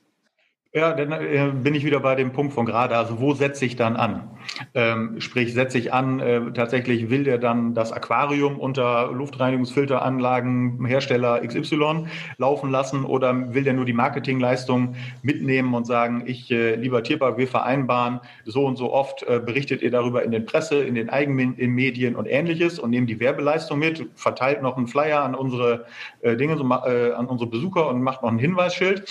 Ja, 0.78 0.94
dann 0.94 1.12
äh, 1.12 1.52
bin 1.56 1.74
ich 1.74 1.84
wieder 1.84 2.00
bei 2.00 2.14
dem 2.14 2.32
Punkt 2.34 2.54
von 2.54 2.68
gerade. 2.68 2.96
Also 2.96 3.20
wo 3.20 3.34
setze 3.34 3.66
ich 3.66 3.78
dann 3.78 3.96
an? 3.96 4.30
Ähm, 4.76 5.20
sprich, 5.20 5.54
setze 5.54 5.80
ich 5.80 5.92
an, 5.92 6.20
äh, 6.20 6.40
tatsächlich 6.54 7.10
will 7.10 7.24
der 7.24 7.40
dann 7.40 7.74
das 7.74 7.92
Aquarium 7.92 8.60
unter 8.60 9.12
Luftreinigungsfilteranlagen 9.12 10.86
Hersteller 10.86 11.42
XY 11.46 12.06
laufen 12.38 12.70
lassen 12.70 13.06
oder 13.06 13.56
will 13.56 13.64
der 13.64 13.74
nur 13.74 13.86
die 13.86 13.94
Marketingleistung 13.94 14.96
mitnehmen 15.24 15.74
und 15.74 15.86
sagen, 15.88 16.24
ich, 16.28 16.52
äh, 16.52 16.76
lieber 16.76 17.02
Tierpark, 17.02 17.40
wir 17.40 17.48
vereinbaren, 17.48 18.20
so 18.46 18.66
und 18.66 18.78
so 18.78 18.94
oft 18.94 19.24
äh, 19.24 19.40
berichtet 19.44 19.82
ihr 19.82 19.90
darüber 19.90 20.24
in 20.24 20.32
den 20.32 20.46
Presse, 20.46 20.84
in 20.84 20.94
den 20.94 21.10
eigenen 21.10 21.56
Medien 21.56 22.16
und 22.16 22.28
ähnliches 22.28 22.78
und 22.78 22.92
nehmen 22.92 23.08
die 23.08 23.20
Werbeleistung 23.20 23.80
mit, 23.80 24.08
verteilt 24.14 24.62
noch 24.62 24.78
einen 24.78 24.88
Flyer 24.88 25.24
an 25.24 25.34
unsere 25.34 25.86
äh, 26.22 26.38
Dinge, 26.38 26.56
so, 26.56 26.64
äh, 26.64 27.14
an 27.14 27.26
unsere 27.26 27.50
Besucher 27.50 27.90
und 27.90 28.04
macht 28.04 28.22
noch 28.22 28.30
ein 28.30 28.38
Hinweisschild. 28.38 29.06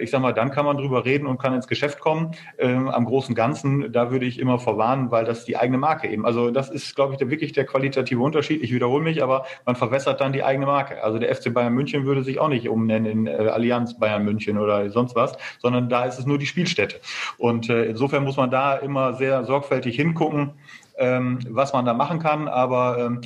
ich 0.00 0.10
sag 0.10 0.20
mal, 0.20 0.32
dann 0.32 0.50
kann 0.50 0.64
man 0.64 0.76
drüber 0.76 1.01
reden 1.04 1.26
und 1.26 1.38
kann 1.38 1.54
ins 1.54 1.66
Geschäft 1.66 2.00
kommen. 2.00 2.32
Ähm, 2.58 2.88
am 2.88 3.04
großen 3.04 3.34
Ganzen, 3.34 3.92
da 3.92 4.10
würde 4.10 4.26
ich 4.26 4.38
immer 4.38 4.58
verwarnen, 4.58 5.10
weil 5.10 5.24
das 5.24 5.44
die 5.44 5.56
eigene 5.56 5.78
Marke 5.78 6.08
eben. 6.08 6.26
Also 6.26 6.50
das 6.50 6.70
ist, 6.70 6.94
glaube 6.94 7.14
ich, 7.14 7.18
der, 7.18 7.30
wirklich 7.30 7.52
der 7.52 7.64
qualitative 7.64 8.20
Unterschied. 8.20 8.62
Ich 8.62 8.72
wiederhole 8.72 9.02
mich, 9.02 9.22
aber 9.22 9.46
man 9.66 9.76
verwässert 9.76 10.20
dann 10.20 10.32
die 10.32 10.42
eigene 10.42 10.66
Marke. 10.66 11.02
Also 11.02 11.18
der 11.18 11.34
FC 11.34 11.52
Bayern 11.52 11.72
München 11.74 12.04
würde 12.04 12.22
sich 12.22 12.38
auch 12.38 12.48
nicht 12.48 12.68
umnennen 12.68 13.06
in 13.06 13.26
äh, 13.26 13.48
Allianz 13.48 13.98
Bayern 13.98 14.24
München 14.24 14.58
oder 14.58 14.90
sonst 14.90 15.14
was, 15.14 15.36
sondern 15.58 15.88
da 15.88 16.04
ist 16.04 16.18
es 16.18 16.26
nur 16.26 16.38
die 16.38 16.46
Spielstätte. 16.46 17.00
Und 17.38 17.68
äh, 17.68 17.84
insofern 17.84 18.24
muss 18.24 18.36
man 18.36 18.50
da 18.50 18.76
immer 18.76 19.14
sehr 19.14 19.44
sorgfältig 19.44 19.96
hingucken, 19.96 20.52
ähm, 20.98 21.38
was 21.48 21.72
man 21.72 21.84
da 21.84 21.94
machen 21.94 22.18
kann. 22.18 22.48
Aber 22.48 22.98
ähm, 22.98 23.20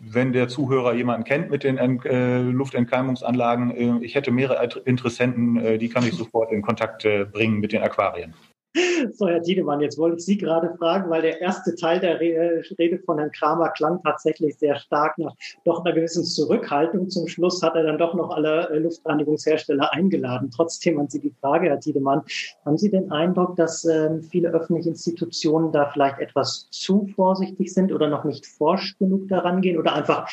wenn 0.00 0.32
der 0.32 0.48
Zuhörer 0.48 0.94
jemanden 0.94 1.24
kennt 1.24 1.50
mit 1.50 1.62
den 1.62 1.78
äh, 1.78 2.40
Luftentkeimungsanlagen, 2.40 4.00
äh, 4.00 4.04
ich 4.04 4.14
hätte 4.14 4.30
mehrere 4.30 4.68
Interessenten, 4.84 5.56
äh, 5.58 5.78
die 5.78 5.88
kann 5.88 6.04
ich 6.04 6.14
sofort 6.14 6.52
in 6.52 6.62
Kontakt 6.62 7.04
äh, 7.04 7.24
bringen 7.24 7.60
mit 7.60 7.72
den 7.72 7.82
Aquarien. 7.82 8.34
So, 9.12 9.26
Herr 9.26 9.42
Tiedemann, 9.42 9.80
jetzt 9.80 9.98
wollte 9.98 10.18
ich 10.18 10.24
Sie 10.24 10.38
gerade 10.38 10.74
fragen, 10.76 11.10
weil 11.10 11.22
der 11.22 11.40
erste 11.40 11.74
Teil 11.74 12.00
der 12.00 12.20
Rede 12.20 12.98
von 13.04 13.18
Herrn 13.18 13.32
Kramer 13.32 13.70
klang 13.70 14.00
tatsächlich 14.02 14.56
sehr 14.58 14.76
stark 14.76 15.18
nach 15.18 15.34
doch 15.64 15.84
einer 15.84 15.94
gewissen 15.94 16.24
Zurückhaltung. 16.24 17.08
Zum 17.08 17.26
Schluss 17.26 17.62
hat 17.62 17.74
er 17.74 17.82
dann 17.82 17.98
doch 17.98 18.14
noch 18.14 18.30
alle 18.30 18.68
äh, 18.70 18.78
Luftreinigungshersteller 18.78 19.92
eingeladen. 19.92 20.50
Trotzdem 20.54 21.00
an 21.00 21.08
Sie 21.08 21.20
die 21.20 21.34
Frage, 21.40 21.68
Herr 21.68 21.80
Tiedemann, 21.80 22.22
haben 22.64 22.78
Sie 22.78 22.90
den 22.90 23.10
Eindruck, 23.10 23.56
dass 23.56 23.84
ähm, 23.84 24.22
viele 24.22 24.50
öffentliche 24.50 24.90
Institutionen 24.90 25.72
da 25.72 25.90
vielleicht 25.90 26.20
etwas 26.20 26.68
zu 26.70 27.06
vorsichtig 27.14 27.72
sind 27.72 27.92
oder 27.92 28.08
noch 28.08 28.24
nicht 28.24 28.46
forsch 28.46 28.96
genug 28.98 29.28
daran 29.28 29.60
gehen 29.60 29.78
oder 29.78 29.94
einfach 29.94 30.28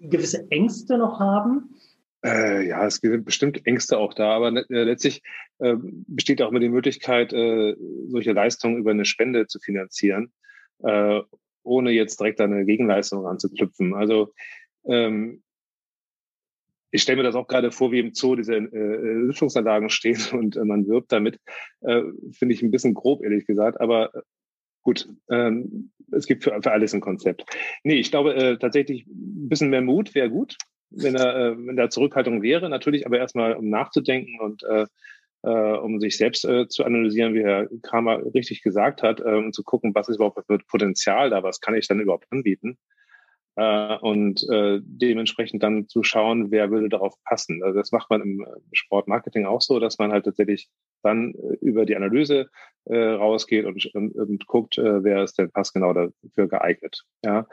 gewisse 0.00 0.50
Ängste 0.50 0.98
noch 0.98 1.20
haben? 1.20 1.74
Äh, 2.24 2.66
ja, 2.66 2.84
es 2.84 3.00
gibt 3.00 3.24
bestimmt 3.24 3.64
Ängste 3.66 3.98
auch 3.98 4.12
da, 4.12 4.34
aber 4.34 4.48
äh, 4.70 4.82
letztlich 4.82 5.22
äh, 5.58 5.76
besteht 5.78 6.42
auch 6.42 6.50
immer 6.50 6.60
die 6.60 6.68
Möglichkeit, 6.68 7.32
äh, 7.32 7.76
solche 8.08 8.32
Leistungen 8.32 8.78
über 8.78 8.90
eine 8.90 9.04
Spende 9.04 9.46
zu 9.46 9.60
finanzieren, 9.60 10.32
äh, 10.82 11.20
ohne 11.62 11.90
jetzt 11.92 12.18
direkt 12.18 12.40
eine 12.40 12.64
Gegenleistung 12.64 13.26
anzuknüpfen. 13.26 13.94
Also 13.94 14.32
ähm, 14.84 15.42
ich 16.90 17.02
stelle 17.02 17.18
mir 17.18 17.22
das 17.22 17.36
auch 17.36 17.46
gerade 17.46 17.70
vor, 17.70 17.92
wie 17.92 18.00
im 18.00 18.14
Zoo 18.14 18.34
diese 18.34 18.56
äh, 18.56 18.62
Lüftungsanlagen 18.62 19.88
stehen 19.88 20.20
und 20.32 20.56
äh, 20.56 20.64
man 20.64 20.88
wirbt 20.88 21.12
damit. 21.12 21.38
Äh, 21.82 22.02
Finde 22.32 22.54
ich 22.54 22.62
ein 22.62 22.72
bisschen 22.72 22.94
grob, 22.94 23.22
ehrlich 23.22 23.46
gesagt. 23.46 23.80
Aber 23.80 24.12
äh, 24.14 24.22
gut, 24.82 25.08
ähm, 25.30 25.92
es 26.10 26.26
gibt 26.26 26.42
für, 26.42 26.60
für 26.62 26.72
alles 26.72 26.94
ein 26.94 27.00
Konzept. 27.00 27.44
Nee, 27.84 28.00
ich 28.00 28.10
glaube 28.10 28.34
äh, 28.34 28.58
tatsächlich 28.58 29.06
ein 29.06 29.48
bisschen 29.48 29.70
mehr 29.70 29.82
Mut 29.82 30.16
wäre 30.16 30.30
gut 30.30 30.56
wenn 30.90 31.14
er, 31.14 31.36
äh, 31.36 31.66
wenn 31.66 31.76
da 31.76 31.90
Zurückhaltung 31.90 32.42
wäre, 32.42 32.68
natürlich, 32.68 33.06
aber 33.06 33.18
erstmal 33.18 33.54
um 33.54 33.68
nachzudenken 33.68 34.40
und 34.40 34.62
äh, 34.64 34.86
äh, 35.42 35.50
um 35.50 36.00
sich 36.00 36.16
selbst 36.16 36.44
äh, 36.44 36.68
zu 36.68 36.84
analysieren, 36.84 37.34
wie 37.34 37.44
Herr 37.44 37.68
Kramer 37.82 38.22
richtig 38.34 38.62
gesagt 38.62 39.02
hat, 39.02 39.20
äh, 39.20 39.34
um 39.34 39.52
zu 39.52 39.62
gucken, 39.62 39.94
was 39.94 40.08
ist 40.08 40.16
überhaupt 40.16 40.44
für 40.46 40.58
Potenzial 40.58 41.30
da, 41.30 41.42
was 41.42 41.60
kann 41.60 41.74
ich 41.74 41.86
dann 41.86 42.00
überhaupt 42.00 42.26
anbieten. 42.30 42.78
Äh, 43.58 43.96
und 43.98 44.48
äh, 44.50 44.78
dementsprechend 44.82 45.64
dann 45.64 45.88
zu 45.88 46.04
schauen, 46.04 46.52
wer 46.52 46.70
würde 46.70 46.88
darauf 46.88 47.14
passen. 47.24 47.62
Also 47.64 47.78
das 47.78 47.90
macht 47.90 48.08
man 48.08 48.22
im 48.22 48.46
Sportmarketing 48.72 49.46
auch 49.46 49.60
so, 49.60 49.80
dass 49.80 49.98
man 49.98 50.12
halt 50.12 50.26
tatsächlich 50.26 50.68
dann 51.02 51.34
äh, 51.34 51.56
über 51.60 51.84
die 51.84 51.96
Analyse 51.96 52.50
äh, 52.84 52.96
rausgeht 52.96 53.64
und, 53.64 53.84
und, 53.94 54.14
und 54.14 54.46
guckt, 54.46 54.78
äh, 54.78 55.02
wer 55.02 55.24
ist 55.24 55.38
denn 55.38 55.50
passgenau 55.50 55.92
dafür 55.92 56.48
geeignet. 56.48 57.02
Ja, 57.24 57.40
äh, 57.40 57.44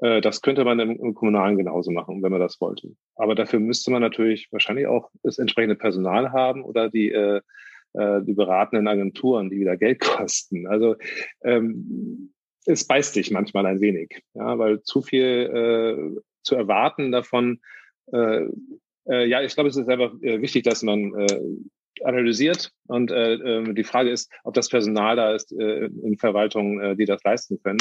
das 0.00 0.42
könnte 0.42 0.64
man 0.64 0.78
im, 0.78 1.14
Kommunalen 1.14 1.56
genauso 1.56 1.90
machen, 1.90 2.22
wenn 2.22 2.30
man 2.30 2.40
das 2.40 2.60
wollte. 2.60 2.94
Aber 3.16 3.34
dafür 3.34 3.58
müsste 3.58 3.90
man 3.90 4.00
natürlich 4.00 4.46
wahrscheinlich 4.52 4.86
auch 4.86 5.10
das 5.24 5.38
entsprechende 5.38 5.74
Personal 5.74 6.30
haben 6.30 6.62
oder 6.62 6.88
die, 6.88 7.10
äh, 7.10 7.40
äh, 7.94 8.22
die 8.22 8.34
beratenden 8.34 8.86
Agenturen, 8.86 9.50
die 9.50 9.58
wieder 9.58 9.76
Geld 9.76 10.00
kosten. 10.00 10.66
Also 10.66 10.96
ähm, 11.42 12.32
es 12.66 12.86
beißt 12.86 13.14
sich 13.14 13.30
manchmal 13.30 13.66
ein 13.66 13.80
wenig, 13.80 14.22
ja, 14.34 14.58
weil 14.58 14.82
zu 14.82 15.02
viel 15.02 15.24
äh, 15.24 16.20
zu 16.42 16.54
erwarten 16.54 17.10
davon. 17.10 17.60
Äh, 18.12 18.44
äh, 19.08 19.26
ja, 19.26 19.42
ich 19.42 19.54
glaube, 19.54 19.70
es 19.70 19.76
ist 19.76 19.88
einfach 19.88 20.12
äh, 20.22 20.40
wichtig, 20.42 20.64
dass 20.64 20.82
man 20.82 21.14
äh, 21.14 21.40
analysiert 22.04 22.72
und 22.86 23.10
äh, 23.10 23.34
ähm, 23.34 23.74
die 23.74 23.84
Frage 23.84 24.10
ist, 24.10 24.30
ob 24.44 24.54
das 24.54 24.68
Personal 24.68 25.16
da 25.16 25.34
ist 25.34 25.50
äh, 25.52 25.86
in 25.86 26.16
Verwaltung, 26.18 26.80
äh, 26.80 26.94
die 26.94 27.06
das 27.06 27.22
leisten 27.24 27.60
können, 27.62 27.80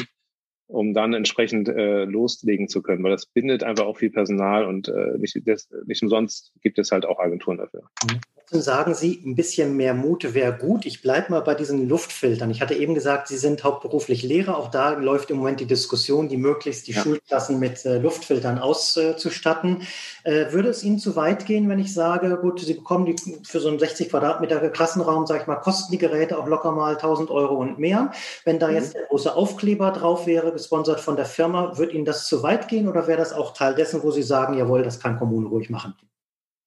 um 0.67 0.93
dann 0.93 1.13
entsprechend 1.13 1.69
äh, 1.69 2.06
loslegen 2.06 2.67
zu 2.67 2.82
können, 2.82 3.03
weil 3.03 3.12
das 3.12 3.25
bindet 3.25 3.63
einfach 3.63 3.86
auch 3.86 3.97
viel 3.97 4.12
Personal 4.12 4.65
und 4.65 4.89
äh, 4.89 5.17
nicht, 5.17 5.36
das, 5.45 5.69
nicht 5.86 6.03
umsonst 6.03 6.51
gibt 6.62 6.77
es 6.80 6.91
halt 6.91 7.06
auch 7.06 7.19
Agenturen 7.19 7.58
dafür. 7.58 7.84
Mhm 8.03 8.19
sagen 8.49 8.93
Sie, 8.93 9.21
ein 9.25 9.36
bisschen 9.36 9.75
mehr 9.75 9.93
Mut 9.93 10.34
wäre 10.34 10.53
gut. 10.53 10.86
Ich 10.86 11.01
bleibe 11.01 11.32
mal 11.32 11.41
bei 11.41 11.53
diesen 11.53 11.89
Luftfiltern. 11.89 12.49
Ich 12.49 12.62
hatte 12.62 12.75
eben 12.75 12.95
gesagt, 12.95 13.27
Sie 13.27 13.38
sind 13.38 13.63
hauptberuflich 13.63 14.23
Lehrer. 14.23 14.58
Auch 14.58 14.71
da 14.71 14.91
läuft 14.91 15.32
im 15.32 15.38
Moment 15.38 15.60
die 15.60 15.65
Diskussion, 15.65 16.30
die 16.30 16.38
möglichst 16.38 16.88
die 16.88 16.93
ja. 16.93 17.01
Schulklassen 17.01 17.60
mit 17.60 17.86
äh, 17.86 17.97
Luftfiltern 17.97 18.58
auszustatten. 18.58 19.82
Äh, 20.23 20.51
würde 20.51 20.69
es 20.69 20.84
Ihnen 20.84 20.97
zu 20.97 21.17
weit 21.17 21.45
gehen, 21.45 21.67
wenn 21.67 21.80
ich 21.80 21.93
sage, 21.93 22.38
gut, 22.41 22.62
Sie 22.62 22.73
bekommen 22.73 23.06
die 23.06 23.15
für 23.43 23.60
so 23.60 23.67
einen 23.67 23.80
60 23.80 24.10
Quadratmeter 24.10 24.69
Klassenraum, 24.69 25.27
sage 25.27 25.41
ich 25.41 25.47
mal, 25.47 25.58
kosten 25.58 25.91
die 25.91 25.97
Geräte 25.97 26.38
auch 26.38 26.47
locker 26.47 26.71
mal 26.71 26.93
1000 26.93 27.30
Euro 27.30 27.56
und 27.56 27.80
mehr. 27.80 28.12
Wenn 28.45 28.60
da 28.60 28.69
mhm. 28.69 28.75
jetzt 28.75 28.93
der 28.93 29.03
große 29.08 29.36
Aufkleber 29.36 29.91
drauf 29.91 30.25
wäre, 30.25 30.53
gesponsert 30.58 31.00
von 31.00 31.15
der 31.15 31.26
Firma, 31.26 31.78
würde 31.78 31.93
Ihnen 31.93 32.06
das 32.06 32.28
zu 32.28 32.43
weit 32.43 32.67
gehen 32.67 32.88
oder 32.88 33.08
wäre 33.08 33.17
das 33.17 33.34
auch 33.34 33.54
Teil 33.54 33.76
dessen, 33.76 34.04
wo 34.04 34.12
Sie 34.12 34.24
sagen, 34.24 34.58
jawohl, 34.58 34.84
das 34.84 35.00
kann 35.00 35.17
Kommune 35.17 35.48
ruhig 35.48 35.70
machen? 35.70 35.93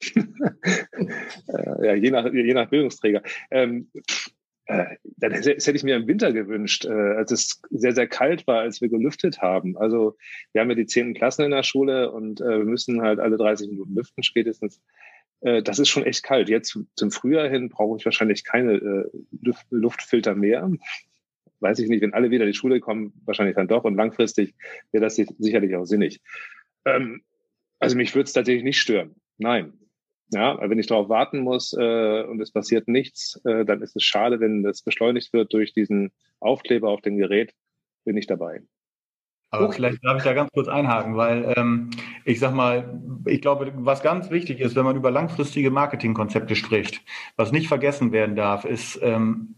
Ja, 1.83 1.95
je 1.95 2.11
nach, 2.11 2.31
je 2.33 2.55
nach 2.55 2.69
Bildungsträger. 2.69 3.23
Ähm, 3.51 3.91
äh, 4.67 4.97
das 5.17 5.47
hätte 5.47 5.77
ich 5.77 5.83
mir 5.83 5.97
im 5.97 6.07
Winter 6.07 6.33
gewünscht, 6.33 6.85
äh, 6.85 6.91
als 6.91 7.33
es 7.33 7.63
sehr, 7.71 7.95
sehr 7.95 8.07
kalt 8.07 8.47
war, 8.47 8.61
als 8.61 8.81
wir 8.81 8.89
gelüftet 8.89 9.41
haben. 9.41 9.77
Also 9.77 10.17
wir 10.53 10.61
haben 10.61 10.71
ja 10.71 10.77
die 10.77 10.87
zehnten 10.87 11.15
Klassen 11.15 11.45
in 11.45 11.51
der 11.51 11.63
Schule 11.63 12.13
und 12.13 12.41
äh, 12.41 12.59
wir 12.59 12.65
müssen 12.65 13.03
halt 13.03 13.19
alle 13.19 13.37
30 13.37 13.71
Minuten 13.71 13.95
lüften 13.95 14.23
spätestens. 14.23 14.81
Äh, 15.41 15.63
das 15.63 15.79
ist 15.79 15.89
schon 15.89 16.05
echt 16.05 16.23
kalt. 16.23 16.49
Jetzt 16.49 16.79
zum 16.95 17.11
Frühjahr 17.11 17.49
hin 17.49 17.69
brauche 17.69 17.97
ich 17.99 18.05
wahrscheinlich 18.05 18.45
keine 18.45 18.75
äh, 18.75 19.05
Luft, 19.43 19.67
Luftfilter 19.71 20.35
mehr. 20.35 20.71
Weiß 21.61 21.79
ich 21.79 21.89
nicht, 21.89 22.03
wenn 22.03 22.15
alle 22.15 22.31
wieder 22.31 22.45
in 22.45 22.51
die 22.51 22.57
Schule 22.59 22.81
kommen, 22.81 23.13
wahrscheinlich 23.25 23.57
dann 23.57 23.69
doch. 23.69 23.85
Und 23.85 23.95
langfristig 23.95 24.55
wäre 24.93 25.05
das 25.05 25.17
sicherlich 25.17 25.77
auch 25.77 25.85
sinnig. 25.85 26.21
Ähm, 26.85 27.23
also 27.79 27.97
mich 27.97 28.15
würde 28.15 28.25
es 28.25 28.33
tatsächlich 28.33 28.65
nicht 28.65 28.81
stören. 28.81 29.15
Nein, 29.39 29.73
ja, 30.33 30.59
wenn 30.61 30.79
ich 30.79 30.87
darauf 30.87 31.09
warten 31.09 31.41
muss 31.41 31.73
äh, 31.73 32.23
und 32.23 32.41
es 32.41 32.53
passiert 32.53 32.89
nichts, 32.89 33.41
äh, 33.45 33.65
dann 33.65 33.83
ist 33.83 33.97
es 33.97 34.05
schade, 34.05 34.41
wenn 34.41 34.63
das 34.63 34.83
beschleunigt 34.83 35.33
wird 35.33 35.53
durch 35.53 35.73
diesen 35.73 36.13
Aufkleber 36.39 36.89
auf 36.89 37.01
dem 37.01 37.17
Gerät, 37.17 37.53
bin 38.05 38.17
ich 38.17 38.27
dabei. 38.27 38.63
Aber 39.53 39.67
okay. 39.67 39.77
vielleicht 39.77 40.05
darf 40.05 40.19
ich 40.19 40.23
da 40.23 40.33
ganz 40.33 40.51
kurz 40.53 40.69
einhaken, 40.69 41.17
weil 41.17 41.53
ähm, 41.57 41.91
ich 42.25 42.39
sag 42.39 42.55
mal, 42.55 43.03
ich 43.27 43.41
glaube, 43.41 43.73
was 43.75 44.03
ganz 44.03 44.31
wichtig 44.31 44.61
ist, 44.61 44.77
wenn 44.77 44.85
man 44.85 44.95
über 44.95 45.11
langfristige 45.11 45.73
Marketingkonzepte 45.73 46.55
spricht, 46.55 47.03
was 47.37 47.51
nicht 47.51 47.67
vergessen 47.67 48.13
werden 48.13 48.37
darf, 48.37 48.65
ist, 48.65 49.01
ähm, 49.03 49.57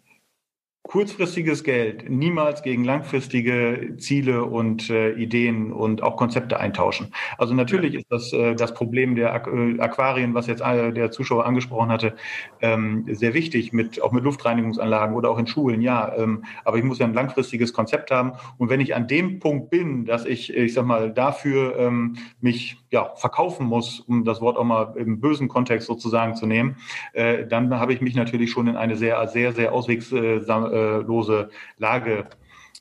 kurzfristiges 0.82 1.62
Geld 1.62 2.10
niemals 2.10 2.62
gegen 2.62 2.84
langfristige 2.84 3.94
Ziele 3.98 4.44
und 4.44 4.90
äh, 4.90 5.12
Ideen 5.12 5.72
und 5.72 6.02
auch 6.02 6.16
Konzepte 6.16 6.58
eintauschen. 6.58 7.12
Also 7.38 7.54
natürlich 7.54 7.94
ja. 7.94 8.00
ist 8.00 8.10
das 8.10 8.32
äh, 8.32 8.56
das 8.56 8.74
Problem 8.74 9.14
der 9.14 9.32
äh, 9.32 9.80
Aquarien, 9.80 10.34
was 10.34 10.48
jetzt 10.48 10.60
äh, 10.60 10.92
der 10.92 11.12
Zuschauer 11.12 11.46
angesprochen 11.46 11.90
hatte, 11.90 12.14
ähm, 12.60 13.06
sehr 13.08 13.32
wichtig 13.32 13.72
mit 13.72 14.02
auch 14.02 14.10
mit 14.10 14.24
Luftreinigungsanlagen 14.24 15.14
oder 15.14 15.30
auch 15.30 15.38
in 15.38 15.46
Schulen. 15.46 15.82
Ja, 15.82 16.12
ähm, 16.16 16.44
aber 16.64 16.78
ich 16.78 16.84
muss 16.84 16.98
ja 16.98 17.06
ein 17.06 17.14
langfristiges 17.14 17.72
Konzept 17.72 18.10
haben. 18.10 18.32
Und 18.58 18.68
wenn 18.68 18.80
ich 18.80 18.96
an 18.96 19.06
dem 19.06 19.38
Punkt 19.38 19.70
bin, 19.70 20.04
dass 20.04 20.24
ich, 20.24 20.52
ich 20.52 20.74
sag 20.74 20.84
mal, 20.84 21.12
dafür 21.12 21.78
ähm, 21.78 22.16
mich 22.40 22.76
ja 22.90 23.12
verkaufen 23.14 23.66
muss, 23.66 24.00
um 24.00 24.24
das 24.24 24.40
Wort 24.40 24.56
auch 24.56 24.64
mal 24.64 24.94
im 24.96 25.20
bösen 25.20 25.48
Kontext 25.48 25.86
sozusagen 25.86 26.34
zu 26.34 26.46
nehmen, 26.46 26.76
äh, 27.12 27.46
dann 27.46 27.72
habe 27.78 27.92
ich 27.92 28.00
mich 28.00 28.16
natürlich 28.16 28.50
schon 28.50 28.66
in 28.66 28.76
eine 28.76 28.96
sehr 28.96 29.26
sehr 29.28 29.52
sehr 29.52 29.72
auswegsame 29.72 30.71
lose 30.76 31.50
Lage 31.78 32.26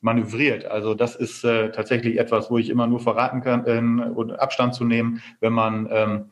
manövriert. 0.01 0.65
Also 0.65 0.93
das 0.95 1.15
ist 1.15 1.43
äh, 1.43 1.71
tatsächlich 1.71 2.19
etwas, 2.19 2.49
wo 2.49 2.57
ich 2.57 2.69
immer 2.69 2.87
nur 2.87 2.99
verraten 2.99 3.41
kann, 3.41 3.65
äh, 3.65 4.33
Abstand 4.33 4.73
zu 4.73 4.83
nehmen, 4.83 5.21
wenn 5.39 5.53
man 5.53 5.87
ähm, 5.91 6.25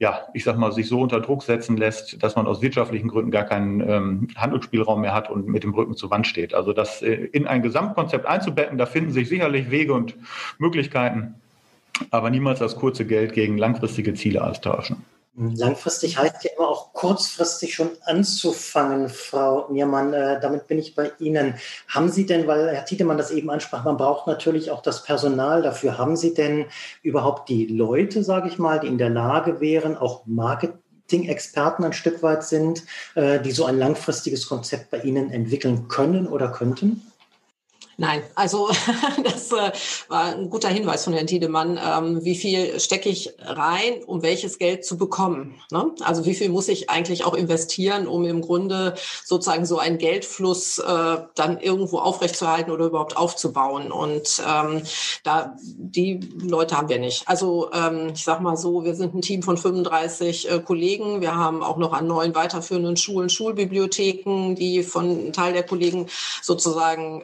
ja, 0.00 0.28
ich 0.32 0.44
sag 0.44 0.56
mal, 0.56 0.70
sich 0.70 0.88
so 0.88 1.00
unter 1.00 1.20
Druck 1.20 1.42
setzen 1.42 1.76
lässt, 1.76 2.22
dass 2.22 2.36
man 2.36 2.46
aus 2.46 2.62
wirtschaftlichen 2.62 3.08
Gründen 3.08 3.32
gar 3.32 3.44
keinen 3.44 3.80
ähm, 3.80 4.28
Handlungsspielraum 4.36 5.00
mehr 5.00 5.12
hat 5.12 5.28
und 5.28 5.48
mit 5.48 5.64
dem 5.64 5.74
Rücken 5.74 5.96
zur 5.96 6.10
Wand 6.10 6.26
steht. 6.26 6.54
Also 6.54 6.72
das 6.72 7.02
äh, 7.02 7.14
in 7.14 7.48
ein 7.48 7.62
Gesamtkonzept 7.62 8.24
einzubetten, 8.24 8.78
da 8.78 8.86
finden 8.86 9.10
sich 9.10 9.28
sicherlich 9.28 9.70
Wege 9.72 9.92
und 9.92 10.14
Möglichkeiten, 10.58 11.34
aber 12.12 12.30
niemals 12.30 12.60
das 12.60 12.76
kurze 12.76 13.06
Geld 13.06 13.32
gegen 13.32 13.58
langfristige 13.58 14.14
Ziele 14.14 14.44
austauschen. 14.44 15.04
Langfristig 15.40 16.18
heißt 16.18 16.42
ja 16.42 16.50
immer 16.56 16.66
auch 16.66 16.92
kurzfristig 16.92 17.72
schon 17.72 17.90
anzufangen, 18.04 19.08
Frau 19.08 19.68
Niermann. 19.70 20.12
Äh, 20.12 20.40
damit 20.40 20.66
bin 20.66 20.80
ich 20.80 20.96
bei 20.96 21.12
Ihnen. 21.20 21.54
Haben 21.86 22.08
Sie 22.08 22.26
denn, 22.26 22.48
weil 22.48 22.70
Herr 22.74 22.84
Tiedemann 22.84 23.18
das 23.18 23.30
eben 23.30 23.48
ansprach, 23.48 23.84
man 23.84 23.96
braucht 23.96 24.26
natürlich 24.26 24.72
auch 24.72 24.82
das 24.82 25.04
Personal 25.04 25.62
dafür. 25.62 25.96
Haben 25.96 26.16
Sie 26.16 26.34
denn 26.34 26.66
überhaupt 27.02 27.48
die 27.48 27.66
Leute, 27.66 28.24
sage 28.24 28.48
ich 28.48 28.58
mal, 28.58 28.80
die 28.80 28.88
in 28.88 28.98
der 28.98 29.10
Lage 29.10 29.60
wären, 29.60 29.96
auch 29.96 30.26
Marketing-Experten 30.26 31.84
ein 31.84 31.92
Stück 31.92 32.20
weit 32.24 32.42
sind, 32.42 32.82
äh, 33.14 33.38
die 33.38 33.52
so 33.52 33.64
ein 33.64 33.78
langfristiges 33.78 34.48
Konzept 34.48 34.90
bei 34.90 34.98
Ihnen 35.02 35.30
entwickeln 35.30 35.86
können 35.86 36.26
oder 36.26 36.50
könnten? 36.50 37.02
Nein, 38.00 38.22
also 38.36 38.68
das 39.24 39.50
äh, 39.50 39.72
war 40.06 40.26
ein 40.26 40.50
guter 40.50 40.68
Hinweis 40.68 41.02
von 41.02 41.14
Herrn 41.14 41.26
Tiedemann. 41.26 41.80
Ähm, 41.84 42.24
wie 42.24 42.36
viel 42.36 42.78
stecke 42.78 43.08
ich 43.08 43.34
rein, 43.40 44.04
um 44.06 44.22
welches 44.22 44.58
Geld 44.58 44.84
zu 44.84 44.96
bekommen? 44.96 45.56
Ne? 45.72 45.90
Also 46.02 46.24
wie 46.24 46.34
viel 46.34 46.48
muss 46.48 46.68
ich 46.68 46.90
eigentlich 46.90 47.24
auch 47.24 47.34
investieren, 47.34 48.06
um 48.06 48.24
im 48.24 48.40
Grunde 48.40 48.94
sozusagen 49.24 49.66
so 49.66 49.80
einen 49.80 49.98
Geldfluss 49.98 50.78
äh, 50.78 51.16
dann 51.34 51.58
irgendwo 51.58 51.98
aufrechtzuerhalten 51.98 52.70
oder 52.70 52.86
überhaupt 52.86 53.16
aufzubauen? 53.16 53.90
Und 53.90 54.44
ähm, 54.48 54.82
da 55.24 55.56
die 55.60 56.20
Leute 56.40 56.76
haben 56.76 56.88
wir 56.88 57.00
nicht. 57.00 57.26
Also 57.26 57.72
ähm, 57.72 58.12
ich 58.14 58.22
sage 58.22 58.44
mal 58.44 58.56
so, 58.56 58.84
wir 58.84 58.94
sind 58.94 59.12
ein 59.12 59.22
Team 59.22 59.42
von 59.42 59.58
35 59.58 60.48
äh, 60.48 60.60
Kollegen. 60.60 61.20
Wir 61.20 61.34
haben 61.34 61.64
auch 61.64 61.78
noch 61.78 61.92
an 61.92 62.06
neuen 62.06 62.32
weiterführenden 62.36 62.96
Schulen 62.96 63.28
Schulbibliotheken, 63.28 64.54
die 64.54 64.84
von 64.84 65.04
einem 65.04 65.32
Teil 65.32 65.52
der 65.52 65.64
Kollegen 65.64 66.06
sozusagen 66.42 67.22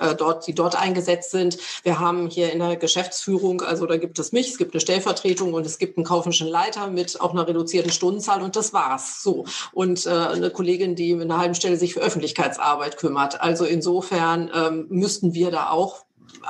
äh, 0.00 0.14
dort, 0.14 0.46
die 0.46 0.54
dort 0.54 0.80
eingesetzt 0.80 1.30
sind. 1.30 1.58
Wir 1.82 1.98
haben 1.98 2.28
hier 2.28 2.52
in 2.52 2.58
der 2.58 2.76
Geschäftsführung, 2.76 3.62
also 3.62 3.86
da 3.86 3.96
gibt 3.96 4.18
es 4.18 4.32
mich, 4.32 4.50
es 4.50 4.58
gibt 4.58 4.74
eine 4.74 4.80
Stellvertretung 4.80 5.54
und 5.54 5.66
es 5.66 5.78
gibt 5.78 5.96
einen 5.96 6.06
kaufmännischen 6.06 6.48
Leiter 6.48 6.88
mit 6.88 7.20
auch 7.20 7.32
einer 7.32 7.46
reduzierten 7.46 7.92
Stundenzahl 7.92 8.42
und 8.42 8.56
das 8.56 8.72
war's. 8.72 9.22
So 9.22 9.44
und 9.72 10.06
äh, 10.06 10.10
eine 10.10 10.50
Kollegin, 10.50 10.94
die 10.94 11.14
mit 11.14 11.24
einer 11.24 11.38
halben 11.38 11.54
Stelle 11.54 11.76
sich 11.76 11.94
für 11.94 12.00
Öffentlichkeitsarbeit 12.00 12.96
kümmert. 12.96 13.40
Also 13.40 13.64
insofern 13.64 14.50
ähm, 14.54 14.86
müssten 14.88 15.34
wir 15.34 15.50
da 15.50 15.70
auch 15.70 16.04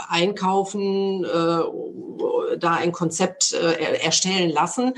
einkaufen, 0.09 1.25
äh, 1.25 2.57
da 2.59 2.73
ein 2.75 2.93
Konzept 2.93 3.53
äh, 3.53 3.97
erstellen 3.99 4.51
lassen. 4.51 4.95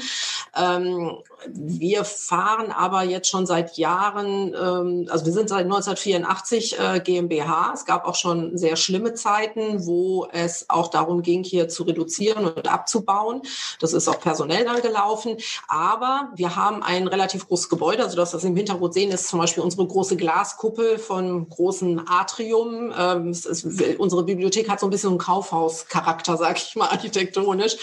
Ähm, 0.57 1.19
wir 1.49 2.05
fahren 2.05 2.73
aber 2.73 3.03
jetzt 3.03 3.29
schon 3.29 3.47
seit 3.47 3.77
Jahren, 3.77 4.55
ähm, 4.55 5.09
also 5.11 5.27
wir 5.27 5.33
sind 5.33 5.49
seit 5.49 5.65
1984 5.65 6.79
äh, 6.79 7.01
GmbH. 7.01 7.73
Es 7.75 7.85
gab 7.85 8.07
auch 8.07 8.15
schon 8.15 8.57
sehr 8.57 8.77
schlimme 8.77 9.15
Zeiten, 9.15 9.87
wo 9.87 10.29
es 10.33 10.67
auch 10.69 10.89
darum 10.89 11.23
ging, 11.23 11.45
hier 11.45 11.69
zu 11.69 11.85
reduzieren 11.85 12.47
und 12.47 12.69
abzubauen. 12.69 13.43
Das 13.81 13.93
ist 13.93 14.09
auch 14.09 14.21
personell 14.21 14.65
dann 14.65 14.83
gelaufen. 14.83 15.37
Aber 15.69 16.31
wir 16.35 16.57
haben 16.57 16.83
ein 16.83 17.09
relativ 17.09 17.49
großes 17.49 17.69
Gebäude, 17.69 18.03
also 18.03 18.17
das, 18.17 18.35
was 18.35 18.43
Sie 18.43 18.49
im 18.49 18.57
Hintergrund 18.57 18.95
sehen, 18.95 19.11
ist 19.11 19.29
zum 19.29 19.39
Beispiel 19.39 19.63
unsere 19.63 19.87
große 19.87 20.17
Glaskuppel 20.17 20.99
von 20.99 21.49
großen 21.49 22.03
Atrium. 22.09 22.93
Ähm, 22.97 23.31
ist, 23.31 23.67
unsere 23.99 24.25
Bibliothek 24.25 24.69
hat 24.69 24.81
so 24.81 24.87
ein 24.87 24.91
bisschen 24.91 25.11
einen 25.11 25.19
Kaufhauscharakter, 25.19 26.37
sag 26.37 26.57
ich 26.59 26.77
mal, 26.77 26.89
architektonisch. 26.91 27.77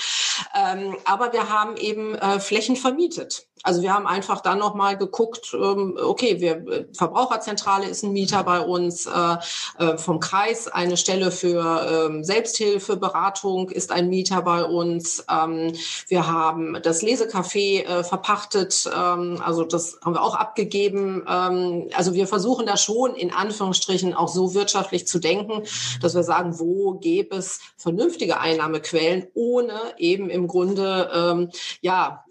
Ähm, 0.56 0.98
aber 1.06 1.34
wir 1.34 1.50
haben 1.50 1.78
eben 1.78 2.16
äh, 2.16 2.40
Flächen 2.40 2.76
vermietet. 2.76 3.49
Also 3.64 3.82
wir 3.82 3.94
haben 3.94 4.08
einfach 4.08 4.42
dann 4.42 4.60
nochmal 4.60 4.98
geguckt, 4.98 5.54
ähm, 5.54 5.98
okay, 6.02 6.40
wir, 6.40 6.68
äh, 6.68 6.86
Verbraucherzentrale 6.94 7.88
ist 7.88 8.04
ein 8.04 8.14
Mieter 8.14 8.44
bei 8.44 8.62
uns, 8.62 9.06
äh, 9.06 9.38
äh, 9.84 9.98
vom 9.98 10.20
Kreis 10.20 10.68
eine 10.68 10.96
Stelle 10.96 11.32
für 11.32 12.08
ähm, 12.10 12.24
Selbsthilfe, 12.24 12.96
Beratung 12.96 13.70
ist 13.70 13.92
ein 13.92 14.08
Mieter 14.08 14.42
bei 14.44 14.64
uns. 14.64 15.26
Ähm, 15.30 15.74
wir 16.08 16.28
haben 16.28 16.78
das 16.82 17.02
Lesecafé 17.02 18.04
verpachtet, 18.04 18.88
also 18.88 19.64
das 19.64 20.00
haben 20.04 20.14
wir 20.14 20.22
auch 20.22 20.36
abgegeben. 20.36 21.26
Also 21.28 22.14
wir 22.14 22.28
versuchen 22.28 22.66
da 22.66 22.78
schon 22.78 23.16
in 23.16 23.34
Anführungsstrichen 23.34 24.14
auch 24.14 24.28
so 24.28 24.54
wirtschaftlich 24.54 25.08
zu 25.08 25.20
denken, 25.20 25.64
dass 26.02 26.16
wir 26.16 26.24
sagen, 26.24 26.60
wo 26.60 26.94
gäbe 26.94 27.36
es 27.36 27.60
vernünftige 27.78 28.40
Einnahmequellen, 28.40 29.28
ohne 29.34 29.80
eben 29.98 30.30
im 30.30 30.48
Grunde 30.48 31.50
ja 31.82 32.24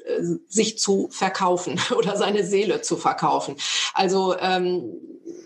sich 0.48 0.78
zu 0.78 1.08
verkaufen 1.10 1.80
oder 1.96 2.16
seine 2.16 2.44
Seele 2.44 2.82
zu 2.82 2.96
verkaufen. 2.96 3.56
Also 3.94 4.36
ähm, 4.38 4.94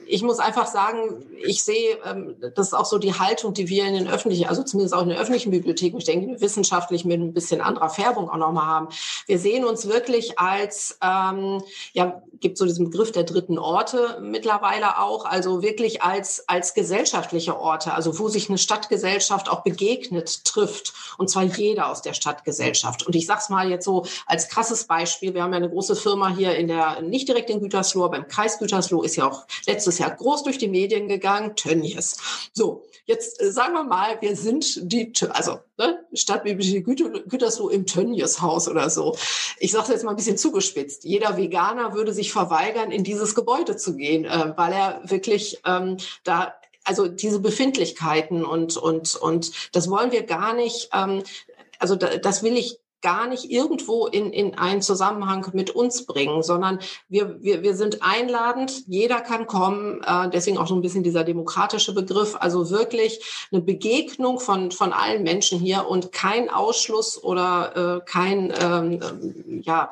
ich 0.07 0.23
muss 0.23 0.39
einfach 0.39 0.67
sagen, 0.67 1.25
ich 1.43 1.65
sehe, 1.65 1.99
ähm, 2.05 2.37
das 2.55 2.69
ist 2.69 2.75
auch 2.75 2.85
so 2.85 2.99
die 2.99 3.15
Haltung, 3.15 3.55
die 3.55 3.69
wir 3.69 3.87
in 3.87 3.95
den 3.95 4.09
öffentlichen, 4.09 4.47
also 4.47 4.63
zumindest 4.63 4.95
auch 4.95 5.03
in 5.03 5.09
den 5.09 5.19
öffentlichen 5.19 5.51
Bibliotheken, 5.51 5.97
ich 5.97 6.05
denke, 6.05 6.41
wissenschaftlich 6.41 7.05
mit 7.05 7.21
ein 7.21 7.33
bisschen 7.33 7.61
anderer 7.61 7.89
Färbung 7.89 8.29
auch 8.29 8.37
nochmal 8.37 8.67
haben. 8.67 8.89
Wir 9.27 9.39
sehen 9.39 9.65
uns 9.65 9.89
wirklich 9.89 10.39
als, 10.39 10.99
ähm, 11.03 11.63
ja, 11.93 12.23
gibt 12.43 12.59
so 12.59 12.67
diesen 12.67 12.91
Begriff 12.91 13.13
der 13.13 13.25
dritten 13.25 13.59
Orte 13.59 14.19
mittlerweile 14.21 14.99
auch, 14.99 15.25
also 15.25 15.63
wirklich 15.63 16.03
als, 16.03 16.47
als 16.49 16.75
gesellschaftliche 16.75 17.59
Orte, 17.59 17.95
also 17.95 18.19
wo 18.19 18.29
sich 18.29 18.49
eine 18.49 18.59
Stadtgesellschaft 18.59 19.49
auch 19.49 19.63
begegnet, 19.63 20.45
trifft. 20.45 20.93
Und 21.17 21.31
zwar 21.31 21.45
jeder 21.45 21.89
aus 21.89 22.03
der 22.03 22.13
Stadtgesellschaft. 22.13 23.07
Und 23.07 23.15
ich 23.15 23.27
sag's 23.27 23.49
mal 23.49 23.71
jetzt 23.71 23.85
so 23.85 24.05
als 24.27 24.49
krasses 24.49 24.85
Beispiel. 24.85 25.33
Wir 25.35 25.43
haben 25.43 25.53
ja 25.53 25.59
eine 25.59 25.71
große 25.71 25.97
Firma 25.97 26.29
hier 26.29 26.55
in 26.57 26.69
der, 26.69 27.01
nicht 27.01 27.29
direkt 27.29 27.49
in 27.49 27.61
Gütersloh, 27.61 28.09
beim 28.09 28.29
Kreis 28.29 28.59
Gütersloh 28.59 29.03
ist 29.03 29.17
ja 29.17 29.31
auch 29.31 29.47
letztes 29.67 29.99
Jahr 29.99 30.11
groß 30.11 30.43
durch 30.43 30.59
die 30.59 30.69
Medien 30.69 31.09
gegangen, 31.09 31.57
Tönnies. 31.57 32.17
So, 32.53 32.85
jetzt 33.07 33.41
äh, 33.41 33.53
sagen 33.53 33.75
wir 33.75 33.85
mal, 33.85 34.21
wir 34.21 34.37
sind 34.37 34.93
die, 34.93 35.13
also 35.31 35.61
ne, 35.87 36.05
Stadtbibliothek 36.15 36.85
Gütersloh 37.29 37.69
im 37.69 37.87
Tönnies-Haus 37.87 38.69
oder 38.69 38.91
so. 38.91 39.17
Ich 39.59 39.73
sage 39.73 39.93
jetzt 39.93 40.05
mal 40.05 40.11
ein 40.11 40.17
bisschen 40.17 40.39
zugespitzt. 40.39 41.05
Jeder 41.05 41.37
Veganer 41.37 41.95
würde 41.95 42.13
sich 42.13 42.33
verweigern, 42.33 42.91
in 42.91 43.05
dieses 43.05 43.35
Gebäude 43.35 43.77
zu 43.77 43.97
gehen, 43.97 44.25
äh, 44.25 44.53
weil 44.57 44.73
er 44.73 45.01
wirklich 45.05 45.61
ähm, 45.67 45.97
da 46.25 46.55
also 46.85 47.07
diese 47.07 47.39
Befindlichkeiten 47.39 48.45
und 48.45 48.77
und 48.77 49.15
und 49.15 49.53
das 49.73 49.89
wollen 49.89 50.11
wir 50.11 50.25
gar 50.25 50.53
nicht. 50.53 50.91
Ähm, 50.93 51.23
also 51.79 51.97
da, 51.97 52.17
das 52.17 52.43
will 52.43 52.57
ich 52.57 52.79
gar 53.03 53.27
nicht 53.27 53.51
irgendwo 53.51 54.07
in, 54.07 54.33
in 54.33 54.57
einen 54.57 54.81
Zusammenhang 54.81 55.47
mit 55.53 55.71
uns 55.71 56.07
bringen, 56.07 56.43
sondern 56.43 56.79
wir, 57.09 57.43
wir, 57.43 57.63
wir 57.63 57.75
sind 57.75 58.03
einladend, 58.03 58.85
jeder 58.87 59.21
kann 59.21 59.47
kommen, 59.47 60.03
äh, 60.05 60.31
deswegen 60.31 60.57
auch 60.57 60.69
so 60.69 60.75
ein 60.75 60.83
bisschen 60.83 61.03
dieser 61.03 61.25
demokratische 61.25 61.93
Begriff, 61.95 62.37
also 62.39 62.71
wirklich 62.71 63.49
eine 63.53 63.61
Begegnung 63.61 64.39
von, 64.39 64.71
von 64.71 64.93
allen 64.93 65.25
Menschen 65.25 65.59
hier 65.59 65.89
und 65.89 66.13
kein 66.13 66.49
Ausschluss 66.49 67.23
oder 67.23 67.99
äh, 67.99 68.11
kein, 68.11 68.53
ähm, 68.61 69.63
ja, 69.63 69.91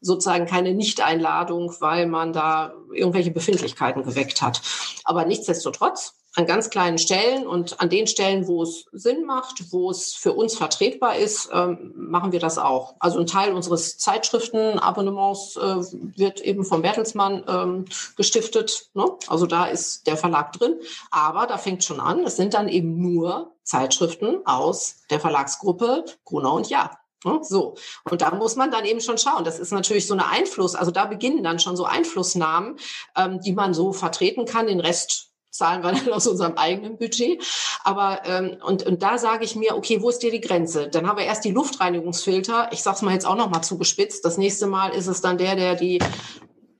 sozusagen 0.00 0.46
keine 0.46 0.74
Nichteinladung, 0.74 1.74
weil 1.80 2.06
man 2.06 2.32
da 2.32 2.72
irgendwelche 2.92 3.30
Befindlichkeiten 3.30 4.02
geweckt 4.02 4.40
hat. 4.42 4.62
Aber 5.04 5.24
nichtsdestotrotz, 5.24 6.14
an 6.36 6.46
ganz 6.46 6.68
kleinen 6.68 6.98
Stellen 6.98 7.46
und 7.46 7.80
an 7.80 7.88
den 7.88 8.06
Stellen, 8.06 8.46
wo 8.46 8.62
es 8.62 8.84
Sinn 8.92 9.24
macht, 9.24 9.72
wo 9.72 9.90
es 9.90 10.12
für 10.12 10.34
uns 10.34 10.54
vertretbar 10.54 11.16
ist, 11.16 11.48
ähm, 11.50 11.94
machen 11.96 12.30
wir 12.30 12.40
das 12.40 12.58
auch. 12.58 12.94
Also 12.98 13.18
ein 13.18 13.26
Teil 13.26 13.54
unseres 13.54 13.96
Zeitschriftenabonnements 13.96 15.56
äh, 15.56 15.76
wird 16.16 16.42
eben 16.42 16.64
vom 16.66 16.82
Bertelsmann 16.82 17.42
ähm, 17.48 17.84
gestiftet. 18.16 18.90
Ne? 18.92 19.06
Also 19.28 19.46
da 19.46 19.64
ist 19.64 20.06
der 20.06 20.18
Verlag 20.18 20.52
drin. 20.52 20.78
Aber 21.10 21.46
da 21.46 21.56
fängt 21.56 21.84
schon 21.84 22.00
an, 22.00 22.20
es 22.24 22.36
sind 22.36 22.52
dann 22.52 22.68
eben 22.68 23.00
nur 23.00 23.52
Zeitschriften 23.62 24.44
aus 24.44 25.02
der 25.10 25.20
Verlagsgruppe 25.20 26.04
Grunau 26.24 26.56
und 26.56 26.68
Ja. 26.68 26.90
Ne? 27.24 27.40
So. 27.42 27.76
Und 28.04 28.20
da 28.20 28.34
muss 28.34 28.56
man 28.56 28.70
dann 28.70 28.84
eben 28.84 29.00
schon 29.00 29.16
schauen. 29.16 29.44
Das 29.44 29.58
ist 29.58 29.72
natürlich 29.72 30.06
so 30.06 30.12
eine 30.12 30.28
Einfluss, 30.28 30.74
also 30.74 30.90
da 30.90 31.06
beginnen 31.06 31.42
dann 31.42 31.58
schon 31.58 31.76
so 31.76 31.84
Einflussnahmen, 31.84 32.76
ähm, 33.16 33.40
die 33.40 33.52
man 33.52 33.72
so 33.72 33.94
vertreten 33.94 34.44
kann. 34.44 34.66
Den 34.66 34.80
Rest 34.80 35.32
zahlen 35.56 35.82
wir 35.82 35.92
dann 35.92 36.12
aus 36.12 36.26
unserem 36.26 36.54
eigenen 36.54 36.98
Budget. 36.98 37.42
Aber 37.84 38.22
ähm, 38.24 38.56
und, 38.64 38.84
und 38.84 39.02
da 39.02 39.18
sage 39.18 39.44
ich 39.44 39.56
mir, 39.56 39.76
okay, 39.76 40.02
wo 40.02 40.08
ist 40.08 40.20
dir 40.20 40.30
die 40.30 40.40
Grenze? 40.40 40.88
Dann 40.88 41.06
haben 41.06 41.18
wir 41.18 41.24
erst 41.24 41.44
die 41.44 41.52
Luftreinigungsfilter. 41.52 42.70
Ich 42.72 42.82
sage 42.82 42.96
es 42.96 43.02
mal 43.02 43.14
jetzt 43.14 43.26
auch 43.26 43.36
noch 43.36 43.50
mal 43.50 43.62
zugespitzt. 43.62 44.24
Das 44.24 44.38
nächste 44.38 44.66
Mal 44.66 44.88
ist 44.90 45.06
es 45.06 45.20
dann 45.20 45.38
der, 45.38 45.56
der 45.56 45.74
die 45.74 45.98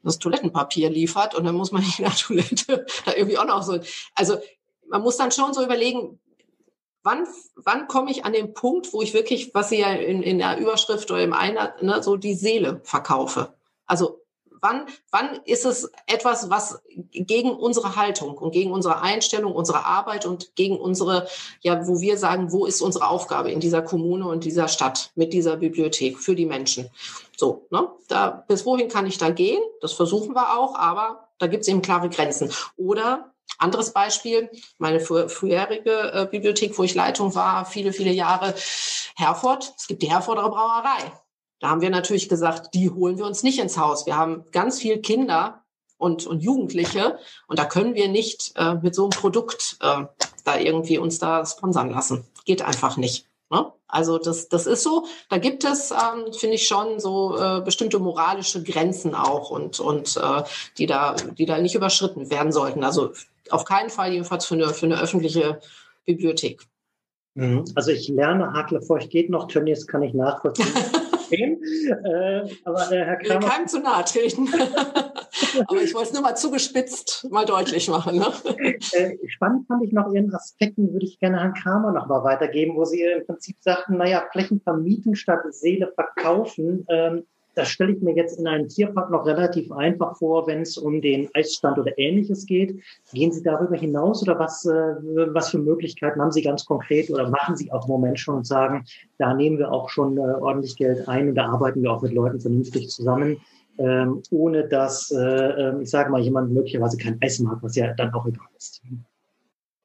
das 0.02 0.18
Toilettenpapier 0.18 0.88
liefert 0.88 1.34
und 1.34 1.44
dann 1.44 1.56
muss 1.56 1.72
man 1.72 1.82
in 1.98 2.04
der 2.04 2.14
Toilette 2.14 2.86
da 3.04 3.14
irgendwie 3.14 3.38
auch 3.38 3.46
noch 3.46 3.62
so. 3.62 3.80
Also 4.14 4.38
man 4.88 5.02
muss 5.02 5.16
dann 5.16 5.32
schon 5.32 5.52
so 5.52 5.64
überlegen, 5.64 6.20
wann, 7.02 7.26
wann 7.56 7.88
komme 7.88 8.10
ich 8.10 8.24
an 8.24 8.32
den 8.32 8.54
Punkt, 8.54 8.92
wo 8.92 9.02
ich 9.02 9.14
wirklich, 9.14 9.54
was 9.54 9.68
Sie 9.68 9.80
ja 9.80 9.92
in, 9.92 10.22
in 10.22 10.38
der 10.38 10.58
Überschrift 10.58 11.10
oder 11.10 11.22
im 11.22 11.32
Einer, 11.32 11.74
ne, 11.80 12.02
so 12.02 12.16
die 12.16 12.34
Seele 12.34 12.80
verkaufe. 12.84 13.54
Also 13.86 14.20
Wann, 14.66 14.86
wann 15.12 15.40
ist 15.44 15.64
es 15.64 15.92
etwas, 16.08 16.50
was 16.50 16.82
gegen 17.12 17.50
unsere 17.50 17.94
Haltung 17.94 18.36
und 18.36 18.50
gegen 18.50 18.72
unsere 18.72 19.00
Einstellung, 19.00 19.54
unsere 19.54 19.84
Arbeit 19.84 20.26
und 20.26 20.56
gegen 20.56 20.76
unsere, 20.76 21.28
ja, 21.60 21.86
wo 21.86 22.00
wir 22.00 22.18
sagen, 22.18 22.50
wo 22.50 22.66
ist 22.66 22.82
unsere 22.82 23.08
Aufgabe 23.08 23.52
in 23.52 23.60
dieser 23.60 23.80
Kommune 23.80 24.26
und 24.26 24.42
dieser 24.42 24.66
Stadt 24.66 25.12
mit 25.14 25.32
dieser 25.32 25.58
Bibliothek 25.58 26.18
für 26.18 26.34
die 26.34 26.46
Menschen? 26.46 26.90
So, 27.36 27.68
ne? 27.70 27.88
Da, 28.08 28.44
bis 28.48 28.66
wohin 28.66 28.88
kann 28.88 29.06
ich 29.06 29.18
da 29.18 29.30
gehen? 29.30 29.62
Das 29.80 29.92
versuchen 29.92 30.34
wir 30.34 30.58
auch, 30.58 30.74
aber 30.74 31.28
da 31.38 31.46
gibt 31.46 31.62
es 31.62 31.68
eben 31.68 31.82
klare 31.82 32.08
Grenzen. 32.08 32.50
Oder 32.76 33.32
anderes 33.58 33.92
Beispiel, 33.92 34.50
meine 34.78 34.98
früherige 34.98 36.12
äh, 36.12 36.26
Bibliothek, 36.28 36.76
wo 36.76 36.82
ich 36.82 36.96
Leitung 36.96 37.36
war, 37.36 37.66
viele, 37.66 37.92
viele 37.92 38.10
Jahre, 38.10 38.52
Herford. 39.14 39.74
Es 39.76 39.86
gibt 39.86 40.02
die 40.02 40.10
Herforder 40.10 40.48
Brauerei. 40.48 41.12
Da 41.60 41.68
haben 41.68 41.80
wir 41.80 41.90
natürlich 41.90 42.28
gesagt, 42.28 42.74
die 42.74 42.90
holen 42.90 43.18
wir 43.18 43.26
uns 43.26 43.42
nicht 43.42 43.58
ins 43.58 43.78
Haus. 43.78 44.06
Wir 44.06 44.16
haben 44.16 44.44
ganz 44.52 44.78
viel 44.80 44.98
Kinder 44.98 45.62
und, 45.98 46.26
und 46.26 46.40
Jugendliche 46.40 47.18
und 47.46 47.58
da 47.58 47.64
können 47.64 47.94
wir 47.94 48.08
nicht 48.08 48.52
äh, 48.56 48.74
mit 48.74 48.94
so 48.94 49.04
einem 49.04 49.10
Produkt 49.10 49.78
äh, 49.80 50.04
da 50.44 50.58
irgendwie 50.58 50.98
uns 50.98 51.18
da 51.18 51.44
sponsern 51.46 51.90
lassen. 51.90 52.24
Geht 52.44 52.62
einfach 52.62 52.96
nicht. 52.96 53.26
Ne? 53.50 53.72
Also 53.88 54.18
das, 54.18 54.48
das 54.48 54.66
ist 54.66 54.82
so. 54.82 55.06
Da 55.30 55.38
gibt 55.38 55.64
es, 55.64 55.90
ähm, 55.90 56.32
finde 56.32 56.56
ich, 56.56 56.66
schon 56.66 57.00
so 57.00 57.38
äh, 57.38 57.60
bestimmte 57.62 57.98
moralische 57.98 58.62
Grenzen 58.62 59.14
auch 59.14 59.50
und, 59.50 59.80
und 59.80 60.16
äh, 60.16 60.42
die, 60.78 60.86
da, 60.86 61.14
die 61.14 61.46
da 61.46 61.58
nicht 61.58 61.74
überschritten 61.74 62.30
werden 62.30 62.52
sollten. 62.52 62.84
Also 62.84 63.12
auf 63.50 63.64
keinen 63.64 63.90
Fall 63.90 64.12
jedenfalls 64.12 64.46
für 64.46 64.54
eine, 64.54 64.68
für 64.70 64.86
eine 64.86 65.00
öffentliche 65.00 65.60
Bibliothek. 66.04 66.62
Mhm. 67.34 67.64
Also 67.74 67.92
ich 67.92 68.08
lerne 68.08 68.52
Haklefeucht 68.52 69.10
geht 69.10 69.30
noch, 69.30 69.46
Tönnies 69.46 69.86
kann 69.86 70.02
ich 70.02 70.14
nachvollziehen. 70.14 70.66
System. 71.28 71.62
Äh, 72.04 72.48
aber 72.64 72.92
äh, 72.92 73.04
Herr 73.04 73.16
Kramer. 73.16 73.48
Keinem 73.48 73.68
zu 73.68 73.80
nahe 73.80 74.04
treten. 74.04 74.48
aber 75.66 75.82
ich 75.82 75.94
wollte 75.94 76.08
es 76.08 76.12
nur 76.12 76.22
mal 76.22 76.34
zugespitzt 76.34 77.26
mal 77.30 77.44
deutlich 77.44 77.88
machen. 77.88 78.18
Ne? 78.18 78.26
Äh, 78.92 79.16
spannend 79.28 79.66
fand 79.66 79.84
ich 79.84 79.92
noch 79.92 80.12
Ihren 80.12 80.34
Aspekten, 80.34 80.92
würde 80.92 81.06
ich 81.06 81.18
gerne 81.18 81.38
Herrn 81.38 81.54
Kramer 81.54 81.92
noch 81.92 82.06
mal 82.06 82.24
weitergeben, 82.24 82.76
wo 82.76 82.84
Sie 82.84 83.02
im 83.02 83.26
Prinzip 83.26 83.56
sagten, 83.60 83.96
naja, 83.96 84.24
Flächen 84.32 84.60
vermieten 84.60 85.14
statt 85.14 85.40
Seele 85.50 85.92
verkaufen. 85.94 86.84
Ähm, 86.88 87.26
das 87.56 87.68
stelle 87.68 87.92
ich 87.92 88.02
mir 88.02 88.14
jetzt 88.14 88.38
in 88.38 88.46
einem 88.46 88.68
Tierpark 88.68 89.10
noch 89.10 89.26
relativ 89.26 89.72
einfach 89.72 90.16
vor, 90.18 90.46
wenn 90.46 90.60
es 90.60 90.76
um 90.76 91.00
den 91.00 91.28
Eisstand 91.34 91.78
oder 91.78 91.98
ähnliches 91.98 92.44
geht. 92.44 92.82
Gehen 93.14 93.32
Sie 93.32 93.42
darüber 93.42 93.76
hinaus 93.76 94.22
oder 94.22 94.38
was, 94.38 94.66
äh, 94.66 94.70
was 94.70 95.50
für 95.50 95.58
Möglichkeiten 95.58 96.20
haben 96.20 96.32
Sie 96.32 96.42
ganz 96.42 96.66
konkret 96.66 97.10
oder 97.10 97.30
machen 97.30 97.56
Sie 97.56 97.72
auch 97.72 97.86
im 97.86 97.92
Moment 97.92 98.20
schon 98.20 98.36
und 98.36 98.46
sagen, 98.46 98.84
da 99.18 99.32
nehmen 99.32 99.58
wir 99.58 99.72
auch 99.72 99.88
schon 99.88 100.18
äh, 100.18 100.20
ordentlich 100.20 100.76
Geld 100.76 101.08
ein 101.08 101.30
und 101.30 101.34
da 101.34 101.46
arbeiten 101.46 101.82
wir 101.82 101.90
auch 101.92 102.02
mit 102.02 102.12
Leuten 102.12 102.40
vernünftig 102.40 102.90
zusammen, 102.90 103.38
ähm, 103.78 104.22
ohne 104.30 104.68
dass, 104.68 105.10
äh, 105.10 105.18
ähm, 105.18 105.80
ich 105.80 105.90
sage 105.90 106.10
mal, 106.10 106.20
jemand 106.20 106.52
möglicherweise 106.52 106.98
kein 106.98 107.18
Eis 107.22 107.38
mag, 107.40 107.58
was 107.62 107.74
ja 107.74 107.94
dann 107.94 108.12
auch 108.12 108.26
egal 108.26 108.46
ist. 108.58 108.82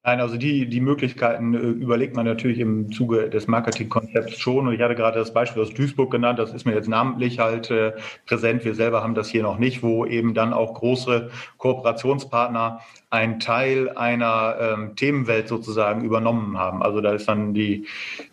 Nein, 0.04 0.20
also 0.20 0.36
die, 0.36 0.68
die 0.68 0.82
Möglichkeiten 0.82 1.54
äh, 1.54 1.58
überlegt 1.60 2.16
man 2.16 2.26
natürlich 2.26 2.58
im 2.58 2.92
Zuge 2.92 3.30
des 3.30 3.48
Marketingkonzepts 3.48 4.40
schon. 4.40 4.68
Und 4.68 4.74
ich 4.74 4.82
hatte 4.82 4.96
gerade 4.96 5.20
das 5.20 5.32
Beispiel 5.32 5.62
aus 5.62 5.76
Duisburg 5.76 6.10
genannt, 6.10 6.40
das 6.40 6.54
ist 6.54 6.66
mir 6.66 6.74
jetzt 6.74 6.90
namentlich 6.90 7.38
halt 7.38 7.70
äh, 7.70 7.94
präsent. 8.26 8.66
Wir 8.66 8.74
selber 8.74 9.04
haben 9.04 9.14
das 9.14 9.30
hier 9.30 9.44
noch 9.44 9.60
nicht, 9.60 9.84
wo 9.84 10.08
eben 10.08 10.34
dann 10.34 10.54
auch 10.54 10.74
große 10.74 11.30
Kooperationspartner 11.58 12.80
einen 13.12 13.40
Teil 13.40 13.90
einer 13.90 14.56
ähm, 14.60 14.96
Themenwelt 14.96 15.48
sozusagen 15.48 16.04
übernommen 16.04 16.58
haben. 16.58 16.82
Also 16.82 17.00
da 17.02 17.14
ist 17.14 17.28
dann 17.28 17.54
die, 17.54 17.86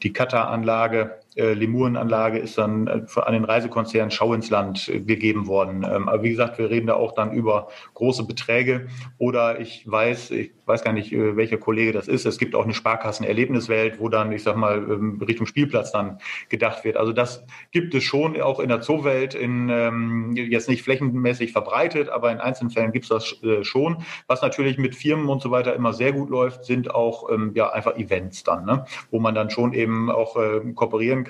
die 0.02 0.12
Kata-Anlage 0.14 1.18
äh, 1.38 1.54
Lemurenanlage 1.54 2.38
ist 2.38 2.58
dann 2.58 2.86
äh, 2.88 3.20
an 3.20 3.32
den 3.32 3.44
Reisekonzern 3.44 4.10
Schau 4.10 4.34
ins 4.34 4.50
Land 4.50 4.88
äh, 4.88 5.00
gegeben 5.00 5.46
worden. 5.46 5.86
Ähm, 5.88 6.08
aber 6.08 6.22
wie 6.22 6.30
gesagt, 6.30 6.58
wir 6.58 6.68
reden 6.68 6.88
da 6.88 6.94
auch 6.94 7.12
dann 7.12 7.32
über 7.32 7.68
große 7.94 8.26
Beträge. 8.26 8.88
Oder 9.18 9.60
ich 9.60 9.88
weiß, 9.88 10.32
ich 10.32 10.52
weiß 10.66 10.82
gar 10.82 10.92
nicht, 10.92 11.12
äh, 11.12 11.36
welcher 11.36 11.56
Kollege 11.56 11.92
das 11.92 12.08
ist. 12.08 12.26
Es 12.26 12.38
gibt 12.38 12.54
auch 12.56 12.64
eine 12.64 12.74
Sparkassen-Erlebniswelt, 12.74 14.00
wo 14.00 14.08
dann, 14.08 14.32
ich 14.32 14.42
sag 14.42 14.56
mal, 14.56 14.78
ähm, 14.78 15.22
Richtung 15.26 15.46
Spielplatz 15.46 15.92
dann 15.92 16.18
gedacht 16.48 16.84
wird. 16.84 16.96
Also 16.96 17.12
das 17.12 17.44
gibt 17.70 17.94
es 17.94 18.02
schon 18.02 18.40
auch 18.40 18.58
in 18.58 18.68
der 18.68 18.80
Zoowelt, 18.80 19.34
in, 19.34 19.68
ähm, 19.70 20.32
jetzt 20.34 20.68
nicht 20.68 20.82
flächenmäßig 20.82 21.52
verbreitet, 21.52 22.08
aber 22.08 22.32
in 22.32 22.38
einzelnen 22.38 22.70
Fällen 22.70 22.90
gibt 22.90 23.04
es 23.04 23.10
das 23.10 23.42
äh, 23.44 23.62
schon. 23.62 23.98
Was 24.26 24.42
natürlich 24.42 24.76
mit 24.76 24.96
Firmen 24.96 25.28
und 25.28 25.40
so 25.40 25.52
weiter 25.52 25.74
immer 25.74 25.92
sehr 25.92 26.12
gut 26.12 26.30
läuft, 26.30 26.64
sind 26.64 26.92
auch 26.92 27.30
ähm, 27.30 27.52
ja 27.54 27.70
einfach 27.70 27.96
Events 27.96 28.42
dann, 28.42 28.64
ne? 28.64 28.84
wo 29.12 29.20
man 29.20 29.36
dann 29.36 29.50
schon 29.50 29.72
eben 29.72 30.10
auch 30.10 30.36
äh, 30.36 30.60
kooperieren 30.74 31.24
kann, 31.24 31.27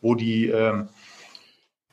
wo 0.00 0.14
die 0.14 0.46
ähm, 0.46 0.88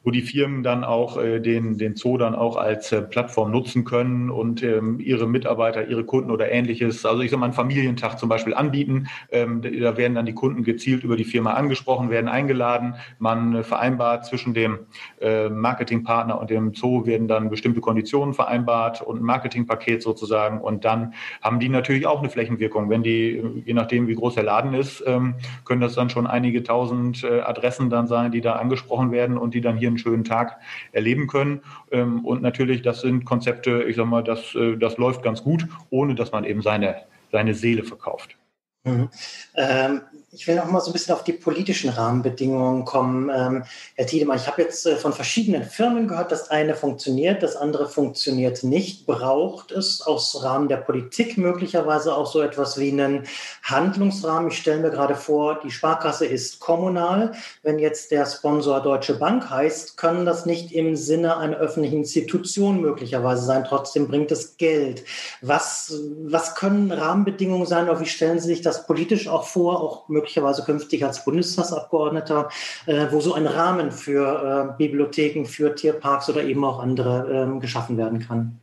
wo 0.08 0.12
die 0.12 0.22
Firmen 0.22 0.64
dann 0.64 0.86
auch 0.86 1.18
äh, 1.18 1.41
den, 1.41 1.78
den 1.78 1.97
Zoo 1.97 2.18
dann 2.18 2.34
auch 2.34 2.55
als 2.55 2.93
äh, 2.93 3.01
Plattform 3.01 3.51
nutzen 3.51 3.84
können 3.84 4.30
und 4.30 4.64
ähm, 4.64 5.01
ihre 5.01 5.28
Mitarbeiter, 5.28 5.86
ihre 5.89 6.05
Kunden 6.05 6.32
oder 6.32 6.49
ähnliches, 6.49 7.05
also 7.05 7.22
ich 7.24 7.30
sag 7.30 7.41
mal 7.41 7.47
einen 7.47 7.53
Familientag 7.53 8.18
zum 8.18 8.30
Beispiel 8.30 8.53
anbieten. 8.53 9.10
Ähm, 9.34 9.62
da 9.62 9.97
werden 9.97 10.16
dann 10.16 10.26
die 10.26 10.34
Kunden 10.34 10.64
gezielt 10.64 11.03
über 11.03 11.18
die 11.18 11.26
Firma 11.26 11.55
angesprochen, 11.55 12.10
werden 12.10 12.30
eingeladen. 12.30 12.95
Man 13.20 13.53
äh, 13.53 13.64
vereinbart 13.64 14.26
zwischen 14.26 14.53
dem 14.53 14.80
äh, 15.20 15.49
Marketingpartner 15.49 16.39
und 16.39 16.49
dem 16.51 16.74
Zoo 16.74 17.05
werden 17.05 17.28
dann 17.28 17.49
bestimmte 17.49 17.82
Konditionen 17.82 18.34
vereinbart 18.34 19.01
und 19.01 19.20
ein 19.20 19.26
Marketingpaket 19.26 20.01
sozusagen. 20.01 20.62
Und 20.62 20.86
dann 20.86 21.16
haben 21.41 21.60
die 21.60 21.68
natürlich 21.68 22.08
auch 22.08 22.20
eine 22.20 22.30
Flächenwirkung. 22.30 22.89
Wenn 22.89 23.03
die, 23.03 23.43
je 23.66 23.74
nachdem 23.74 24.08
wie 24.08 24.16
groß 24.16 24.36
der 24.36 24.43
Laden 24.43 24.74
ist, 24.74 25.03
ähm, 25.05 25.36
können 25.66 25.82
das 25.82 25.95
dann 25.95 26.10
schon 26.10 26.28
einige 26.28 26.64
tausend 26.64 27.26
äh, 27.26 27.41
Adressen 27.41 27.89
dann 27.89 28.08
sein, 28.08 28.32
die 28.32 28.39
da 28.39 28.53
angesprochen 28.53 29.12
werden 29.12 29.38
und 29.38 29.53
die 29.53 29.60
dann 29.60 29.76
hier 29.76 29.97
einen 29.98 30.04
schönen 30.04 30.24
Tag 30.24 30.60
erleben 30.91 31.28
können. 31.28 31.62
Ähm, 31.91 32.26
und 32.26 32.41
natürlich, 32.41 32.82
das 32.82 33.02
sind 33.02 33.26
Konzepte, 33.26 33.84
ich 33.84 33.95
sag 33.95 34.06
mal, 34.06 34.24
das, 34.24 34.56
äh, 34.56 34.78
das 34.78 34.98
läuft 34.98 35.24
ganz 35.24 35.43
gut, 35.43 35.68
ohne 35.89 36.16
dass 36.16 36.32
man 36.32 36.43
eben 36.43 36.62
seine, 36.62 37.04
seine 37.32 37.54
Seele 37.54 37.84
verkauft. 37.84 38.38
Mhm. 38.84 39.10
Ähm, 39.56 40.02
ich 40.34 40.45
will 40.45 40.55
noch 40.55 40.69
mal 40.69 40.82
so 40.82 40.89
ein 40.89 40.93
bisschen 40.93 41.15
auf 41.15 41.23
die 41.23 41.32
politischen 41.32 41.89
Rahmenbedingungen 41.89 42.84
kommen. 42.84 43.32
Ähm, 43.34 43.63
Herr 43.95 44.07
Tiedemann, 44.07 44.36
ich 44.36 44.47
habe 44.47 44.61
jetzt 44.61 44.86
äh, 44.86 44.97
von 44.97 45.13
verschiedenen 45.13 45.63
Firmen 45.63 46.09
gehört, 46.09 46.34
das 46.34 46.49
eine 46.49 46.75
funktioniert, 46.75 47.43
das 47.43 47.55
andere 47.55 47.88
funktioniert 47.88 48.61
nicht. 48.63 49.05
Braucht 49.05 49.71
es 49.71 50.01
aus 50.01 50.43
Rahmen 50.43 50.67
der 50.67 50.78
Politik 50.78 51.38
möglicherweise 51.38 52.13
auch 52.13 52.28
so 52.30 52.41
etwas 52.41 52.78
wie 52.78 52.91
einen 52.91 53.23
Handlungsrahmen? 53.63 54.51
Ich 54.51 54.57
stelle 54.57 54.82
mir 54.82 54.89
gerade 54.89 55.15
vor, 55.15 55.61
die 55.63 55.71
Sparkasse 55.71 56.25
ist 56.25 56.59
kommunal. 56.59 57.32
Wenn 57.63 57.80
jetzt 57.80 58.11
der 58.11 58.25
Sponsor 58.25 58.82
Deutsche 58.82 59.15
Bank 59.15 59.49
heißt, 59.49 59.95
können 59.95 60.25
das 60.25 60.45
nicht 60.45 60.73
im 60.73 60.97
Sinne 60.97 61.38
einer 61.38 61.55
öffentlichen 61.55 61.99
Institution 61.99 62.82
möglicherweise 62.82 63.45
sein. 63.45 63.63
Trotzdem 63.63 64.09
bringt 64.09 64.34
es 64.34 64.57
Geld. 64.57 65.05
Was, 65.41 65.93
was 66.25 66.55
können 66.55 66.91
Rahmenbedingungen 66.91 67.65
sein 67.65 67.88
oder 67.88 68.01
wie 68.01 68.05
stellen 68.05 68.41
Sie 68.41 68.47
sich 68.47 68.61
das 68.61 68.86
politisch 68.86 69.30
auch 69.30 69.47
vor, 69.47 69.82
auch 69.82 70.09
möglicherweise 70.18 70.63
künftig 70.63 71.05
als 71.05 71.24
Bundestagsabgeordneter, 71.24 72.49
äh, 72.86 73.07
wo 73.11 73.20
so 73.20 73.34
ein 73.34 73.47
Rahmen 73.47 73.91
für 73.91 74.76
äh, 74.76 74.78
Bibliotheken, 74.78 75.45
für 75.45 75.76
Tierparks 75.76 76.30
oder 76.30 76.43
eben 76.43 76.63
auch 76.63 76.80
andere 76.80 77.55
äh, 77.55 77.59
geschaffen 77.59 77.97
werden 77.97 78.20
kann. 78.20 78.59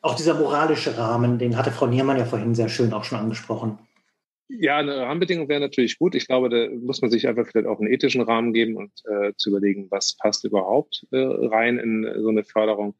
Auch 0.00 0.14
dieser 0.14 0.34
moralische 0.34 0.96
Rahmen, 0.96 1.38
den 1.38 1.56
hatte 1.56 1.72
Frau 1.72 1.86
Niermann 1.86 2.18
ja 2.18 2.24
vorhin 2.24 2.54
sehr 2.54 2.68
schön 2.68 2.92
auch 2.92 3.04
schon 3.04 3.18
angesprochen. 3.18 3.78
Ja, 4.48 4.78
eine 4.78 4.96
Rahmenbedingung 4.96 5.48
wäre 5.48 5.60
natürlich 5.60 5.98
gut. 5.98 6.14
Ich 6.14 6.26
glaube, 6.26 6.48
da 6.48 6.68
muss 6.74 7.02
man 7.02 7.10
sich 7.10 7.28
einfach 7.28 7.46
vielleicht 7.46 7.66
auch 7.68 7.80
einen 7.80 7.92
ethischen 7.92 8.22
Rahmen 8.22 8.54
geben 8.54 8.76
und 8.76 8.92
äh, 9.04 9.34
zu 9.36 9.50
überlegen, 9.50 9.88
was 9.90 10.16
passt 10.16 10.44
überhaupt 10.44 11.06
äh, 11.10 11.18
rein 11.18 11.78
in 11.78 12.10
so 12.22 12.28
eine 12.28 12.44
Förderung. 12.44 12.94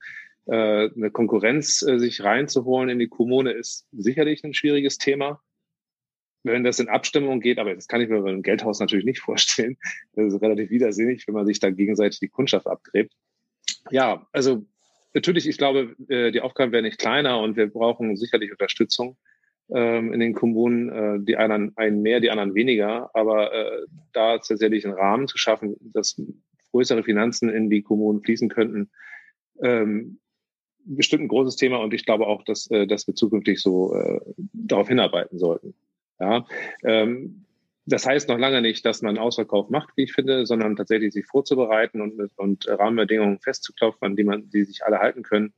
Äh, 0.46 0.90
eine 0.94 1.10
Konkurrenz 1.10 1.82
äh, 1.82 1.98
sich 1.98 2.22
reinzuholen 2.22 2.90
in 2.90 2.98
die 2.98 3.08
Kommune 3.08 3.52
ist 3.52 3.86
sicherlich 3.92 4.44
ein 4.44 4.52
schwieriges 4.52 4.98
Thema 4.98 5.40
wenn 6.42 6.64
das 6.64 6.80
in 6.80 6.88
Abstimmung 6.88 7.40
geht, 7.40 7.58
aber 7.58 7.74
das 7.74 7.88
kann 7.88 8.00
ich 8.00 8.08
mir 8.08 8.20
bei 8.20 8.28
einem 8.28 8.42
Geldhaus 8.42 8.80
natürlich 8.80 9.04
nicht 9.04 9.20
vorstellen. 9.22 9.76
Das 10.14 10.32
ist 10.32 10.42
relativ 10.42 10.70
widersinnig, 10.70 11.26
wenn 11.26 11.34
man 11.34 11.46
sich 11.46 11.60
da 11.60 11.70
gegenseitig 11.70 12.20
die 12.20 12.28
Kundschaft 12.28 12.66
abgräbt. 12.66 13.12
Ja, 13.90 14.26
also 14.32 14.66
natürlich, 15.14 15.48
ich 15.48 15.58
glaube, 15.58 15.96
äh, 16.08 16.30
die 16.30 16.40
Aufgaben 16.40 16.72
werden 16.72 16.84
nicht 16.84 16.98
kleiner 16.98 17.40
und 17.40 17.56
wir 17.56 17.66
brauchen 17.66 18.16
sicherlich 18.16 18.50
Unterstützung 18.50 19.16
ähm, 19.70 20.12
in 20.12 20.20
den 20.20 20.34
Kommunen, 20.34 20.88
äh, 20.88 21.24
die 21.24 21.36
einen, 21.36 21.76
einen 21.76 22.02
mehr, 22.02 22.20
die 22.20 22.30
anderen 22.30 22.54
weniger, 22.54 23.10
aber 23.14 23.52
äh, 23.52 23.86
da 24.12 24.38
tatsächlich 24.38 24.84
einen 24.84 24.94
Rahmen 24.94 25.28
zu 25.28 25.38
schaffen, 25.38 25.76
dass 25.80 26.20
größere 26.72 27.02
Finanzen 27.02 27.48
in 27.48 27.70
die 27.70 27.82
Kommunen 27.82 28.22
fließen 28.22 28.48
könnten, 28.48 28.90
ähm, 29.62 30.20
bestimmt 30.84 31.24
ein 31.24 31.28
großes 31.28 31.56
Thema 31.56 31.78
und 31.78 31.92
ich 31.92 32.06
glaube 32.06 32.26
auch, 32.26 32.44
dass, 32.44 32.64
dass 32.64 33.06
wir 33.06 33.14
zukünftig 33.14 33.60
so 33.60 33.94
darauf 34.54 34.88
hinarbeiten 34.88 35.38
sollten. 35.38 35.74
Ja, 36.20 36.46
ähm, 36.82 37.44
das 37.86 38.06
heißt 38.06 38.28
noch 38.28 38.38
lange 38.38 38.60
nicht, 38.60 38.84
dass 38.84 39.00
man 39.00 39.16
Ausverkauf 39.16 39.70
macht, 39.70 39.96
wie 39.96 40.02
ich 40.02 40.12
finde, 40.12 40.44
sondern 40.44 40.76
tatsächlich 40.76 41.14
sich 41.14 41.26
vorzubereiten 41.26 42.02
und, 42.02 42.20
und 42.36 42.68
Rahmenbedingungen 42.68 43.38
festzuklopfen, 43.38 44.04
an 44.06 44.16
die 44.16 44.24
man, 44.24 44.50
die 44.50 44.64
sich 44.64 44.84
alle 44.84 44.98
halten 44.98 45.22
können, 45.22 45.54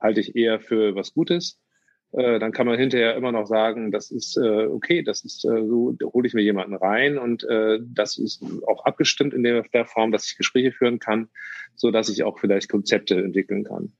halte 0.00 0.20
ich 0.20 0.36
eher 0.36 0.60
für 0.60 0.94
was 0.94 1.12
Gutes. 1.12 1.58
Äh, 2.12 2.38
dann 2.38 2.52
kann 2.52 2.66
man 2.66 2.78
hinterher 2.78 3.16
immer 3.16 3.32
noch 3.32 3.46
sagen, 3.46 3.90
das 3.90 4.10
ist 4.10 4.36
äh, 4.36 4.66
okay, 4.66 5.02
das 5.02 5.24
ist 5.24 5.44
äh, 5.44 5.66
so, 5.66 5.92
da 5.92 6.06
hole 6.06 6.28
ich 6.28 6.34
mir 6.34 6.42
jemanden 6.42 6.74
rein 6.74 7.18
und 7.18 7.42
äh, 7.44 7.78
das 7.82 8.18
ist 8.18 8.44
auch 8.66 8.84
abgestimmt 8.84 9.32
in 9.34 9.42
der, 9.42 9.62
der 9.72 9.86
Form, 9.86 10.12
dass 10.12 10.26
ich 10.26 10.36
Gespräche 10.36 10.72
führen 10.72 10.98
kann, 10.98 11.30
so 11.74 11.90
dass 11.90 12.10
ich 12.10 12.22
auch 12.22 12.38
vielleicht 12.38 12.68
Konzepte 12.68 13.16
entwickeln 13.16 13.64
kann. 13.64 13.94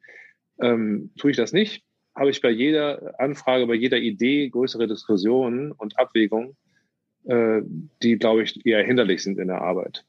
Ähm, 0.61 1.11
tue 1.19 1.31
ich 1.31 1.37
das 1.37 1.53
nicht, 1.53 1.85
habe 2.15 2.31
ich 2.31 2.41
bei 2.41 2.51
jeder 2.51 3.19
Anfrage, 3.19 3.67
bei 3.67 3.75
jeder 3.75 3.99
Idee 3.99 4.49
größere 4.49 4.87
Diskussionen 4.87 5.73
und 5.73 5.99
Abwägungen, 5.99 6.57
äh, 7.25 7.63
die, 8.03 8.19
glaube 8.19 8.43
ich, 8.43 8.65
eher 8.67 8.85
hinderlich 8.85 9.23
sind 9.23 9.39
in 9.39 9.49
der 9.49 9.63
Arbeit. 9.63 10.05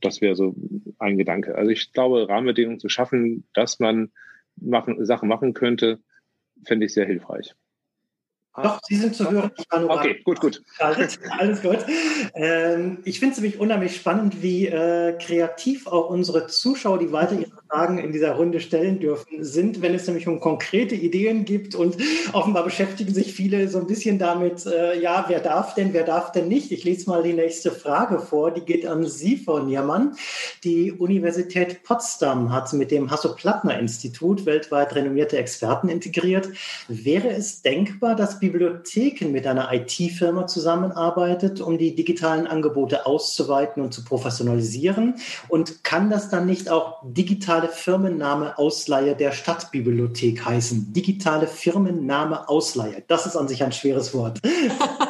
Das 0.00 0.20
wäre 0.20 0.34
so 0.34 0.54
ein 0.98 1.18
Gedanke. 1.18 1.54
Also 1.54 1.70
ich 1.70 1.92
glaube, 1.92 2.28
Rahmenbedingungen 2.28 2.80
zu 2.80 2.88
schaffen, 2.88 3.44
dass 3.52 3.78
man 3.78 4.12
machen, 4.56 5.04
Sachen 5.04 5.28
machen 5.28 5.54
könnte, 5.54 6.00
fände 6.64 6.86
ich 6.86 6.94
sehr 6.94 7.06
hilfreich. 7.06 7.54
Doch, 8.62 8.80
Sie 8.88 8.96
sind 8.96 9.14
zu 9.14 9.30
hören. 9.30 9.50
okay, 9.70 10.20
gut, 10.24 10.40
gut. 10.40 10.62
Alles, 10.78 11.18
alles 11.38 11.62
gut. 11.62 11.78
Ähm, 12.34 12.98
ich 13.04 13.18
finde 13.18 13.34
es 13.34 13.40
nämlich 13.40 13.60
unheimlich 13.60 13.96
spannend, 13.96 14.42
wie 14.42 14.66
äh, 14.66 15.16
kreativ 15.18 15.86
auch 15.86 16.10
unsere 16.10 16.46
Zuschauer, 16.46 16.98
die 16.98 17.12
weiter 17.12 17.34
ihre 17.34 17.50
Fragen 17.68 17.98
in 17.98 18.12
dieser 18.12 18.32
Runde 18.32 18.60
stellen 18.60 19.00
dürfen, 19.00 19.44
sind, 19.44 19.82
wenn 19.82 19.94
es 19.94 20.06
nämlich 20.06 20.26
um 20.28 20.40
konkrete 20.40 20.94
Ideen 20.94 21.44
gibt. 21.44 21.74
Und 21.74 21.96
offenbar 22.32 22.64
beschäftigen 22.64 23.12
sich 23.12 23.32
viele 23.34 23.68
so 23.68 23.78
ein 23.78 23.86
bisschen 23.86 24.18
damit, 24.18 24.66
äh, 24.66 25.00
ja, 25.00 25.24
wer 25.28 25.40
darf 25.40 25.74
denn, 25.74 25.92
wer 25.92 26.04
darf 26.04 26.32
denn 26.32 26.48
nicht? 26.48 26.72
Ich 26.72 26.84
lese 26.84 27.08
mal 27.10 27.22
die 27.22 27.32
nächste 27.32 27.70
Frage 27.70 28.18
vor. 28.18 28.50
Die 28.50 28.62
geht 28.62 28.86
an 28.86 29.06
Sie, 29.06 29.36
Frau 29.36 29.60
Niermann. 29.60 30.16
Die 30.64 30.92
Universität 30.92 31.82
Potsdam 31.82 32.52
hat 32.52 32.72
mit 32.72 32.90
dem 32.90 33.10
Hasso-Plattner-Institut 33.10 34.46
weltweit 34.46 34.94
renommierte 34.94 35.38
Experten 35.38 35.88
integriert. 35.88 36.48
Wäre 36.88 37.28
es 37.28 37.62
denkbar, 37.62 38.14
dass 38.16 38.40
Bibliotheken 38.50 39.30
mit 39.30 39.46
einer 39.46 39.72
IT-Firma 39.72 40.46
zusammenarbeitet, 40.46 41.60
um 41.60 41.76
die 41.76 41.94
digitalen 41.94 42.46
Angebote 42.46 43.04
auszuweiten 43.06 43.82
und 43.82 43.92
zu 43.92 44.04
professionalisieren? 44.04 45.14
Und 45.48 45.84
kann 45.84 46.10
das 46.10 46.30
dann 46.30 46.46
nicht 46.46 46.70
auch 46.70 47.02
digitale 47.04 47.68
Firmenname 47.68 48.56
Ausleihe 48.58 49.14
der 49.14 49.32
Stadtbibliothek 49.32 50.44
heißen? 50.44 50.92
Digitale 50.92 51.46
Firmenname 51.46 52.48
Ausleihe. 52.48 53.02
Das 53.06 53.26
ist 53.26 53.36
an 53.36 53.48
sich 53.48 53.62
ein 53.62 53.72
schweres 53.72 54.14
Wort. 54.14 54.40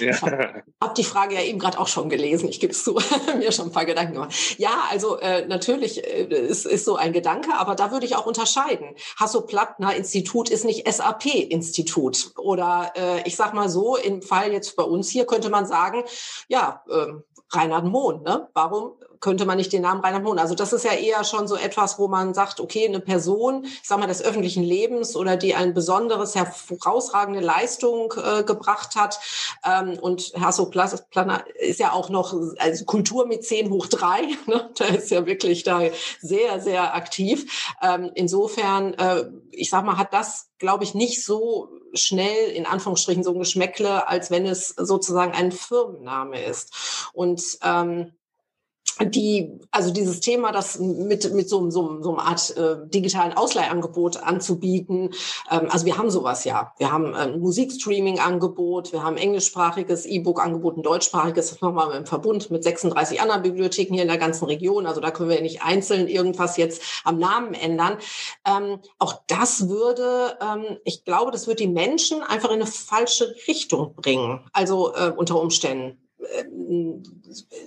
ja. 0.00 0.10
Ich 0.10 0.22
habe 0.22 0.62
hab 0.80 0.94
die 0.94 1.04
Frage 1.04 1.34
ja 1.34 1.42
eben 1.42 1.58
gerade 1.58 1.78
auch 1.78 1.88
schon 1.88 2.08
gelesen. 2.08 2.48
Ich 2.48 2.60
gebe 2.60 2.72
es 2.72 2.84
zu, 2.84 2.98
mir 3.38 3.52
schon 3.52 3.66
ein 3.66 3.72
paar 3.72 3.84
Gedanken 3.84 4.14
gemacht. 4.14 4.34
Ja, 4.58 4.84
also 4.90 5.18
äh, 5.18 5.46
natürlich 5.46 6.04
äh, 6.04 6.24
ist, 6.24 6.66
ist 6.66 6.84
so 6.84 6.96
ein 6.96 7.12
Gedanke, 7.12 7.54
aber 7.56 7.74
da 7.74 7.90
würde 7.90 8.06
ich 8.06 8.16
auch 8.16 8.26
unterscheiden. 8.26 8.94
Hasso-Plattner 9.18 9.94
Institut 9.94 10.50
ist 10.50 10.64
nicht 10.64 10.90
SAP-Institut 10.90 12.32
oder 12.36 12.92
äh, 12.96 13.22
ich 13.26 13.36
sag 13.36 13.54
mal 13.54 13.68
so, 13.68 13.96
im 13.96 14.22
Fall 14.22 14.52
jetzt 14.52 14.76
bei 14.76 14.84
uns 14.84 15.08
hier 15.10 15.26
könnte 15.26 15.50
man 15.50 15.66
sagen, 15.66 16.04
ja, 16.48 16.82
äh, 16.88 17.06
Reinhard 17.50 17.84
Mohn, 17.84 18.22
ne? 18.22 18.48
Warum 18.52 18.92
könnte 19.20 19.46
man 19.46 19.56
nicht 19.56 19.72
den 19.72 19.82
Namen 19.82 20.00
Reinhard 20.00 20.24
Mohn? 20.24 20.38
Also 20.38 20.54
das 20.54 20.72
ist 20.72 20.84
ja 20.84 20.92
eher 20.92 21.24
schon 21.24 21.48
so 21.48 21.56
etwas, 21.56 21.98
wo 21.98 22.08
man 22.08 22.34
sagt, 22.34 22.60
okay, 22.60 22.86
eine 22.86 23.00
Person, 23.00 23.64
ich 23.64 23.88
sag 23.88 23.98
mal, 23.98 24.06
des 24.06 24.22
öffentlichen 24.22 24.62
Lebens 24.62 25.16
oder 25.16 25.36
die 25.36 25.54
ein 25.54 25.74
besonderes, 25.74 26.34
herausragende 26.34 27.40
Leistung 27.40 28.14
äh, 28.16 28.42
gebracht 28.42 28.96
hat. 28.96 29.18
Ähm, 29.64 29.98
und 30.00 30.32
Hasso 30.38 30.66
Planner 30.66 31.44
ist 31.58 31.80
ja 31.80 31.92
auch 31.92 32.08
noch 32.08 32.34
also 32.58 32.84
Kulturmäzen 32.84 33.70
hoch 33.70 33.86
drei. 33.86 34.18
Ne? 34.46 34.70
Der 34.78 34.96
ist 34.96 35.10
ja 35.10 35.26
wirklich 35.26 35.62
da 35.62 35.80
sehr, 36.20 36.60
sehr 36.60 36.94
aktiv. 36.94 37.74
Ähm, 37.82 38.10
insofern, 38.14 38.94
äh, 38.94 39.24
ich 39.50 39.68
sag 39.68 39.84
mal, 39.84 39.98
hat 39.98 40.14
das, 40.14 40.48
glaube 40.58 40.84
ich, 40.84 40.94
nicht 40.94 41.22
so 41.22 41.68
schnell 41.94 42.50
in 42.50 42.66
Anführungsstrichen 42.66 43.22
so 43.22 43.32
ein 43.32 43.38
Geschmäckle, 43.38 44.08
als 44.08 44.30
wenn 44.30 44.46
es 44.46 44.68
sozusagen 44.68 45.32
ein 45.32 45.52
Firmenname 45.52 46.42
ist. 46.42 47.10
Und 47.12 47.42
ähm, 47.62 48.12
die, 49.04 49.60
also 49.70 49.92
dieses 49.92 50.20
Thema, 50.20 50.52
das 50.52 50.78
mit, 50.78 51.32
mit 51.32 51.48
so, 51.48 51.70
so, 51.70 52.02
so 52.02 52.12
einer 52.14 52.26
Art 52.26 52.56
äh, 52.56 52.76
digitalen 52.86 53.32
Ausleihangebot 53.32 54.22
anzubieten. 54.22 55.10
Ähm, 55.50 55.68
also 55.70 55.86
wir 55.86 55.98
haben 55.98 56.10
sowas 56.10 56.44
ja. 56.44 56.72
Wir 56.78 56.92
haben 56.92 57.14
ein 57.14 57.40
Musikstreaming-Angebot, 57.40 58.92
wir 58.92 59.02
haben 59.02 59.16
englischsprachiges 59.16 60.06
E-Book-Angebot, 60.06 60.76
ein 60.76 60.82
deutschsprachiges, 60.82 61.50
das 61.50 61.60
machen 61.60 61.76
wir 61.76 61.94
im 61.94 62.06
Verbund 62.06 62.50
mit 62.50 62.64
36 62.64 63.20
anderen 63.20 63.42
Bibliotheken 63.42 63.94
hier 63.94 64.02
in 64.02 64.08
der 64.08 64.18
ganzen 64.18 64.46
Region. 64.46 64.86
Also 64.86 65.00
da 65.00 65.10
können 65.10 65.30
wir 65.30 65.40
nicht 65.40 65.62
einzeln 65.62 66.08
irgendwas 66.08 66.56
jetzt 66.56 66.82
am 67.04 67.18
Namen 67.18 67.54
ändern. 67.54 67.98
Ähm, 68.46 68.80
auch 68.98 69.22
das 69.26 69.68
würde, 69.68 70.38
ähm, 70.40 70.78
ich 70.84 71.04
glaube, 71.04 71.30
das 71.30 71.46
wird 71.46 71.60
die 71.60 71.68
Menschen 71.68 72.22
einfach 72.22 72.48
in 72.48 72.56
eine 72.56 72.66
falsche 72.66 73.34
Richtung 73.46 73.94
bringen. 73.94 74.40
Also 74.52 74.94
äh, 74.94 75.12
unter 75.16 75.40
Umständen. 75.40 75.98
Äh, 76.18 76.44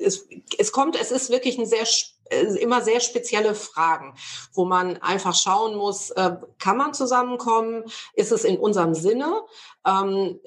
es, 0.01 0.27
es 0.57 0.71
kommt, 0.71 0.99
es 0.99 1.11
ist 1.11 1.29
wirklich 1.29 1.57
ein 1.57 1.65
sehr 1.65 1.85
äh, 2.31 2.45
immer 2.57 2.81
sehr 2.81 3.01
spezielle 3.01 3.53
Fragen, 3.53 4.15
wo 4.53 4.65
man 4.65 4.97
einfach 4.97 5.35
schauen 5.35 5.75
muss, 5.75 6.11
äh, 6.11 6.37
kann 6.59 6.77
man 6.77 6.93
zusammenkommen? 6.93 7.83
Ist 8.13 8.31
es 8.31 8.45
in 8.45 8.57
unserem 8.57 8.93
Sinne? 8.93 9.41
Ähm, 9.85 10.39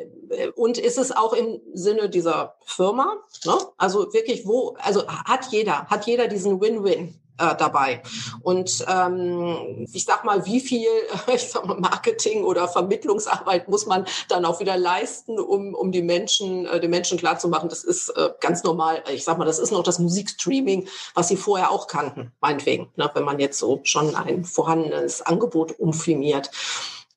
und 0.56 0.78
ist 0.78 0.98
es 0.98 1.12
auch 1.12 1.34
im 1.34 1.60
Sinne 1.74 2.08
dieser 2.08 2.56
Firma? 2.64 3.16
Ne? 3.44 3.58
Also 3.76 4.12
wirklich, 4.12 4.46
wo, 4.46 4.76
also 4.78 5.06
hat 5.06 5.46
jeder, 5.50 5.86
hat 5.86 6.06
jeder 6.06 6.26
diesen 6.26 6.60
Win-Win? 6.60 7.20
Äh, 7.38 7.54
dabei. 7.56 8.02
Und 8.42 8.84
ähm, 8.88 9.86
ich 9.92 10.04
sag 10.04 10.24
mal, 10.24 10.44
wie 10.46 10.60
viel 10.60 10.88
ich 11.34 11.48
sag 11.48 11.66
mal, 11.66 11.78
Marketing 11.78 12.44
oder 12.44 12.68
Vermittlungsarbeit 12.68 13.68
muss 13.68 13.86
man 13.86 14.04
dann 14.28 14.44
auch 14.44 14.60
wieder 14.60 14.76
leisten, 14.76 15.38
um, 15.38 15.74
um 15.74 15.92
die 15.92 16.02
Menschen, 16.02 16.66
äh, 16.66 16.80
den 16.80 16.90
Menschen 16.90 17.18
klarzumachen, 17.18 17.68
das 17.68 17.84
ist 17.84 18.10
äh, 18.10 18.30
ganz 18.40 18.62
normal. 18.62 19.02
Ich 19.12 19.24
sag 19.24 19.38
mal, 19.38 19.44
das 19.44 19.58
ist 19.58 19.72
noch 19.72 19.82
das 19.82 19.98
Musikstreaming, 19.98 20.88
was 21.14 21.28
sie 21.28 21.36
vorher 21.36 21.70
auch 21.70 21.86
kannten, 21.86 22.32
meinetwegen, 22.40 22.90
ne, 22.96 23.10
wenn 23.14 23.24
man 23.24 23.38
jetzt 23.38 23.58
so 23.58 23.80
schon 23.82 24.14
ein 24.14 24.44
vorhandenes 24.44 25.22
Angebot 25.22 25.78
umfirmiert. 25.78 26.50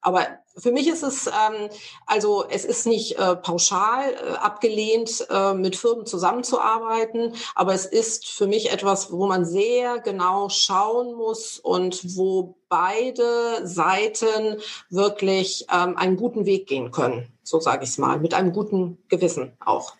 Aber 0.07 0.25
für 0.57 0.71
mich 0.71 0.87
ist 0.87 1.03
es, 1.03 1.27
ähm, 1.27 1.67
also 2.05 2.45
es 2.49 2.63
ist 2.63 2.87
nicht 2.87 3.19
äh, 3.19 3.35
pauschal 3.35 4.13
äh, 4.13 4.37
abgelehnt, 4.37 5.27
äh, 5.29 5.53
mit 5.53 5.75
Firmen 5.75 6.05
zusammenzuarbeiten, 6.05 7.33
aber 7.55 7.73
es 7.73 7.85
ist 7.85 8.25
für 8.25 8.47
mich 8.47 8.71
etwas, 8.71 9.11
wo 9.11 9.27
man 9.27 9.43
sehr 9.43 9.99
genau 9.99 10.47
schauen 10.47 11.13
muss 11.13 11.59
und 11.59 12.15
wo 12.15 12.55
beide 12.69 13.67
Seiten 13.67 14.61
wirklich 14.89 15.65
ähm, 15.69 15.97
einen 15.97 16.15
guten 16.15 16.45
Weg 16.45 16.67
gehen 16.67 16.91
können, 16.91 17.27
so 17.43 17.59
sage 17.59 17.83
ich 17.83 17.89
es 17.89 17.97
mal, 17.97 18.17
mit 18.17 18.33
einem 18.33 18.53
guten 18.53 18.97
Gewissen 19.09 19.57
auch. 19.59 19.91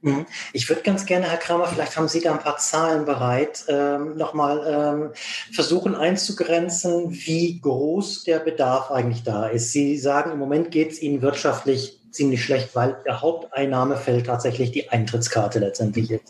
Mhm. 0.00 0.26
Ich 0.52 0.68
würde 0.68 0.82
ganz 0.82 1.06
gerne, 1.06 1.28
Herr 1.28 1.38
Kramer, 1.38 1.66
vielleicht 1.66 1.96
haben 1.96 2.08
Sie 2.08 2.20
da 2.20 2.32
ein 2.32 2.38
paar 2.38 2.58
Zahlen 2.58 3.04
bereit, 3.04 3.64
ähm, 3.68 4.16
nochmal 4.16 4.64
ähm, 4.66 5.10
versuchen 5.52 5.96
einzugrenzen, 5.96 7.10
wie 7.10 7.60
groß 7.60 8.22
der 8.24 8.38
Bedarf 8.38 8.90
eigentlich 8.92 9.24
da 9.24 9.48
ist. 9.48 9.72
Sie 9.72 9.98
sagen, 9.98 10.32
im 10.32 10.38
Moment 10.38 10.70
geht 10.70 10.92
es 10.92 11.02
Ihnen 11.02 11.20
wirtschaftlich 11.20 11.97
ziemlich 12.10 12.44
schlecht, 12.44 12.74
weil 12.74 12.96
der 13.04 13.20
Haupteinnahmefeld 13.20 14.26
tatsächlich 14.26 14.70
die 14.70 14.90
Eintrittskarte 14.90 15.58
letztendlich 15.58 16.10
ist. 16.10 16.22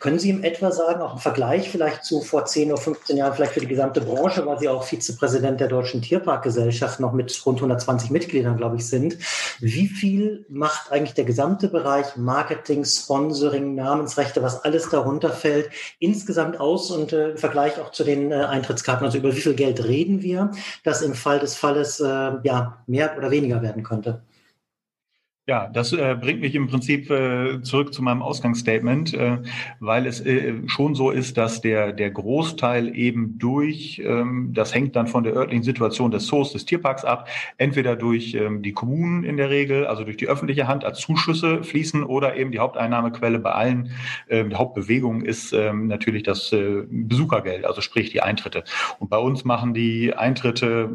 Können 0.00 0.18
Sie 0.18 0.30
im 0.30 0.44
etwa 0.44 0.72
sagen, 0.72 1.02
auch 1.02 1.14
im 1.14 1.18
Vergleich 1.18 1.68
vielleicht 1.68 2.04
zu 2.04 2.20
vor 2.20 2.44
10 2.44 2.72
oder 2.72 2.80
15 2.80 3.16
Jahren, 3.16 3.34
vielleicht 3.34 3.52
für 3.52 3.60
die 3.60 3.66
gesamte 3.66 4.00
Branche, 4.00 4.44
weil 4.46 4.58
Sie 4.58 4.68
auch 4.68 4.84
Vizepräsident 4.84 5.60
der 5.60 5.68
Deutschen 5.68 6.02
Tierparkgesellschaft 6.02 7.00
noch 7.00 7.12
mit 7.12 7.46
rund 7.46 7.58
120 7.58 8.10
Mitgliedern, 8.10 8.56
glaube 8.56 8.76
ich, 8.76 8.86
sind, 8.86 9.18
wie 9.60 9.88
viel 9.88 10.44
macht 10.48 10.92
eigentlich 10.92 11.14
der 11.14 11.24
gesamte 11.24 11.68
Bereich 11.68 12.16
Marketing, 12.16 12.84
Sponsoring, 12.84 13.74
Namensrechte, 13.74 14.42
was 14.42 14.64
alles 14.64 14.88
darunter 14.88 15.30
fällt, 15.30 15.70
insgesamt 15.98 16.60
aus 16.60 16.90
und 16.90 17.12
äh, 17.12 17.30
im 17.30 17.38
Vergleich 17.38 17.80
auch 17.80 17.90
zu 17.90 18.04
den 18.04 18.32
äh, 18.32 18.36
Eintrittskarten, 18.36 19.04
also 19.04 19.18
über 19.18 19.34
wie 19.34 19.40
viel 19.40 19.54
Geld 19.54 19.84
reden 19.84 20.22
wir, 20.22 20.50
das 20.84 21.02
im 21.02 21.14
Fall 21.14 21.38
des 21.38 21.56
Falles 21.56 22.00
äh, 22.00 22.32
ja 22.42 22.78
mehr 22.86 23.16
oder 23.16 23.30
weniger 23.30 23.62
werden 23.62 23.82
könnte? 23.82 24.22
Ja, 25.48 25.68
das 25.68 25.92
äh, 25.92 26.16
bringt 26.20 26.40
mich 26.40 26.56
im 26.56 26.66
Prinzip 26.66 27.08
äh, 27.08 27.62
zurück 27.62 27.94
zu 27.94 28.02
meinem 28.02 28.20
Ausgangsstatement, 28.20 29.14
äh, 29.14 29.38
weil 29.78 30.04
es 30.06 30.20
äh, 30.20 30.54
schon 30.66 30.96
so 30.96 31.12
ist, 31.12 31.36
dass 31.36 31.60
der, 31.60 31.92
der 31.92 32.10
Großteil 32.10 32.96
eben 32.96 33.38
durch, 33.38 34.02
ähm, 34.04 34.50
das 34.54 34.74
hängt 34.74 34.96
dann 34.96 35.06
von 35.06 35.22
der 35.22 35.34
örtlichen 35.34 35.62
Situation 35.62 36.10
des 36.10 36.26
Zoos, 36.26 36.52
des 36.52 36.64
Tierparks 36.64 37.04
ab, 37.04 37.28
entweder 37.58 37.94
durch 37.94 38.34
ähm, 38.34 38.60
die 38.62 38.72
Kommunen 38.72 39.22
in 39.22 39.36
der 39.36 39.48
Regel, 39.48 39.86
also 39.86 40.02
durch 40.02 40.16
die 40.16 40.26
öffentliche 40.26 40.66
Hand 40.66 40.84
als 40.84 40.98
Zuschüsse 40.98 41.62
fließen 41.62 42.02
oder 42.02 42.34
eben 42.36 42.50
die 42.50 42.58
Haupteinnahmequelle 42.58 43.38
bei 43.38 43.52
allen, 43.52 43.92
äh, 44.26 44.44
die 44.44 44.56
Hauptbewegung 44.56 45.22
ist 45.22 45.52
äh, 45.52 45.72
natürlich 45.72 46.24
das 46.24 46.52
äh, 46.52 46.82
Besuchergeld, 46.90 47.66
also 47.66 47.82
sprich 47.82 48.10
die 48.10 48.20
Eintritte. 48.20 48.64
Und 48.98 49.10
bei 49.10 49.18
uns 49.18 49.44
machen 49.44 49.74
die 49.74 50.12
Eintritte 50.12 50.90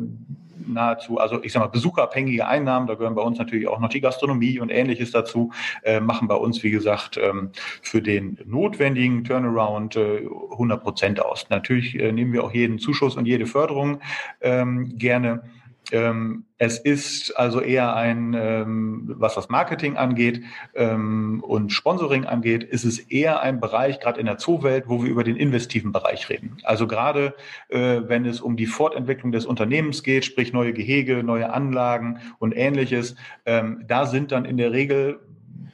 nahezu, 0.67 1.17
also 1.17 1.43
ich 1.43 1.51
sag 1.51 1.61
mal, 1.61 1.67
besucherabhängige 1.67 2.47
Einnahmen, 2.47 2.87
da 2.87 2.95
gehören 2.95 3.15
bei 3.15 3.21
uns 3.21 3.37
natürlich 3.37 3.67
auch 3.67 3.79
noch 3.79 3.89
die 3.89 4.01
Gastronomie 4.01 4.59
und 4.59 4.69
ähnliches 4.69 5.11
dazu, 5.11 5.51
äh, 5.83 5.99
machen 5.99 6.27
bei 6.27 6.35
uns, 6.35 6.63
wie 6.63 6.71
gesagt, 6.71 7.17
ähm, 7.21 7.51
für 7.81 8.01
den 8.01 8.39
notwendigen 8.45 9.23
Turnaround 9.23 9.95
äh, 9.95 10.27
100 10.51 10.83
Prozent 10.83 11.23
aus. 11.23 11.49
Natürlich 11.49 11.99
äh, 11.99 12.11
nehmen 12.11 12.33
wir 12.33 12.43
auch 12.43 12.53
jeden 12.53 12.79
Zuschuss 12.79 13.15
und 13.15 13.25
jede 13.25 13.45
Förderung 13.45 13.99
ähm, 14.41 14.97
gerne. 14.97 15.43
Ähm, 15.91 16.45
es 16.57 16.77
ist 16.77 17.37
also 17.37 17.59
eher 17.59 17.95
ein, 17.95 18.33
ähm, 18.33 19.13
was 19.17 19.35
das 19.35 19.49
Marketing 19.49 19.97
angeht 19.97 20.43
ähm, 20.75 21.43
und 21.45 21.71
Sponsoring 21.71 22.25
angeht, 22.25 22.63
ist 22.63 22.85
es 22.85 22.99
eher 22.99 23.41
ein 23.41 23.59
Bereich, 23.59 23.99
gerade 23.99 24.19
in 24.19 24.25
der 24.25 24.37
Zoowelt, 24.37 24.87
wo 24.87 25.03
wir 25.03 25.09
über 25.09 25.23
den 25.23 25.35
investiven 25.35 25.91
Bereich 25.91 26.29
reden. 26.29 26.57
Also 26.63 26.87
gerade 26.87 27.35
äh, 27.69 28.01
wenn 28.05 28.25
es 28.25 28.41
um 28.41 28.57
die 28.57 28.67
Fortentwicklung 28.67 29.31
des 29.31 29.45
Unternehmens 29.45 30.03
geht, 30.03 30.25
sprich 30.25 30.53
neue 30.53 30.73
Gehege, 30.73 31.23
neue 31.23 31.51
Anlagen 31.51 32.19
und 32.39 32.55
ähnliches, 32.55 33.15
ähm, 33.45 33.83
da 33.87 34.05
sind 34.05 34.31
dann 34.31 34.45
in 34.45 34.57
der 34.57 34.71
Regel 34.71 35.19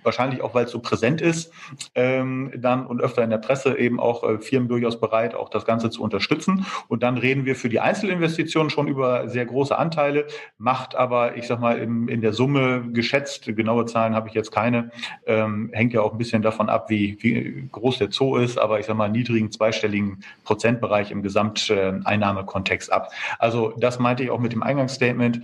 wahrscheinlich 0.07 0.41
auch, 0.41 0.55
weil 0.55 0.65
es 0.65 0.71
so 0.71 0.79
präsent 0.79 1.21
ist, 1.21 1.53
ähm, 1.93 2.51
dann 2.57 2.87
und 2.87 3.01
öfter 3.01 3.23
in 3.23 3.29
der 3.29 3.37
Presse 3.37 3.77
eben 3.77 3.99
auch 3.99 4.23
äh, 4.23 4.39
Firmen 4.39 4.69
durchaus 4.69 4.99
bereit, 4.99 5.35
auch 5.35 5.49
das 5.49 5.65
Ganze 5.65 5.91
zu 5.91 6.01
unterstützen. 6.01 6.65
Und 6.87 7.03
dann 7.03 7.17
reden 7.17 7.45
wir 7.45 7.55
für 7.55 7.69
die 7.69 7.79
Einzelinvestitionen 7.79 8.71
schon 8.71 8.87
über 8.87 9.29
sehr 9.29 9.45
große 9.45 9.77
Anteile, 9.77 10.25
macht 10.57 10.95
aber, 10.95 11.37
ich 11.37 11.45
sag 11.45 11.59
mal, 11.59 11.77
im, 11.77 12.07
in 12.07 12.21
der 12.21 12.33
Summe 12.33 12.85
geschätzt, 12.91 13.45
genaue 13.45 13.85
Zahlen 13.85 14.15
habe 14.15 14.29
ich 14.29 14.33
jetzt 14.33 14.51
keine, 14.51 14.91
ähm, 15.25 15.69
hängt 15.73 15.93
ja 15.93 16.01
auch 16.01 16.13
ein 16.13 16.17
bisschen 16.17 16.41
davon 16.41 16.69
ab, 16.69 16.89
wie, 16.89 17.17
wie 17.19 17.67
groß 17.71 17.99
der 17.99 18.11
Zoo 18.11 18.37
ist, 18.37 18.57
aber 18.57 18.79
ich 18.79 18.85
sag 18.85 18.95
mal, 18.95 19.09
niedrigen 19.09 19.51
zweistelligen 19.51 20.23
Prozentbereich 20.45 21.11
im 21.11 21.21
Gesamteinnahmekontext 21.21 22.91
ab. 22.91 23.11
Also 23.39 23.73
das 23.77 23.99
meinte 23.99 24.23
ich 24.23 24.31
auch 24.31 24.39
mit 24.39 24.53
dem 24.53 24.63
Eingangsstatement 24.63 25.41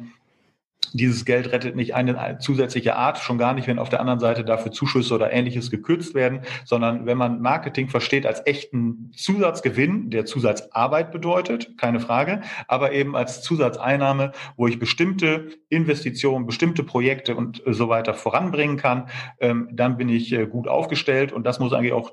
dieses 0.91 1.25
Geld 1.25 1.51
rettet 1.51 1.75
nicht 1.75 1.95
eine 1.95 2.37
zusätzliche 2.39 2.95
Art, 2.95 3.17
schon 3.17 3.37
gar 3.37 3.53
nicht, 3.53 3.67
wenn 3.67 3.79
auf 3.79 3.89
der 3.89 3.99
anderen 3.99 4.19
Seite 4.19 4.43
dafür 4.43 4.71
Zuschüsse 4.71 5.13
oder 5.13 5.31
ähnliches 5.31 5.71
gekürzt 5.71 6.13
werden, 6.13 6.41
sondern 6.65 7.05
wenn 7.05 7.17
man 7.17 7.41
Marketing 7.41 7.89
versteht 7.89 8.25
als 8.25 8.45
echten 8.45 9.11
Zusatzgewinn, 9.15 10.09
der 10.09 10.25
Zusatzarbeit 10.25 11.11
bedeutet, 11.11 11.77
keine 11.77 11.99
Frage, 11.99 12.41
aber 12.67 12.91
eben 12.91 13.15
als 13.15 13.41
Zusatzeinnahme, 13.41 14.31
wo 14.57 14.67
ich 14.67 14.79
bestimmte 14.79 15.47
Investitionen, 15.69 16.45
bestimmte 16.45 16.83
Projekte 16.83 17.35
und 17.35 17.61
so 17.65 17.89
weiter 17.89 18.13
voranbringen 18.13 18.77
kann, 18.77 19.09
ähm, 19.39 19.69
dann 19.71 19.97
bin 19.97 20.09
ich 20.09 20.31
äh, 20.33 20.45
gut 20.45 20.67
aufgestellt. 20.67 21.31
Und 21.31 21.45
das 21.45 21.59
muss 21.59 21.73
eigentlich 21.73 21.93
auch, 21.93 22.11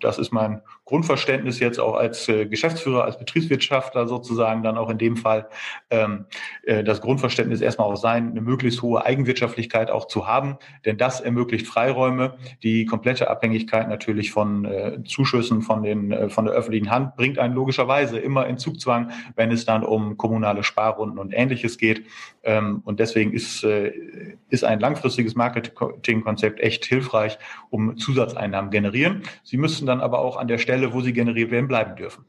das 0.00 0.18
ist 0.18 0.32
mein 0.32 0.62
Grundverständnis 0.84 1.60
jetzt 1.60 1.80
auch 1.80 1.94
als 1.94 2.28
äh, 2.28 2.46
Geschäftsführer, 2.46 3.04
als 3.04 3.18
Betriebswirtschaftler 3.18 4.06
sozusagen 4.06 4.62
dann 4.62 4.78
auch 4.78 4.90
in 4.90 4.98
dem 4.98 5.16
Fall 5.16 5.48
ähm, 5.90 6.26
äh, 6.64 6.84
das 6.84 7.00
Grundverständnis 7.00 7.60
erstmal 7.60 7.88
auch 7.88 7.96
sein, 7.96 8.09
sein, 8.10 8.30
eine 8.30 8.40
möglichst 8.40 8.82
hohe 8.82 9.04
Eigenwirtschaftlichkeit 9.04 9.90
auch 9.90 10.06
zu 10.06 10.26
haben, 10.26 10.56
denn 10.84 10.96
das 10.96 11.20
ermöglicht 11.20 11.66
Freiräume. 11.66 12.34
Die 12.62 12.84
komplette 12.84 13.30
Abhängigkeit 13.30 13.88
natürlich 13.88 14.32
von 14.32 14.64
äh, 14.64 15.04
Zuschüssen 15.04 15.62
von, 15.62 15.82
den, 15.82 16.10
äh, 16.10 16.28
von 16.28 16.44
der 16.46 16.54
öffentlichen 16.54 16.90
Hand 16.90 17.16
bringt 17.16 17.38
einen 17.38 17.54
logischerweise 17.54 18.18
immer 18.18 18.46
in 18.46 18.58
Zugzwang, 18.58 19.12
wenn 19.36 19.52
es 19.52 19.64
dann 19.64 19.84
um 19.84 20.16
kommunale 20.16 20.64
Sparrunden 20.64 21.18
und 21.18 21.32
Ähnliches 21.32 21.78
geht. 21.78 22.04
Ähm, 22.42 22.82
und 22.84 22.98
deswegen 22.98 23.32
ist, 23.32 23.62
äh, 23.62 23.92
ist 24.48 24.64
ein 24.64 24.80
langfristiges 24.80 25.36
Marketingkonzept 25.36 26.60
echt 26.60 26.84
hilfreich, 26.86 27.38
um 27.70 27.96
Zusatzeinnahmen 27.96 28.70
generieren. 28.70 29.22
Sie 29.44 29.56
müssen 29.56 29.86
dann 29.86 30.00
aber 30.00 30.18
auch 30.18 30.36
an 30.36 30.48
der 30.48 30.58
Stelle, 30.58 30.92
wo 30.92 31.00
sie 31.00 31.12
generiert 31.12 31.50
werden, 31.50 31.68
bleiben 31.68 31.94
dürfen. 31.94 32.24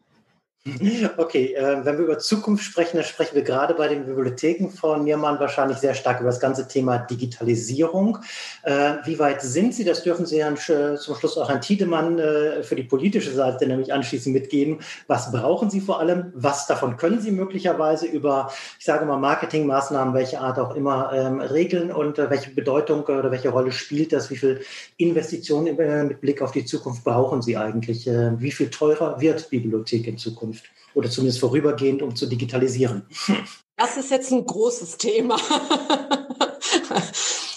Okay, 1.18 1.56
äh, 1.56 1.84
wenn 1.84 1.98
wir 1.98 2.06
über 2.06 2.20
Zukunft 2.20 2.64
sprechen, 2.64 2.98
dann 2.98 3.06
sprechen 3.06 3.34
wir 3.34 3.42
gerade 3.42 3.74
bei 3.74 3.88
den 3.88 4.06
Bibliotheken 4.06 4.70
von 4.70 5.04
Niermann 5.04 5.40
wahrscheinlich 5.40 5.80
sehr 5.80 5.96
stark 5.96 6.20
über 6.20 6.30
das 6.30 6.40
ganze 6.40 6.68
Thema 6.68 7.00
Digitalisierung. 7.00 8.20
Äh, 8.62 8.94
wie 9.06 9.18
weit 9.18 9.42
sind 9.42 9.74
Sie? 9.74 9.84
Das 9.84 10.04
dürfen 10.04 10.28
Sie 10.28 10.38
dann 10.38 10.58
zum 10.58 11.16
Schluss 11.16 11.36
auch 11.36 11.50
Herrn 11.50 11.62
Tiedemann 11.62 12.20
äh, 12.20 12.62
für 12.62 12.76
die 12.76 12.84
politische 12.84 13.32
Seite 13.32 13.66
nämlich 13.66 13.92
anschließend 13.92 14.36
mitgeben. 14.36 14.82
Was 15.08 15.32
brauchen 15.32 15.72
Sie 15.72 15.82
vor 15.82 16.00
allem? 16.00 16.32
Was 16.36 16.68
davon 16.68 16.96
können 16.96 17.22
Sie 17.22 17.32
möglicherweise 17.32 18.06
über, 18.06 18.52
ich 18.78 18.86
sage 18.86 19.06
mal, 19.06 19.18
Marketingmaßnahmen, 19.18 20.14
welche 20.14 20.42
Art 20.42 20.60
auch 20.60 20.76
immer, 20.76 21.12
ähm, 21.12 21.42
regeln 21.42 21.92
und 21.92 22.20
äh, 22.20 22.30
welche 22.30 22.52
Bedeutung 22.52 23.02
oder 23.02 23.32
welche 23.32 23.50
Rolle 23.50 23.72
spielt 23.72 24.14
das? 24.14 24.30
Wie 24.30 24.38
viel 24.38 24.62
Investitionen 24.98 25.80
äh, 25.80 26.04
mit 26.04 26.22
Blick 26.22 26.44
auf 26.44 26.52
die 26.52 26.66
Zukunft 26.66 27.04
brauchen 27.04 27.42
Sie 27.42 27.58
eigentlich? 27.58 28.08
Äh, 28.08 28.40
wie 28.40 28.52
viel 28.52 28.70
teurer 28.70 29.20
wird 29.20 29.50
Bibliothek 29.50 30.06
in 30.06 30.20
Zukunft? 30.20 30.51
Zukunft 30.52 30.66
oder 30.94 31.10
zumindest 31.10 31.40
vorübergehend, 31.40 32.02
um 32.02 32.16
zu 32.16 32.28
digitalisieren? 32.28 33.04
Das 33.78 33.98
ist 33.98 34.12
jetzt 34.12 34.32
ein 34.32 34.46
großes 34.46 34.98
Thema. 34.98 35.38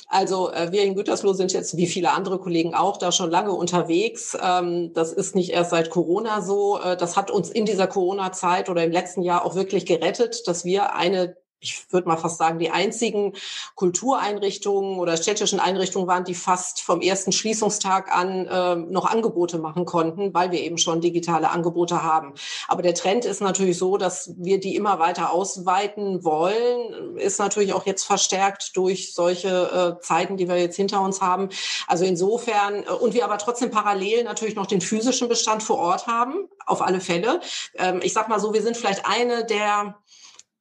Also 0.08 0.52
äh, 0.52 0.70
wir 0.70 0.84
in 0.84 0.94
Gütersloh 0.94 1.32
sind 1.32 1.52
jetzt 1.52 1.76
wie 1.76 1.88
viele 1.88 2.12
andere 2.12 2.38
Kollegen 2.38 2.72
auch 2.72 2.98
da 2.98 3.10
schon 3.10 3.32
lange 3.32 3.50
unterwegs. 3.50 4.38
Ähm, 4.40 4.92
das 4.94 5.12
ist 5.12 5.34
nicht 5.34 5.50
erst 5.50 5.70
seit 5.70 5.90
Corona 5.90 6.40
so. 6.40 6.78
Äh, 6.78 6.96
das 6.96 7.16
hat 7.16 7.32
uns 7.32 7.50
in 7.50 7.66
dieser 7.66 7.88
Corona-Zeit 7.88 8.70
oder 8.70 8.84
im 8.84 8.92
letzten 8.92 9.22
Jahr 9.22 9.44
auch 9.44 9.56
wirklich 9.56 9.86
gerettet, 9.86 10.46
dass 10.46 10.64
wir 10.64 10.94
eine 10.94 11.36
ich 11.64 11.86
würde 11.90 12.06
mal 12.06 12.16
fast 12.16 12.38
sagen, 12.38 12.58
die 12.58 12.70
einzigen 12.70 13.32
Kultureinrichtungen 13.74 14.98
oder 14.98 15.16
städtischen 15.16 15.60
Einrichtungen 15.60 16.06
waren, 16.06 16.24
die 16.24 16.34
fast 16.34 16.82
vom 16.82 17.00
ersten 17.00 17.32
Schließungstag 17.32 18.14
an 18.14 18.46
äh, 18.46 18.76
noch 18.76 19.06
Angebote 19.06 19.58
machen 19.58 19.84
konnten, 19.86 20.34
weil 20.34 20.52
wir 20.52 20.60
eben 20.60 20.78
schon 20.78 21.00
digitale 21.00 21.50
Angebote 21.50 22.02
haben. 22.02 22.34
Aber 22.68 22.82
der 22.82 22.94
Trend 22.94 23.24
ist 23.24 23.40
natürlich 23.40 23.78
so, 23.78 23.96
dass 23.96 24.32
wir 24.36 24.60
die 24.60 24.76
immer 24.76 24.98
weiter 24.98 25.32
ausweiten 25.32 26.22
wollen, 26.22 27.16
ist 27.16 27.38
natürlich 27.38 27.72
auch 27.72 27.86
jetzt 27.86 28.04
verstärkt 28.04 28.76
durch 28.76 29.14
solche 29.14 29.96
äh, 29.98 30.02
Zeiten, 30.02 30.36
die 30.36 30.48
wir 30.48 30.58
jetzt 30.58 30.76
hinter 30.76 31.00
uns 31.00 31.20
haben. 31.20 31.48
Also 31.86 32.04
insofern, 32.04 32.82
äh, 32.82 32.90
und 32.90 33.14
wir 33.14 33.24
aber 33.24 33.38
trotzdem 33.38 33.70
parallel 33.70 34.24
natürlich 34.24 34.54
noch 34.54 34.66
den 34.66 34.82
physischen 34.82 35.28
Bestand 35.28 35.62
vor 35.62 35.78
Ort 35.78 36.06
haben, 36.06 36.48
auf 36.66 36.82
alle 36.82 37.00
Fälle. 37.00 37.40
Ähm, 37.76 38.00
ich 38.02 38.12
sag 38.12 38.28
mal 38.28 38.40
so, 38.40 38.52
wir 38.52 38.62
sind 38.62 38.76
vielleicht 38.76 39.06
eine 39.06 39.44
der 39.44 39.96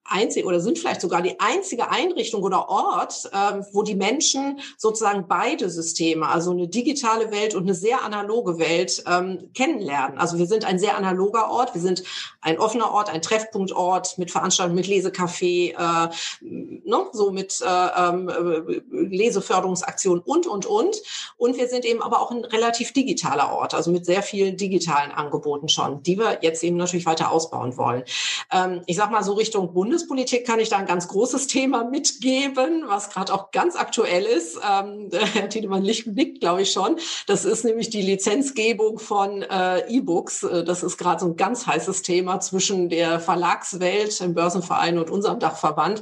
einzige 0.06 0.46
oder 0.46 0.60
sind 0.60 0.78
vielleicht 0.78 1.02
sogar 1.02 1.22
die 1.22 1.40
einzige 1.40 1.90
Einrichtung 1.90 2.44
oder 2.44 2.70
Ort, 2.70 3.30
ähm, 3.34 3.66
wo 3.72 3.84
die 3.84 3.96
Menschen 3.96 4.60
sozusagen 4.78 5.28
beide 5.28 5.70
Systeme, 5.70 6.28
also 6.28 6.52
eine 6.52 6.68
digitale 6.68 7.32
Welt 7.32 7.56
und 7.56 7.64
eine 7.64 7.74
sehr 7.74 8.04
analoge 8.04 8.60
Welt 8.60 9.04
ähm, 9.08 9.50
kennenlernen. 9.54 10.18
Also 10.18 10.38
wir 10.38 10.48
sind 10.48 10.66
ein 10.66 10.80
sehr 10.80 10.98
analoger 10.98 11.50
Ort, 11.50 11.74
wir 11.74 11.82
sind 11.82 12.04
ein 12.42 12.60
offener 12.60 12.92
Ort, 12.92 13.10
ein 13.10 13.22
Treffpunktort 13.22 14.18
mit 14.18 14.32
Veranstaltungen, 14.32 14.76
mit 14.76 14.88
Lesecafé, 14.88 15.74
äh, 15.74 16.10
ne, 16.42 17.06
so 17.14 17.32
mit 17.32 17.62
äh, 17.62 18.10
ähm, 18.10 18.30
äh, 18.30 18.82
Leseförderungsaktionen 18.92 20.22
und, 20.26 20.48
und, 20.48 20.66
und. 20.66 20.98
Und 21.38 21.58
wir 21.58 21.68
sind 21.68 21.86
eben 21.86 22.02
aber 22.02 22.22
auch 22.22 22.32
ein 22.32 22.44
relativ 22.44 22.92
digitaler 22.92 23.54
Ort, 23.54 23.74
also 23.74 23.92
mit 23.92 24.06
sehr 24.06 24.22
vielen 24.22 24.58
digitalen 24.58 25.12
Angeboten 25.12 25.70
schon, 25.70 26.04
die 26.04 26.18
wir 26.18 26.40
jetzt 26.42 26.64
eben 26.64 26.78
natürlich 26.78 27.06
weiter 27.06 27.32
ausbauen 27.32 27.78
wollen. 27.78 28.04
Ähm, 28.52 28.82
ich 28.86 28.98
sag 28.98 29.10
mal 29.12 29.24
so 29.24 29.34
Richtung 29.34 29.74
Bundes 29.74 29.93
Bundespolitik 29.94 30.48
kann 30.48 30.60
ich 30.60 30.70
da 30.70 30.78
ein 30.78 30.88
ganz 30.88 31.08
großes 31.08 31.46
Thema 31.46 31.84
mitgeben, 31.84 32.86
was 32.88 33.12
gerade 33.12 33.32
auch 33.32 33.52
ganz 33.52 33.76
aktuell 33.76 34.24
ist. 34.24 34.60
Ähm, 34.68 35.12
Herr 35.34 35.50
Tiedemann 35.50 35.84
nickt, 35.84 36.40
glaube 36.40 36.64
ich 36.64 36.72
schon. 36.72 36.96
Das 37.28 37.46
ist 37.46 37.64
nämlich 37.64 37.92
die 37.92 38.02
Lizenzgebung 38.02 38.98
von 38.98 39.44
äh, 39.44 39.88
E-Books. 39.88 40.42
Äh, 40.42 40.64
das 40.64 40.82
ist 40.82 40.98
gerade 40.98 41.20
so 41.20 41.28
ein 41.28 41.36
ganz 41.36 41.68
heißes 41.68 42.02
Thema 42.02 42.40
zwischen 42.40 42.90
der 42.90 43.20
Verlagswelt, 43.20 44.20
dem 44.20 44.34
Börsenverein 44.34 44.98
und 44.98 45.12
unserem 45.12 45.38
Dachverband, 45.38 46.02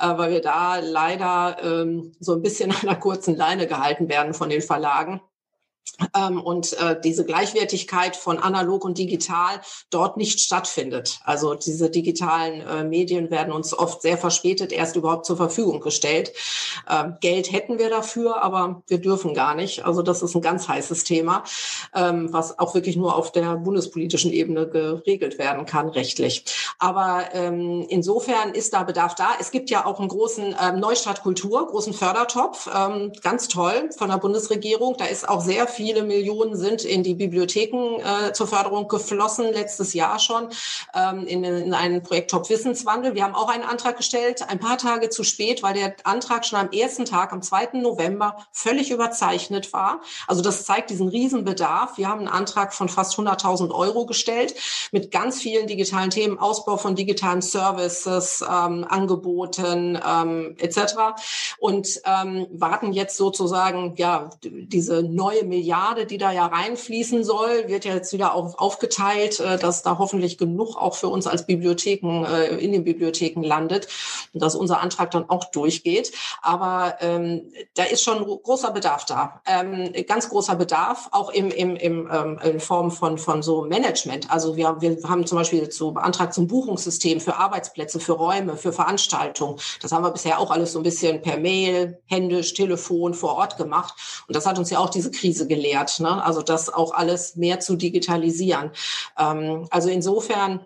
äh, 0.00 0.18
weil 0.18 0.32
wir 0.32 0.40
da 0.40 0.80
leider 0.80 1.58
ähm, 1.62 2.16
so 2.18 2.32
ein 2.32 2.42
bisschen 2.42 2.72
an 2.72 2.88
einer 2.88 2.96
kurzen 2.96 3.36
Leine 3.36 3.68
gehalten 3.68 4.08
werden 4.08 4.34
von 4.34 4.50
den 4.50 4.62
Verlagen. 4.62 5.20
Ähm, 6.14 6.40
und 6.40 6.74
äh, 6.74 7.00
diese 7.00 7.24
Gleichwertigkeit 7.24 8.16
von 8.16 8.38
analog 8.38 8.84
und 8.84 8.98
digital 8.98 9.60
dort 9.90 10.16
nicht 10.16 10.40
stattfindet. 10.40 11.20
Also 11.24 11.54
diese 11.54 11.90
digitalen 11.90 12.60
äh, 12.60 12.84
Medien 12.84 13.30
werden 13.30 13.52
uns 13.52 13.76
oft 13.76 14.02
sehr 14.02 14.16
verspätet 14.16 14.72
erst 14.72 14.96
überhaupt 14.96 15.26
zur 15.26 15.36
Verfügung 15.36 15.80
gestellt. 15.80 16.32
Ähm, 16.88 17.16
Geld 17.20 17.50
hätten 17.50 17.78
wir 17.78 17.90
dafür, 17.90 18.42
aber 18.42 18.82
wir 18.86 18.98
dürfen 18.98 19.34
gar 19.34 19.54
nicht. 19.54 19.84
Also 19.84 20.02
das 20.02 20.22
ist 20.22 20.36
ein 20.36 20.42
ganz 20.42 20.68
heißes 20.68 21.04
Thema, 21.04 21.42
ähm, 21.94 22.32
was 22.32 22.58
auch 22.58 22.74
wirklich 22.74 22.96
nur 22.96 23.16
auf 23.16 23.32
der 23.32 23.56
bundespolitischen 23.56 24.32
Ebene 24.32 24.68
geregelt 24.68 25.38
werden 25.38 25.66
kann, 25.66 25.88
rechtlich. 25.88 26.44
Aber 26.78 27.32
insofern 27.32 28.52
ist 28.52 28.72
da 28.72 28.82
Bedarf 28.82 29.14
da. 29.14 29.30
Es 29.40 29.50
gibt 29.50 29.70
ja 29.70 29.84
auch 29.84 29.98
einen 29.98 30.08
großen 30.08 30.54
Neustadt 30.76 31.22
Kultur, 31.22 31.66
großen 31.66 31.92
Fördertopf, 31.92 32.68
ganz 33.22 33.48
toll 33.48 33.90
von 33.96 34.08
der 34.08 34.18
Bundesregierung. 34.18 34.96
Da 34.98 35.06
ist 35.06 35.28
auch 35.28 35.40
sehr 35.40 35.66
viel 35.66 35.77
viele 35.78 36.02
Millionen 36.02 36.56
sind 36.56 36.84
in 36.84 37.04
die 37.04 37.14
Bibliotheken 37.14 38.00
äh, 38.00 38.32
zur 38.32 38.48
Förderung 38.48 38.88
geflossen, 38.88 39.52
letztes 39.52 39.94
Jahr 39.94 40.18
schon, 40.18 40.48
ähm, 40.92 41.24
in, 41.24 41.44
in 41.44 41.72
ein 41.72 42.02
Projekt 42.02 42.32
Top 42.32 42.50
Wissenswandel. 42.50 43.14
Wir 43.14 43.22
haben 43.22 43.36
auch 43.36 43.48
einen 43.48 43.62
Antrag 43.62 43.96
gestellt, 43.96 44.42
ein 44.48 44.58
paar 44.58 44.76
Tage 44.76 45.08
zu 45.08 45.22
spät, 45.22 45.62
weil 45.62 45.74
der 45.74 45.94
Antrag 46.02 46.44
schon 46.44 46.58
am 46.58 46.70
ersten 46.72 47.04
Tag, 47.04 47.32
am 47.32 47.42
2. 47.42 47.74
November, 47.74 48.44
völlig 48.50 48.90
überzeichnet 48.90 49.72
war. 49.72 50.00
Also 50.26 50.42
das 50.42 50.64
zeigt 50.64 50.90
diesen 50.90 51.08
Riesenbedarf. 51.08 51.96
Wir 51.96 52.08
haben 52.08 52.18
einen 52.18 52.28
Antrag 52.28 52.74
von 52.74 52.88
fast 52.88 53.16
100.000 53.16 53.70
Euro 53.70 54.04
gestellt 54.04 54.56
mit 54.90 55.12
ganz 55.12 55.40
vielen 55.40 55.68
digitalen 55.68 56.10
Themen, 56.10 56.40
Ausbau 56.40 56.76
von 56.76 56.96
digitalen 56.96 57.40
Services, 57.40 58.42
ähm, 58.42 58.84
Angeboten 58.88 59.96
ähm, 60.04 60.56
etc. 60.58 60.96
Und 61.58 62.00
ähm, 62.04 62.48
warten 62.50 62.92
jetzt 62.92 63.16
sozusagen 63.16 63.94
ja 63.96 64.30
diese 64.42 65.04
neue 65.04 65.44
Milliarde 65.44 65.67
Milliarde, 65.68 66.06
die 66.06 66.16
da 66.16 66.32
ja 66.32 66.46
reinfließen 66.46 67.24
soll, 67.24 67.68
wird 67.68 67.84
ja 67.84 67.92
jetzt 67.92 68.14
wieder 68.14 68.34
auf, 68.34 68.58
aufgeteilt, 68.58 69.38
äh, 69.38 69.58
dass 69.58 69.82
da 69.82 69.98
hoffentlich 69.98 70.38
genug 70.38 70.76
auch 70.76 70.94
für 70.94 71.08
uns 71.08 71.26
als 71.26 71.44
Bibliotheken 71.44 72.24
äh, 72.24 72.56
in 72.56 72.72
den 72.72 72.84
Bibliotheken 72.84 73.42
landet 73.42 73.86
und 74.32 74.42
dass 74.42 74.54
unser 74.54 74.80
Antrag 74.80 75.10
dann 75.10 75.28
auch 75.28 75.44
durchgeht. 75.44 76.12
Aber 76.40 76.96
ähm, 77.00 77.52
da 77.74 77.82
ist 77.84 78.02
schon 78.02 78.24
großer 78.24 78.70
Bedarf 78.70 79.04
da, 79.04 79.42
ähm, 79.46 79.92
ganz 80.06 80.30
großer 80.30 80.56
Bedarf, 80.56 81.10
auch 81.12 81.28
im, 81.28 81.50
im, 81.50 81.76
im, 81.76 82.08
ähm, 82.10 82.40
in 82.42 82.60
Form 82.60 82.90
von, 82.90 83.18
von 83.18 83.42
so 83.42 83.66
Management. 83.66 84.30
Also 84.30 84.56
wir, 84.56 84.80
wir 84.80 84.96
haben 85.06 85.26
zum 85.26 85.36
Beispiel 85.36 85.70
so 85.70 85.90
beantragt 85.90 86.32
zum 86.32 86.46
Buchungssystem 86.46 87.20
für 87.20 87.36
Arbeitsplätze, 87.36 88.00
für 88.00 88.12
Räume, 88.12 88.56
für 88.56 88.72
Veranstaltungen. 88.72 89.58
Das 89.82 89.92
haben 89.92 90.02
wir 90.02 90.12
bisher 90.12 90.38
auch 90.38 90.50
alles 90.50 90.72
so 90.72 90.78
ein 90.78 90.82
bisschen 90.82 91.20
per 91.20 91.36
Mail, 91.36 91.98
händisch, 92.06 92.54
Telefon 92.54 93.12
vor 93.12 93.34
Ort 93.34 93.58
gemacht. 93.58 93.92
Und 94.26 94.34
das 94.34 94.46
hat 94.46 94.58
uns 94.58 94.70
ja 94.70 94.78
auch 94.78 94.88
diese 94.88 95.10
Krise 95.10 95.46
gelegt 95.46 95.57
gelehrt. 95.58 96.00
Ne? 96.00 96.24
Also 96.24 96.42
das 96.42 96.72
auch 96.72 96.92
alles 96.92 97.36
mehr 97.36 97.60
zu 97.60 97.76
digitalisieren. 97.76 98.70
Ähm, 99.18 99.66
also 99.70 99.88
insofern 99.88 100.60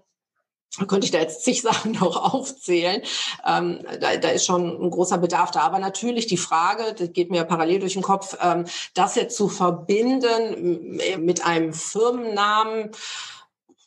könnte 0.89 1.05
ich 1.05 1.11
da 1.11 1.19
jetzt 1.19 1.45
zig 1.45 1.63
Sachen 1.69 1.93
noch 1.93 2.35
aufzählen. 2.35 3.03
Ähm, 3.47 3.81
da, 4.01 4.17
da 4.17 4.29
ist 4.29 4.47
schon 4.47 4.83
ein 4.83 4.91
großer 4.91 5.19
Bedarf 5.19 5.51
da. 5.51 5.61
Aber 5.61 5.79
natürlich 5.79 6.27
die 6.27 6.37
Frage, 6.37 6.95
das 6.97 7.13
geht 7.13 7.31
mir 7.31 7.45
parallel 7.45 7.81
durch 7.81 7.95
den 7.95 8.03
Kopf, 8.03 8.37
ähm, 8.41 8.65
das 8.95 9.15
jetzt 9.15 9.37
zu 9.37 9.49
verbinden 9.49 10.99
mit 11.19 11.45
einem 11.45 11.73
Firmennamen, 11.73 12.91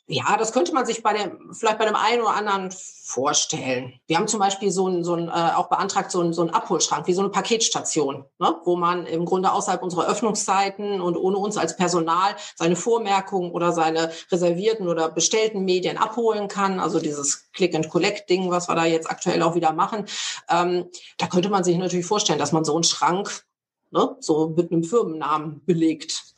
ja, 0.08 0.38
das 0.38 0.54
könnte 0.54 0.72
man 0.72 0.86
sich 0.86 1.02
bei 1.02 1.14
dem, 1.14 1.52
vielleicht 1.52 1.80
bei 1.80 1.86
dem 1.86 1.96
einen 1.96 2.22
oder 2.22 2.36
anderen 2.36 2.70
vorstellen. 2.72 4.00
Wir 4.06 4.18
haben 4.18 4.28
zum 4.28 4.40
Beispiel 4.40 4.70
so 4.70 4.88
ein, 4.88 5.04
so 5.04 5.16
ein 5.16 5.30
äh, 5.30 5.54
auch 5.56 5.68
beantragt, 5.68 6.12
so 6.12 6.22
ein, 6.22 6.32
so 6.32 6.44
ein 6.44 6.52
Abholschrank, 6.52 7.08
wie 7.08 7.14
so 7.14 7.22
eine 7.22 7.32
Paketstation, 7.32 8.24
ne? 8.38 8.56
wo 8.66 8.76
man 8.76 9.08
im 9.08 9.26
Grunde 9.26 9.52
außerhalb 9.52 9.82
unserer 9.82 10.08
Öffnungszeiten 10.08 11.02
und 11.02 11.18
ohne 11.18 11.38
uns 11.38 11.58
als 11.58 11.76
Personal 11.76 12.36
seine 12.56 12.76
Vormerkungen 12.76 13.52
oder 13.52 13.72
seine 13.72 14.12
reservierten 14.32 14.88
oder 14.88 15.10
bestellten 15.10 15.66
Medien 15.66 15.98
abholen 15.98 16.48
kann. 16.48 16.80
Also 16.80 17.00
dieses 17.00 17.52
Click-and-Collect-Ding, 17.54 18.52
was 18.52 18.70
wir 18.70 18.76
da 18.76 18.86
jetzt 18.86 19.10
aktuell 19.10 19.42
auch 19.42 19.56
wieder 19.56 19.74
machen. 19.74 20.06
Ähm, 20.50 20.86
da 21.18 21.26
könnte 21.26 21.50
man 21.50 21.64
sich 21.64 21.78
natürlich 21.78 22.06
vorstellen, 22.06 22.40
dass 22.40 22.52
man 22.52 22.64
so 22.64 22.76
einen 22.76 22.84
Schrank 22.84 23.44
ne, 23.90 24.16
so 24.20 24.50
mit 24.50 24.72
einem 24.72 24.84
Firmennamen 24.84 25.64
belegt. 25.66 26.35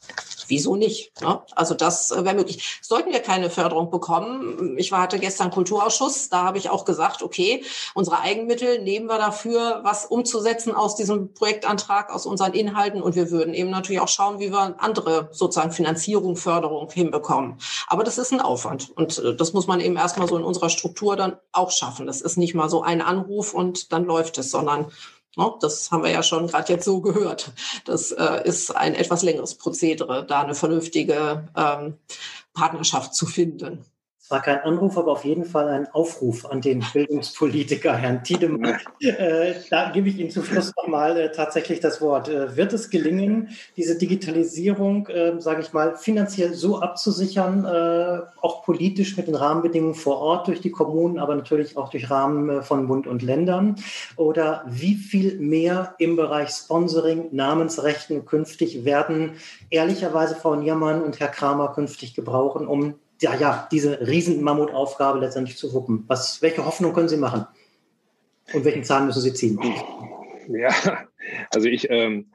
Wieso 0.48 0.76
nicht? 0.76 1.22
Ne? 1.22 1.42
Also 1.56 1.74
das 1.74 2.12
äh, 2.12 2.24
wäre 2.24 2.36
möglich. 2.36 2.80
Sollten 2.82 3.12
wir 3.12 3.20
keine 3.20 3.50
Förderung 3.50 3.90
bekommen, 3.90 4.78
ich 4.78 4.92
war, 4.92 5.02
hatte 5.02 5.20
gestern 5.20 5.52
Kulturausschuss, 5.52 6.30
da 6.30 6.44
habe 6.44 6.58
ich 6.58 6.70
auch 6.70 6.86
gesagt, 6.86 7.22
okay, 7.22 7.64
unsere 7.94 8.20
Eigenmittel 8.20 8.82
nehmen 8.82 9.08
wir 9.08 9.18
dafür, 9.18 9.82
was 9.84 10.06
umzusetzen 10.06 10.74
aus 10.74 10.96
diesem 10.96 11.34
Projektantrag, 11.34 12.14
aus 12.14 12.26
unseren 12.26 12.54
Inhalten 12.54 13.02
und 13.02 13.16
wir 13.16 13.32
würden 13.32 13.54
eben 13.54 13.70
natürlich 13.70 14.02
auch 14.02 14.08
schauen, 14.08 14.40
wie 14.40 14.52
wir 14.52 14.76
andere 14.80 15.30
sozusagen 15.32 15.72
Finanzierung, 15.72 16.36
Förderung 16.36 16.90
hinbekommen. 16.90 17.58
Aber 17.88 18.04
das 18.04 18.18
ist 18.18 18.32
ein 18.32 18.42
Aufwand 18.42 18.90
und 18.92 19.20
äh, 19.20 19.36
das 19.36 19.54
muss 19.54 19.68
man 19.68 19.80
eben 19.80 19.98
erstmal 19.98 20.28
so 20.28 20.38
in 20.38 20.44
unserer 20.44 20.70
Struktur 20.70 21.16
dann 21.16 21.38
auch 21.52 21.72
schaffen. 21.72 22.08
Das 22.08 22.22
ist 22.22 22.38
nicht 22.38 22.56
mal 22.56 22.70
so 22.70 22.82
ein 22.84 23.02
Anruf 23.02 23.54
und 23.54 23.92
dann 23.92 24.06
läuft 24.06 24.38
es, 24.38 24.52
sondern? 24.52 24.92
Das 25.62 25.92
haben 25.92 26.04
wir 26.04 26.12
ja 26.12 26.24
schon 26.24 26.48
gerade 26.48 26.74
jetzt 26.74 26.86
so 26.86 27.02
gehört. 27.02 27.52
Das 27.86 28.12
äh, 28.12 28.42
ist 28.46 28.76
ein 28.76 28.96
etwas 28.96 29.24
längeres 29.24 29.56
Prozedere, 29.56 30.26
da 30.26 30.42
eine 30.42 30.56
vernünftige 30.56 31.48
ähm, 31.56 31.98
Partnerschaft 32.54 33.14
zu 33.14 33.26
finden. 33.26 33.86
Es 34.28 34.32
war 34.32 34.42
kein 34.42 34.60
Anruf, 34.60 34.98
aber 34.98 35.14
auf 35.14 35.24
jeden 35.24 35.46
Fall 35.46 35.70
ein 35.70 35.88
Aufruf 35.94 36.46
an 36.46 36.60
den 36.60 36.84
Bildungspolitiker 36.92 37.96
Herrn 37.96 38.26
Tiedemann. 38.26 38.78
Äh, 39.00 39.54
da 39.70 39.92
gebe 39.92 40.10
ich 40.10 40.20
Ihnen 40.20 40.32
zum 40.32 40.44
Schluss 40.44 40.74
nochmal 40.76 41.18
äh, 41.18 41.32
tatsächlich 41.32 41.80
das 41.80 42.02
Wort. 42.02 42.28
Äh, 42.28 42.58
wird 42.58 42.74
es 42.74 42.90
gelingen, 42.90 43.52
diese 43.78 43.98
Digitalisierung, 43.98 45.08
äh, 45.08 45.40
sage 45.40 45.62
ich 45.62 45.72
mal, 45.72 45.96
finanziell 45.96 46.56
so 46.56 46.82
abzusichern, 46.82 47.64
äh, 47.64 48.20
auch 48.42 48.66
politisch 48.66 49.16
mit 49.16 49.28
den 49.28 49.36
Rahmenbedingungen 49.36 49.96
vor 49.96 50.18
Ort 50.18 50.48
durch 50.50 50.60
die 50.60 50.72
Kommunen, 50.72 51.20
aber 51.20 51.34
natürlich 51.36 51.78
auch 51.78 51.88
durch 51.88 52.12
Rahmen 52.12 52.50
äh, 52.50 52.62
von 52.64 52.86
Bund 52.90 53.08
und 53.08 53.22
Ländern? 53.22 53.78
Oder 54.18 54.66
wie 54.68 54.96
viel 54.96 55.40
mehr 55.40 55.96
im 56.00 56.18
Bereich 56.18 56.50
Sponsoring, 56.50 57.30
Namensrechten 57.32 58.26
künftig 58.26 58.84
werden 58.84 59.36
ehrlicherweise 59.70 60.36
Frau 60.36 60.56
Niermann 60.56 61.02
und 61.02 61.22
Herr 61.22 61.30
Kramer 61.30 61.70
künftig 61.74 62.14
gebrauchen, 62.14 62.68
um 62.68 62.96
ja, 63.22 63.36
ja, 63.36 63.68
diese 63.72 64.08
riesen 64.08 64.42
Mammutaufgabe 64.44 65.20
letztendlich 65.20 65.58
zu 65.58 65.74
wuppen. 65.74 66.04
Was, 66.08 66.42
welche 66.42 66.66
Hoffnung 66.66 66.94
können 66.94 67.10
Sie 67.10 67.18
machen? 67.18 67.46
Und 68.54 68.64
welchen 68.64 68.84
Zahn 68.84 69.06
müssen 69.06 69.22
Sie 69.22 69.34
ziehen? 69.34 69.60
Ja, 70.50 70.70
also 71.52 71.68
ich, 71.68 71.90
ähm, 71.90 72.28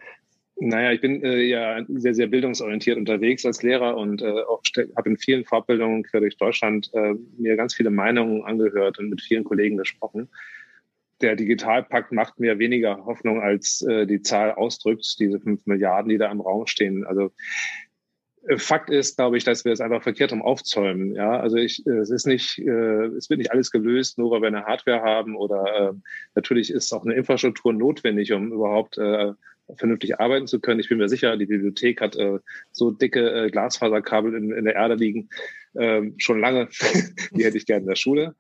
naja, 0.57 0.93
ich 0.93 1.01
bin 1.01 1.24
äh, 1.24 1.41
ja 1.43 1.83
sehr, 1.89 2.14
sehr 2.14 2.26
bildungsorientiert 2.26 2.99
unterwegs 2.99 3.47
als 3.47 3.62
Lehrer 3.62 3.97
und 3.97 4.20
äh, 4.22 4.35
habe 4.97 5.09
in 5.09 5.16
vielen 5.16 5.45
Fortbildungen 5.45 6.03
quer 6.03 6.20
durch 6.20 6.37
Deutschland 6.37 6.91
äh, 6.93 7.14
mir 7.39 7.57
ganz 7.57 7.74
viele 7.74 7.91
Meinungen 7.91 8.45
angehört 8.45 8.99
und 8.99 9.09
mit 9.09 9.22
vielen 9.22 9.45
Kollegen 9.45 9.76
gesprochen. 9.76 10.28
der 11.22 11.37
Digitalpakt 11.37 12.12
macht 12.12 12.39
mir 12.39 12.59
weniger 12.59 13.05
Hoffnung, 13.07 13.41
als 13.41 13.83
äh, 13.83 14.07
die 14.07 14.22
Zahl 14.22 14.53
ausdrückt, 14.53 15.16
diese 15.18 15.41
fünf 15.41 15.64
Milliarden, 15.66 16.11
die 16.11 16.18
da 16.18 16.30
im 16.30 16.41
Raum 16.41 16.66
stehen. 16.66 17.07
Also 17.07 17.33
Fakt 18.57 18.90
ist, 18.90 19.16
glaube 19.16 19.36
ich, 19.36 19.45
dass 19.45 19.64
wir 19.64 19.72
es 19.72 19.80
einfach 19.80 20.03
verkehrt 20.03 20.32
um 20.32 20.43
aufzäumen. 20.43 21.14
Ja, 21.14 21.38
also 21.38 21.57
ich, 21.57 21.86
äh, 21.86 21.99
es 21.99 22.11
ist 22.11 22.26
nicht, 22.26 22.59
äh, 22.59 23.07
es 23.16 23.30
wird 23.30 23.38
nicht 23.38 23.53
alles 23.53 23.70
gelöst, 23.70 24.18
nur 24.18 24.30
weil 24.30 24.40
wir 24.40 24.49
eine 24.49 24.64
Hardware 24.64 25.03
haben 25.03 25.36
oder 25.36 25.90
äh, 25.90 25.93
natürlich 26.34 26.70
ist 26.70 26.93
auch 26.93 27.05
eine 27.05 27.14
Infrastruktur 27.14 27.72
notwendig, 27.72 28.32
um 28.32 28.53
überhaupt 28.53 28.99
äh, 28.99 29.32
vernünftig 29.76 30.18
arbeiten 30.18 30.47
zu 30.47 30.61
können. 30.61 30.80
Ich 30.80 30.88
bin 30.88 30.99
mir 30.99 31.09
sicher, 31.09 31.36
die 31.36 31.47
Bibliothek 31.47 32.01
hat 32.01 32.16
äh, 32.16 32.38
so 32.72 32.90
dicke 32.90 33.30
äh, 33.30 33.51
Glasfaserkabel 33.51 34.34
in, 34.34 34.51
in 34.51 34.64
der 34.64 34.74
Erde 34.74 34.95
liegen, 34.95 35.28
äh, 35.74 36.03
schon 36.18 36.40
lange. 36.40 36.68
die 37.30 37.45
hätte 37.45 37.57
ich 37.57 37.66
gerne 37.66 37.82
in 37.82 37.88
der 37.88 37.97
Schule. 37.97 38.34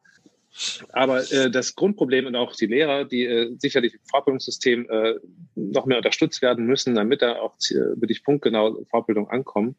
Aber 0.92 1.30
äh, 1.32 1.50
das 1.50 1.74
Grundproblem 1.74 2.26
und 2.26 2.36
auch 2.36 2.54
die 2.54 2.66
Lehrer, 2.66 3.04
die 3.04 3.24
äh, 3.24 3.54
sicherlich 3.58 3.94
im 3.94 4.00
Fortbildungssystem 4.10 4.88
äh, 4.90 5.14
noch 5.54 5.86
mehr 5.86 5.98
unterstützt 5.98 6.42
werden 6.42 6.66
müssen, 6.66 6.94
damit 6.94 7.22
da 7.22 7.36
auch 7.36 7.56
äh, 7.70 8.00
wirklich 8.00 8.22
punktgenau 8.22 8.84
Fortbildung 8.90 9.28
ankommen. 9.30 9.76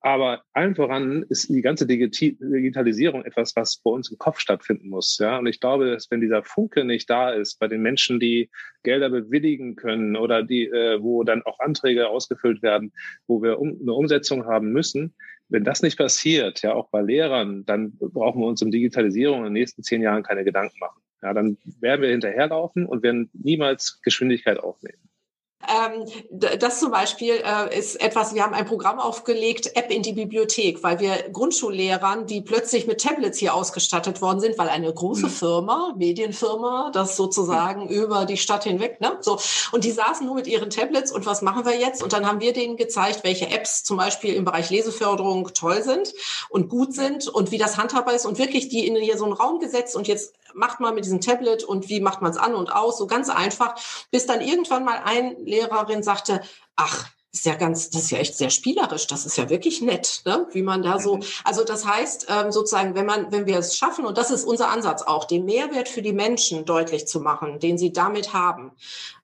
Aber 0.00 0.44
allen 0.52 0.76
voran 0.76 1.24
ist 1.28 1.48
die 1.48 1.60
ganze 1.60 1.84
Digitalisierung 1.84 3.24
etwas, 3.24 3.56
was 3.56 3.78
bei 3.78 3.90
uns 3.90 4.10
im 4.10 4.18
Kopf 4.18 4.38
stattfinden 4.38 4.88
muss. 4.90 5.18
Ja, 5.18 5.38
und 5.38 5.46
ich 5.48 5.58
glaube, 5.58 5.90
dass 5.90 6.08
wenn 6.10 6.20
dieser 6.20 6.44
Funke 6.44 6.84
nicht 6.84 7.10
da 7.10 7.30
ist 7.30 7.58
bei 7.58 7.66
den 7.66 7.82
Menschen, 7.82 8.20
die 8.20 8.48
Gelder 8.84 9.10
bewilligen 9.10 9.74
können 9.74 10.16
oder 10.16 10.44
die, 10.44 10.66
äh, 10.66 11.02
wo 11.02 11.24
dann 11.24 11.42
auch 11.42 11.58
Anträge 11.58 12.08
ausgefüllt 12.08 12.62
werden, 12.62 12.92
wo 13.26 13.42
wir 13.42 13.58
um, 13.58 13.76
eine 13.80 13.92
Umsetzung 13.92 14.46
haben 14.46 14.70
müssen, 14.70 15.14
wenn 15.48 15.64
das 15.64 15.82
nicht 15.82 15.98
passiert, 15.98 16.62
ja 16.62 16.74
auch 16.74 16.88
bei 16.88 17.00
Lehrern, 17.00 17.64
dann 17.64 17.92
brauchen 17.98 18.40
wir 18.40 18.46
uns 18.46 18.62
um 18.62 18.70
Digitalisierung 18.70 19.38
in 19.38 19.44
den 19.44 19.52
nächsten 19.54 19.82
zehn 19.82 20.02
Jahren 20.02 20.22
keine 20.22 20.44
Gedanken 20.44 20.78
machen. 20.78 21.00
Ja, 21.22 21.34
dann 21.34 21.58
werden 21.80 22.02
wir 22.02 22.10
hinterherlaufen 22.10 22.86
und 22.86 23.02
werden 23.02 23.30
niemals 23.32 24.00
Geschwindigkeit 24.02 24.58
aufnehmen. 24.58 25.07
Ähm, 25.66 26.04
das 26.30 26.78
zum 26.78 26.92
Beispiel 26.92 27.42
äh, 27.44 27.76
ist 27.76 28.00
etwas, 28.00 28.32
wir 28.32 28.44
haben 28.44 28.54
ein 28.54 28.64
Programm 28.64 29.00
aufgelegt, 29.00 29.76
App 29.76 29.90
in 29.90 30.02
die 30.02 30.12
Bibliothek, 30.12 30.84
weil 30.84 31.00
wir 31.00 31.30
Grundschullehrern, 31.32 32.26
die 32.26 32.42
plötzlich 32.42 32.86
mit 32.86 33.00
Tablets 33.00 33.38
hier 33.38 33.54
ausgestattet 33.54 34.22
worden 34.22 34.38
sind, 34.38 34.56
weil 34.56 34.68
eine 34.68 34.92
große 34.92 35.26
mhm. 35.26 35.30
Firma, 35.30 35.94
Medienfirma, 35.96 36.90
das 36.92 37.16
sozusagen 37.16 37.88
über 37.88 38.24
die 38.24 38.36
Stadt 38.36 38.64
hinweg, 38.64 39.00
ne, 39.00 39.18
so. 39.20 39.40
Und 39.72 39.82
die 39.82 39.90
saßen 39.90 40.24
nur 40.24 40.36
mit 40.36 40.46
ihren 40.46 40.70
Tablets 40.70 41.10
und 41.10 41.26
was 41.26 41.42
machen 41.42 41.64
wir 41.64 41.76
jetzt? 41.76 42.04
Und 42.04 42.12
dann 42.12 42.26
haben 42.26 42.40
wir 42.40 42.52
denen 42.52 42.76
gezeigt, 42.76 43.24
welche 43.24 43.50
Apps 43.50 43.82
zum 43.82 43.96
Beispiel 43.96 44.34
im 44.34 44.44
Bereich 44.44 44.70
Leseförderung 44.70 45.52
toll 45.54 45.82
sind 45.82 46.14
und 46.50 46.68
gut 46.68 46.94
sind 46.94 47.26
und 47.26 47.50
wie 47.50 47.58
das 47.58 47.76
handhabbar 47.76 48.14
ist 48.14 48.26
und 48.26 48.38
wirklich 48.38 48.68
die 48.68 48.86
in 48.86 48.94
hier 48.94 49.18
so 49.18 49.24
einen 49.24 49.32
Raum 49.32 49.58
gesetzt 49.58 49.96
und 49.96 50.06
jetzt 50.06 50.34
macht 50.54 50.80
man 50.80 50.94
mit 50.94 51.04
diesem 51.04 51.20
Tablet 51.20 51.64
und 51.64 51.88
wie 51.88 52.00
macht 52.00 52.22
man 52.22 52.30
es 52.30 52.36
an 52.36 52.54
und 52.54 52.72
aus, 52.72 52.98
so 52.98 53.06
ganz 53.06 53.28
einfach, 53.28 53.74
bis 54.10 54.26
dann 54.26 54.40
irgendwann 54.40 54.84
mal 54.84 55.00
ein 55.04 55.36
Lehrerin 55.44 56.02
sagte, 56.02 56.42
ach, 56.76 57.08
ist 57.38 57.46
ja 57.46 57.54
ganz, 57.54 57.90
das 57.90 58.04
ist 58.04 58.10
ja 58.10 58.18
echt 58.18 58.36
sehr 58.36 58.50
spielerisch. 58.50 59.06
Das 59.06 59.24
ist 59.24 59.36
ja 59.38 59.48
wirklich 59.48 59.80
nett, 59.80 60.22
ne? 60.24 60.46
wie 60.52 60.62
man 60.62 60.82
da 60.82 60.98
so. 60.98 61.16
Mhm. 61.16 61.22
Also 61.44 61.64
das 61.64 61.86
heißt 61.86 62.26
ähm, 62.28 62.52
sozusagen, 62.52 62.94
wenn 62.94 63.06
man, 63.06 63.32
wenn 63.32 63.46
wir 63.46 63.58
es 63.58 63.76
schaffen, 63.76 64.04
und 64.04 64.18
das 64.18 64.30
ist 64.30 64.44
unser 64.44 64.68
Ansatz 64.68 65.02
auch, 65.02 65.24
den 65.24 65.44
Mehrwert 65.44 65.88
für 65.88 66.02
die 66.02 66.12
Menschen 66.12 66.64
deutlich 66.64 67.06
zu 67.06 67.20
machen, 67.20 67.60
den 67.60 67.78
sie 67.78 67.92
damit 67.92 68.32
haben, 68.32 68.72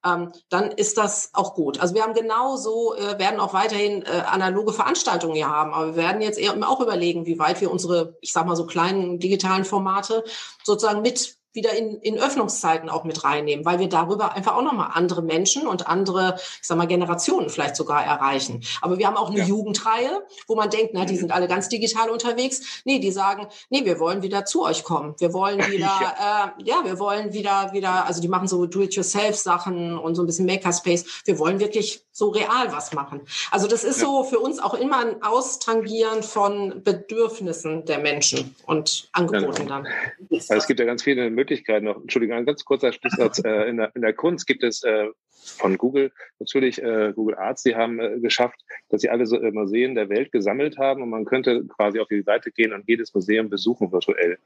ähm, 0.04 0.32
dann 0.48 0.70
ist 0.70 0.96
das 0.96 1.30
auch 1.32 1.54
gut. 1.54 1.80
Also 1.80 1.94
wir 1.94 2.02
haben 2.02 2.14
genauso, 2.14 2.94
äh, 2.94 3.18
werden 3.18 3.40
auch 3.40 3.52
weiterhin 3.52 4.02
äh, 4.02 4.22
analoge 4.26 4.72
Veranstaltungen 4.72 5.34
hier 5.34 5.48
haben, 5.48 5.74
aber 5.74 5.88
wir 5.88 5.96
werden 5.96 6.22
jetzt 6.22 6.38
eher 6.38 6.54
auch 6.68 6.80
überlegen, 6.80 7.26
wie 7.26 7.38
weit 7.38 7.60
wir 7.60 7.70
unsere, 7.70 8.16
ich 8.20 8.32
sag 8.32 8.46
mal 8.46 8.56
so 8.56 8.66
kleinen 8.66 9.18
digitalen 9.18 9.64
Formate 9.64 10.24
sozusagen 10.62 11.02
mit 11.02 11.36
wieder 11.54 11.72
in, 11.72 11.96
in 12.00 12.18
Öffnungszeiten 12.18 12.88
auch 12.88 13.04
mit 13.04 13.24
reinnehmen, 13.24 13.64
weil 13.64 13.78
wir 13.78 13.88
darüber 13.88 14.34
einfach 14.34 14.56
auch 14.56 14.62
nochmal 14.62 14.90
andere 14.92 15.22
Menschen 15.22 15.66
und 15.66 15.86
andere, 15.86 16.34
ich 16.36 16.66
sag 16.66 16.76
mal, 16.76 16.86
Generationen 16.86 17.48
vielleicht 17.48 17.76
sogar 17.76 18.04
erreichen. 18.04 18.62
Aber 18.82 18.98
wir 18.98 19.06
haben 19.06 19.16
auch 19.16 19.30
eine 19.30 19.38
ja. 19.38 19.46
Jugendreihe, 19.46 20.22
wo 20.46 20.56
man 20.56 20.70
denkt, 20.70 20.90
na, 20.94 21.04
die 21.04 21.14
mhm. 21.14 21.18
sind 21.18 21.32
alle 21.32 21.48
ganz 21.48 21.68
digital 21.68 22.10
unterwegs. 22.10 22.82
Nee, 22.84 22.98
die 22.98 23.12
sagen, 23.12 23.46
nee, 23.70 23.84
wir 23.84 24.00
wollen 24.00 24.22
wieder 24.22 24.44
zu 24.44 24.64
euch 24.64 24.84
kommen. 24.84 25.14
Wir 25.18 25.32
wollen 25.32 25.58
wieder, 25.70 25.90
ja, 26.00 26.54
äh, 26.58 26.62
ja 26.64 26.80
wir 26.84 26.98
wollen 26.98 27.32
wieder, 27.32 27.72
wieder, 27.72 28.06
also 28.06 28.20
die 28.20 28.28
machen 28.28 28.48
so 28.48 28.66
Do-it-yourself-Sachen 28.66 29.96
und 29.96 30.14
so 30.14 30.22
ein 30.22 30.26
bisschen 30.26 30.46
Makerspace. 30.46 31.04
Wir 31.24 31.38
wollen 31.38 31.60
wirklich 31.60 32.04
so 32.10 32.28
real 32.28 32.72
was 32.72 32.92
machen. 32.92 33.22
Also 33.50 33.66
das 33.66 33.82
ist 33.82 34.00
ja. 34.00 34.06
so 34.06 34.24
für 34.24 34.38
uns 34.38 34.60
auch 34.60 34.74
immer 34.74 34.98
ein 34.98 35.22
Austangieren 35.22 36.22
von 36.22 36.82
Bedürfnissen 36.84 37.84
der 37.86 37.98
Menschen 37.98 38.54
und 38.66 39.08
Angeboten 39.12 39.66
dann. 39.66 39.86
Also 40.30 40.54
es 40.54 40.66
gibt 40.66 40.78
ja 40.78 40.86
ganz 40.86 41.02
viele 41.02 41.30
Möglichkeiten 41.44 41.84
noch. 41.84 42.00
Entschuldigung, 42.00 42.38
ein 42.38 42.46
ganz 42.46 42.64
kurzer 42.64 42.92
Schlusssatz. 42.92 43.38
äh, 43.44 43.68
in, 43.68 43.76
der, 43.76 43.94
in 43.94 44.02
der 44.02 44.14
Kunst 44.14 44.46
gibt 44.46 44.62
es 44.64 44.82
äh, 44.82 45.08
von 45.30 45.76
Google 45.76 46.10
natürlich 46.38 46.82
äh, 46.82 47.12
Google 47.14 47.36
Arts, 47.36 47.62
die 47.62 47.74
haben 47.74 48.00
äh, 48.00 48.18
geschafft, 48.18 48.60
dass 48.88 49.02
sie 49.02 49.10
alle 49.10 49.26
so, 49.26 49.38
äh, 49.38 49.50
Museen 49.50 49.94
der 49.94 50.08
Welt 50.08 50.32
gesammelt 50.32 50.78
haben 50.78 51.02
und 51.02 51.10
man 51.10 51.26
könnte 51.26 51.66
quasi 51.66 52.00
auf 52.00 52.08
die 52.08 52.22
Seite 52.22 52.50
gehen 52.50 52.72
und 52.72 52.84
jedes 52.88 53.12
Museum 53.12 53.50
besuchen 53.50 53.92
virtuell. 53.92 54.38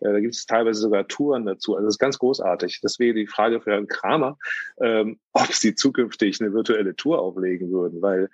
Äh, 0.00 0.12
da 0.12 0.20
gibt 0.20 0.34
es 0.34 0.44
teilweise 0.44 0.80
sogar 0.80 1.08
Touren 1.08 1.46
dazu. 1.46 1.74
Also 1.74 1.86
das 1.86 1.94
ist 1.94 1.98
ganz 1.98 2.18
großartig. 2.18 2.80
Deswegen 2.82 3.16
die 3.16 3.26
Frage 3.26 3.60
für 3.60 3.72
Herrn 3.72 3.88
Kramer, 3.88 4.36
ähm, 4.80 5.18
ob 5.32 5.52
sie 5.52 5.74
zukünftig 5.74 6.40
eine 6.40 6.52
virtuelle 6.52 6.94
Tour 6.94 7.20
auflegen 7.20 7.70
würden, 7.70 8.02
weil 8.02 8.28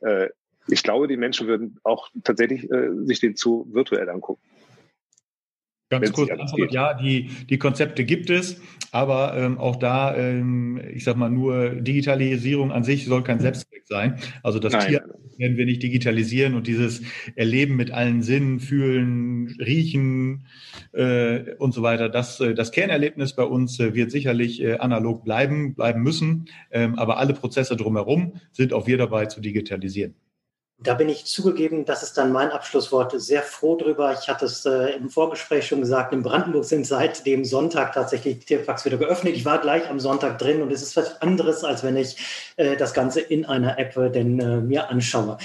äh, 0.00 0.28
ich 0.68 0.82
glaube, 0.82 1.08
die 1.08 1.16
Menschen 1.16 1.46
würden 1.46 1.78
auch 1.82 2.08
tatsächlich 2.22 2.70
äh, 2.70 2.90
sich 3.04 3.20
den 3.20 3.36
Zoo 3.36 3.66
virtuell 3.70 4.08
angucken. 4.08 4.40
Ganz 6.02 6.12
kurz 6.12 6.30
Antwort, 6.30 6.72
ja, 6.72 6.94
die, 6.94 7.30
die 7.48 7.58
Konzepte 7.58 8.04
gibt 8.04 8.30
es, 8.30 8.60
aber 8.92 9.36
ähm, 9.36 9.58
auch 9.58 9.76
da, 9.76 10.16
ähm, 10.16 10.80
ich 10.92 11.04
sag 11.04 11.16
mal, 11.16 11.30
nur 11.30 11.70
Digitalisierung 11.70 12.72
an 12.72 12.84
sich 12.84 13.06
soll 13.06 13.22
kein 13.22 13.40
Selbstzweck 13.40 13.82
sein. 13.86 14.18
Also 14.42 14.58
das 14.58 14.72
Nein. 14.72 14.88
Tier 14.88 15.04
werden 15.38 15.56
wir 15.56 15.66
nicht 15.66 15.82
digitalisieren 15.82 16.54
und 16.54 16.66
dieses 16.66 17.02
Erleben 17.34 17.76
mit 17.76 17.90
allen 17.90 18.22
Sinnen, 18.22 18.60
fühlen, 18.60 19.56
riechen 19.58 20.46
äh, 20.92 21.54
und 21.58 21.74
so 21.74 21.82
weiter, 21.82 22.08
das, 22.08 22.40
äh, 22.40 22.54
das 22.54 22.70
Kernerlebnis 22.70 23.34
bei 23.34 23.44
uns 23.44 23.80
äh, 23.80 23.94
wird 23.94 24.10
sicherlich 24.10 24.62
äh, 24.62 24.74
analog 24.74 25.24
bleiben, 25.24 25.74
bleiben 25.74 26.02
müssen, 26.02 26.46
ähm, 26.70 26.98
aber 26.98 27.18
alle 27.18 27.34
Prozesse 27.34 27.76
drumherum 27.76 28.34
sind 28.52 28.72
auch 28.72 28.86
wir 28.86 28.98
dabei 28.98 29.26
zu 29.26 29.40
digitalisieren. 29.40 30.14
Da 30.84 30.92
bin 30.92 31.08
ich 31.08 31.24
zugegeben, 31.24 31.86
das 31.86 32.02
ist 32.02 32.18
dann 32.18 32.30
mein 32.30 32.50
Abschlusswort, 32.50 33.18
sehr 33.18 33.42
froh 33.42 33.74
drüber. 33.76 34.12
Ich 34.20 34.28
hatte 34.28 34.44
es 34.44 34.66
äh, 34.66 34.90
im 34.90 35.08
Vorgespräch 35.08 35.66
schon 35.66 35.80
gesagt, 35.80 36.12
in 36.12 36.22
Brandenburg 36.22 36.66
sind 36.66 36.86
seit 36.86 37.24
dem 37.24 37.46
Sonntag 37.46 37.94
tatsächlich 37.94 38.40
die 38.40 38.44
Tierparks 38.44 38.84
wieder 38.84 38.98
geöffnet. 38.98 39.34
Ich 39.34 39.46
war 39.46 39.58
gleich 39.62 39.88
am 39.88 39.98
Sonntag 39.98 40.38
drin 40.38 40.60
und 40.60 40.70
es 40.70 40.82
ist 40.82 40.94
was 40.94 41.22
anderes, 41.22 41.64
als 41.64 41.84
wenn 41.84 41.96
ich 41.96 42.18
äh, 42.56 42.76
das 42.76 42.92
Ganze 42.92 43.22
in 43.22 43.46
einer 43.46 43.78
App 43.78 43.96
äh, 43.96 44.10
denn 44.10 44.38
äh, 44.38 44.60
mir 44.60 44.90
anschaue. 44.90 45.38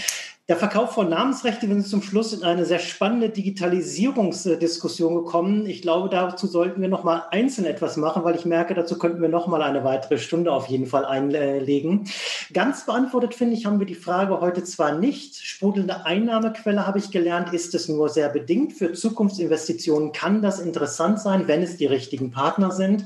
Der 0.50 0.58
Verkauf 0.58 0.96
von 0.96 1.10
Namensrechten, 1.10 1.70
wir 1.70 1.76
sind 1.76 1.88
zum 1.88 2.02
Schluss 2.02 2.34
in 2.34 2.42
eine 2.42 2.66
sehr 2.66 2.80
spannende 2.80 3.30
Digitalisierungsdiskussion 3.30 5.14
gekommen. 5.14 5.68
Ich 5.68 5.84
glaube, 5.84 6.10
dazu 6.10 6.48
sollten 6.48 6.82
wir 6.82 6.88
noch 6.88 7.04
mal 7.04 7.22
einzeln 7.30 7.66
etwas 7.66 7.98
machen, 7.98 8.24
weil 8.24 8.34
ich 8.34 8.46
merke, 8.46 8.74
dazu 8.74 8.98
könnten 8.98 9.22
wir 9.22 9.30
noch 9.30 9.46
mal 9.46 9.62
eine 9.62 9.84
weitere 9.84 10.18
Stunde 10.18 10.52
auf 10.52 10.66
jeden 10.66 10.88
Fall 10.88 11.06
einlegen. 11.06 12.10
Ganz 12.52 12.88
beantwortet, 12.88 13.36
finde 13.36 13.54
ich, 13.54 13.68
haben 13.68 13.78
wir 13.78 13.86
die 13.86 13.94
Frage 13.94 14.42
heute 14.42 14.64
zwar 14.64 14.98
nicht. 14.98 15.36
Sprudelnde 15.36 16.08
Einnahmequelle, 16.08 16.88
habe 16.88 16.98
ich 16.98 17.12
gelernt, 17.12 17.54
ist 17.54 17.76
es 17.76 17.88
nur 17.88 18.10
sehr 18.10 18.30
bedingt. 18.30 18.74
Für 18.74 18.92
Zukunftsinvestitionen 18.92 20.14
kann 20.14 20.42
das 20.42 20.60
interessant 20.60 21.20
sein, 21.20 21.48
wenn 21.48 21.62
es 21.62 21.78
die 21.78 21.86
richtigen 21.86 22.32
Partner 22.32 22.72
sind. 22.72 23.06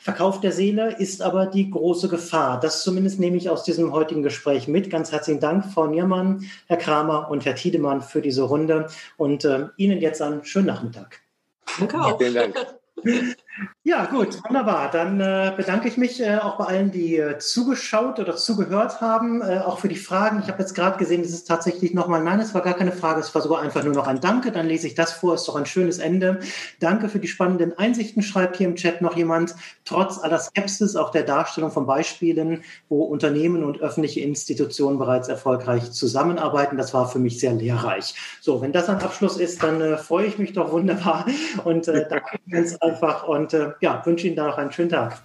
Verkauf 0.00 0.40
der 0.40 0.52
Seele 0.52 0.94
ist 0.96 1.22
aber 1.22 1.46
die 1.46 1.70
große 1.70 2.08
Gefahr. 2.08 2.60
Das 2.60 2.84
zumindest 2.84 3.18
nehme 3.18 3.36
ich 3.36 3.50
aus 3.50 3.64
diesem 3.64 3.92
heutigen 3.92 4.22
Gespräch 4.22 4.68
mit. 4.68 4.90
Ganz 4.90 5.10
herzlichen 5.10 5.40
Dank, 5.40 5.64
Frau 5.64 5.88
Niermann, 5.88 6.44
Herr 6.68 6.83
Kramer 6.84 7.30
und 7.30 7.44
Herr 7.46 7.54
Tiedemann 7.54 8.02
für 8.02 8.20
diese 8.20 8.42
Runde 8.42 8.88
und 9.16 9.44
äh, 9.44 9.66
Ihnen 9.76 10.00
jetzt 10.00 10.20
einen 10.20 10.44
schönen 10.44 10.66
Nachmittag. 10.66 11.20
Danke 11.78 12.00
auch. 12.00 12.18
Vielen 12.18 12.34
Dank. 12.34 12.54
Ja, 13.84 14.06
gut, 14.06 14.42
wunderbar. 14.44 14.90
Dann 14.90 15.20
äh, 15.20 15.52
bedanke 15.56 15.86
ich 15.88 15.96
mich 15.96 16.20
äh, 16.20 16.38
auch 16.38 16.56
bei 16.56 16.64
allen, 16.64 16.90
die 16.90 17.16
äh, 17.16 17.38
zugeschaut 17.38 18.18
oder 18.18 18.34
zugehört 18.34 19.00
haben, 19.00 19.42
äh, 19.42 19.58
auch 19.58 19.78
für 19.78 19.88
die 19.88 19.96
Fragen. 19.96 20.40
Ich 20.42 20.48
habe 20.48 20.60
jetzt 20.60 20.74
gerade 20.74 20.96
gesehen, 20.96 21.20
es 21.20 21.30
ist 21.30 21.44
tatsächlich 21.44 21.92
nochmal, 21.92 22.24
nein, 22.24 22.40
es 22.40 22.54
war 22.54 22.62
gar 22.62 22.74
keine 22.74 22.92
Frage, 22.92 23.20
es 23.20 23.34
war 23.34 23.42
sogar 23.42 23.60
einfach 23.60 23.84
nur 23.84 23.92
noch 23.92 24.06
ein 24.06 24.20
Danke. 24.20 24.52
Dann 24.52 24.66
lese 24.66 24.86
ich 24.86 24.94
das 24.94 25.12
vor, 25.12 25.34
ist 25.34 25.46
doch 25.46 25.56
ein 25.56 25.66
schönes 25.66 25.98
Ende. 25.98 26.40
Danke 26.80 27.08
für 27.08 27.18
die 27.18 27.28
spannenden 27.28 27.78
Einsichten, 27.78 28.22
schreibt 28.22 28.56
hier 28.56 28.66
im 28.66 28.74
Chat 28.74 29.02
noch 29.02 29.16
jemand. 29.16 29.54
Trotz 29.84 30.18
aller 30.18 30.38
Skepsis, 30.38 30.96
auch 30.96 31.10
der 31.10 31.24
Darstellung 31.24 31.70
von 31.70 31.86
Beispielen, 31.86 32.64
wo 32.88 33.04
Unternehmen 33.04 33.62
und 33.64 33.82
öffentliche 33.82 34.20
Institutionen 34.20 34.98
bereits 34.98 35.28
erfolgreich 35.28 35.92
zusammenarbeiten, 35.92 36.78
das 36.78 36.94
war 36.94 37.06
für 37.08 37.18
mich 37.18 37.38
sehr 37.38 37.52
lehrreich. 37.52 38.14
So, 38.40 38.62
wenn 38.62 38.72
das 38.72 38.88
ein 38.88 39.02
Abschluss 39.02 39.36
ist, 39.36 39.62
dann 39.62 39.80
äh, 39.82 39.98
freue 39.98 40.26
ich 40.26 40.38
mich 40.38 40.54
doch 40.54 40.72
wunderbar 40.72 41.26
und 41.64 41.86
äh, 41.86 42.06
danke 42.08 42.38
ganz 42.48 42.76
einfach 42.76 43.28
und 43.28 43.43
äh, 43.52 43.72
ja, 43.80 44.00
wünsche 44.06 44.26
Ihnen 44.26 44.36
da 44.36 44.46
noch 44.46 44.58
einen 44.58 44.72
schönen 44.72 44.90
Tag. 44.90 45.18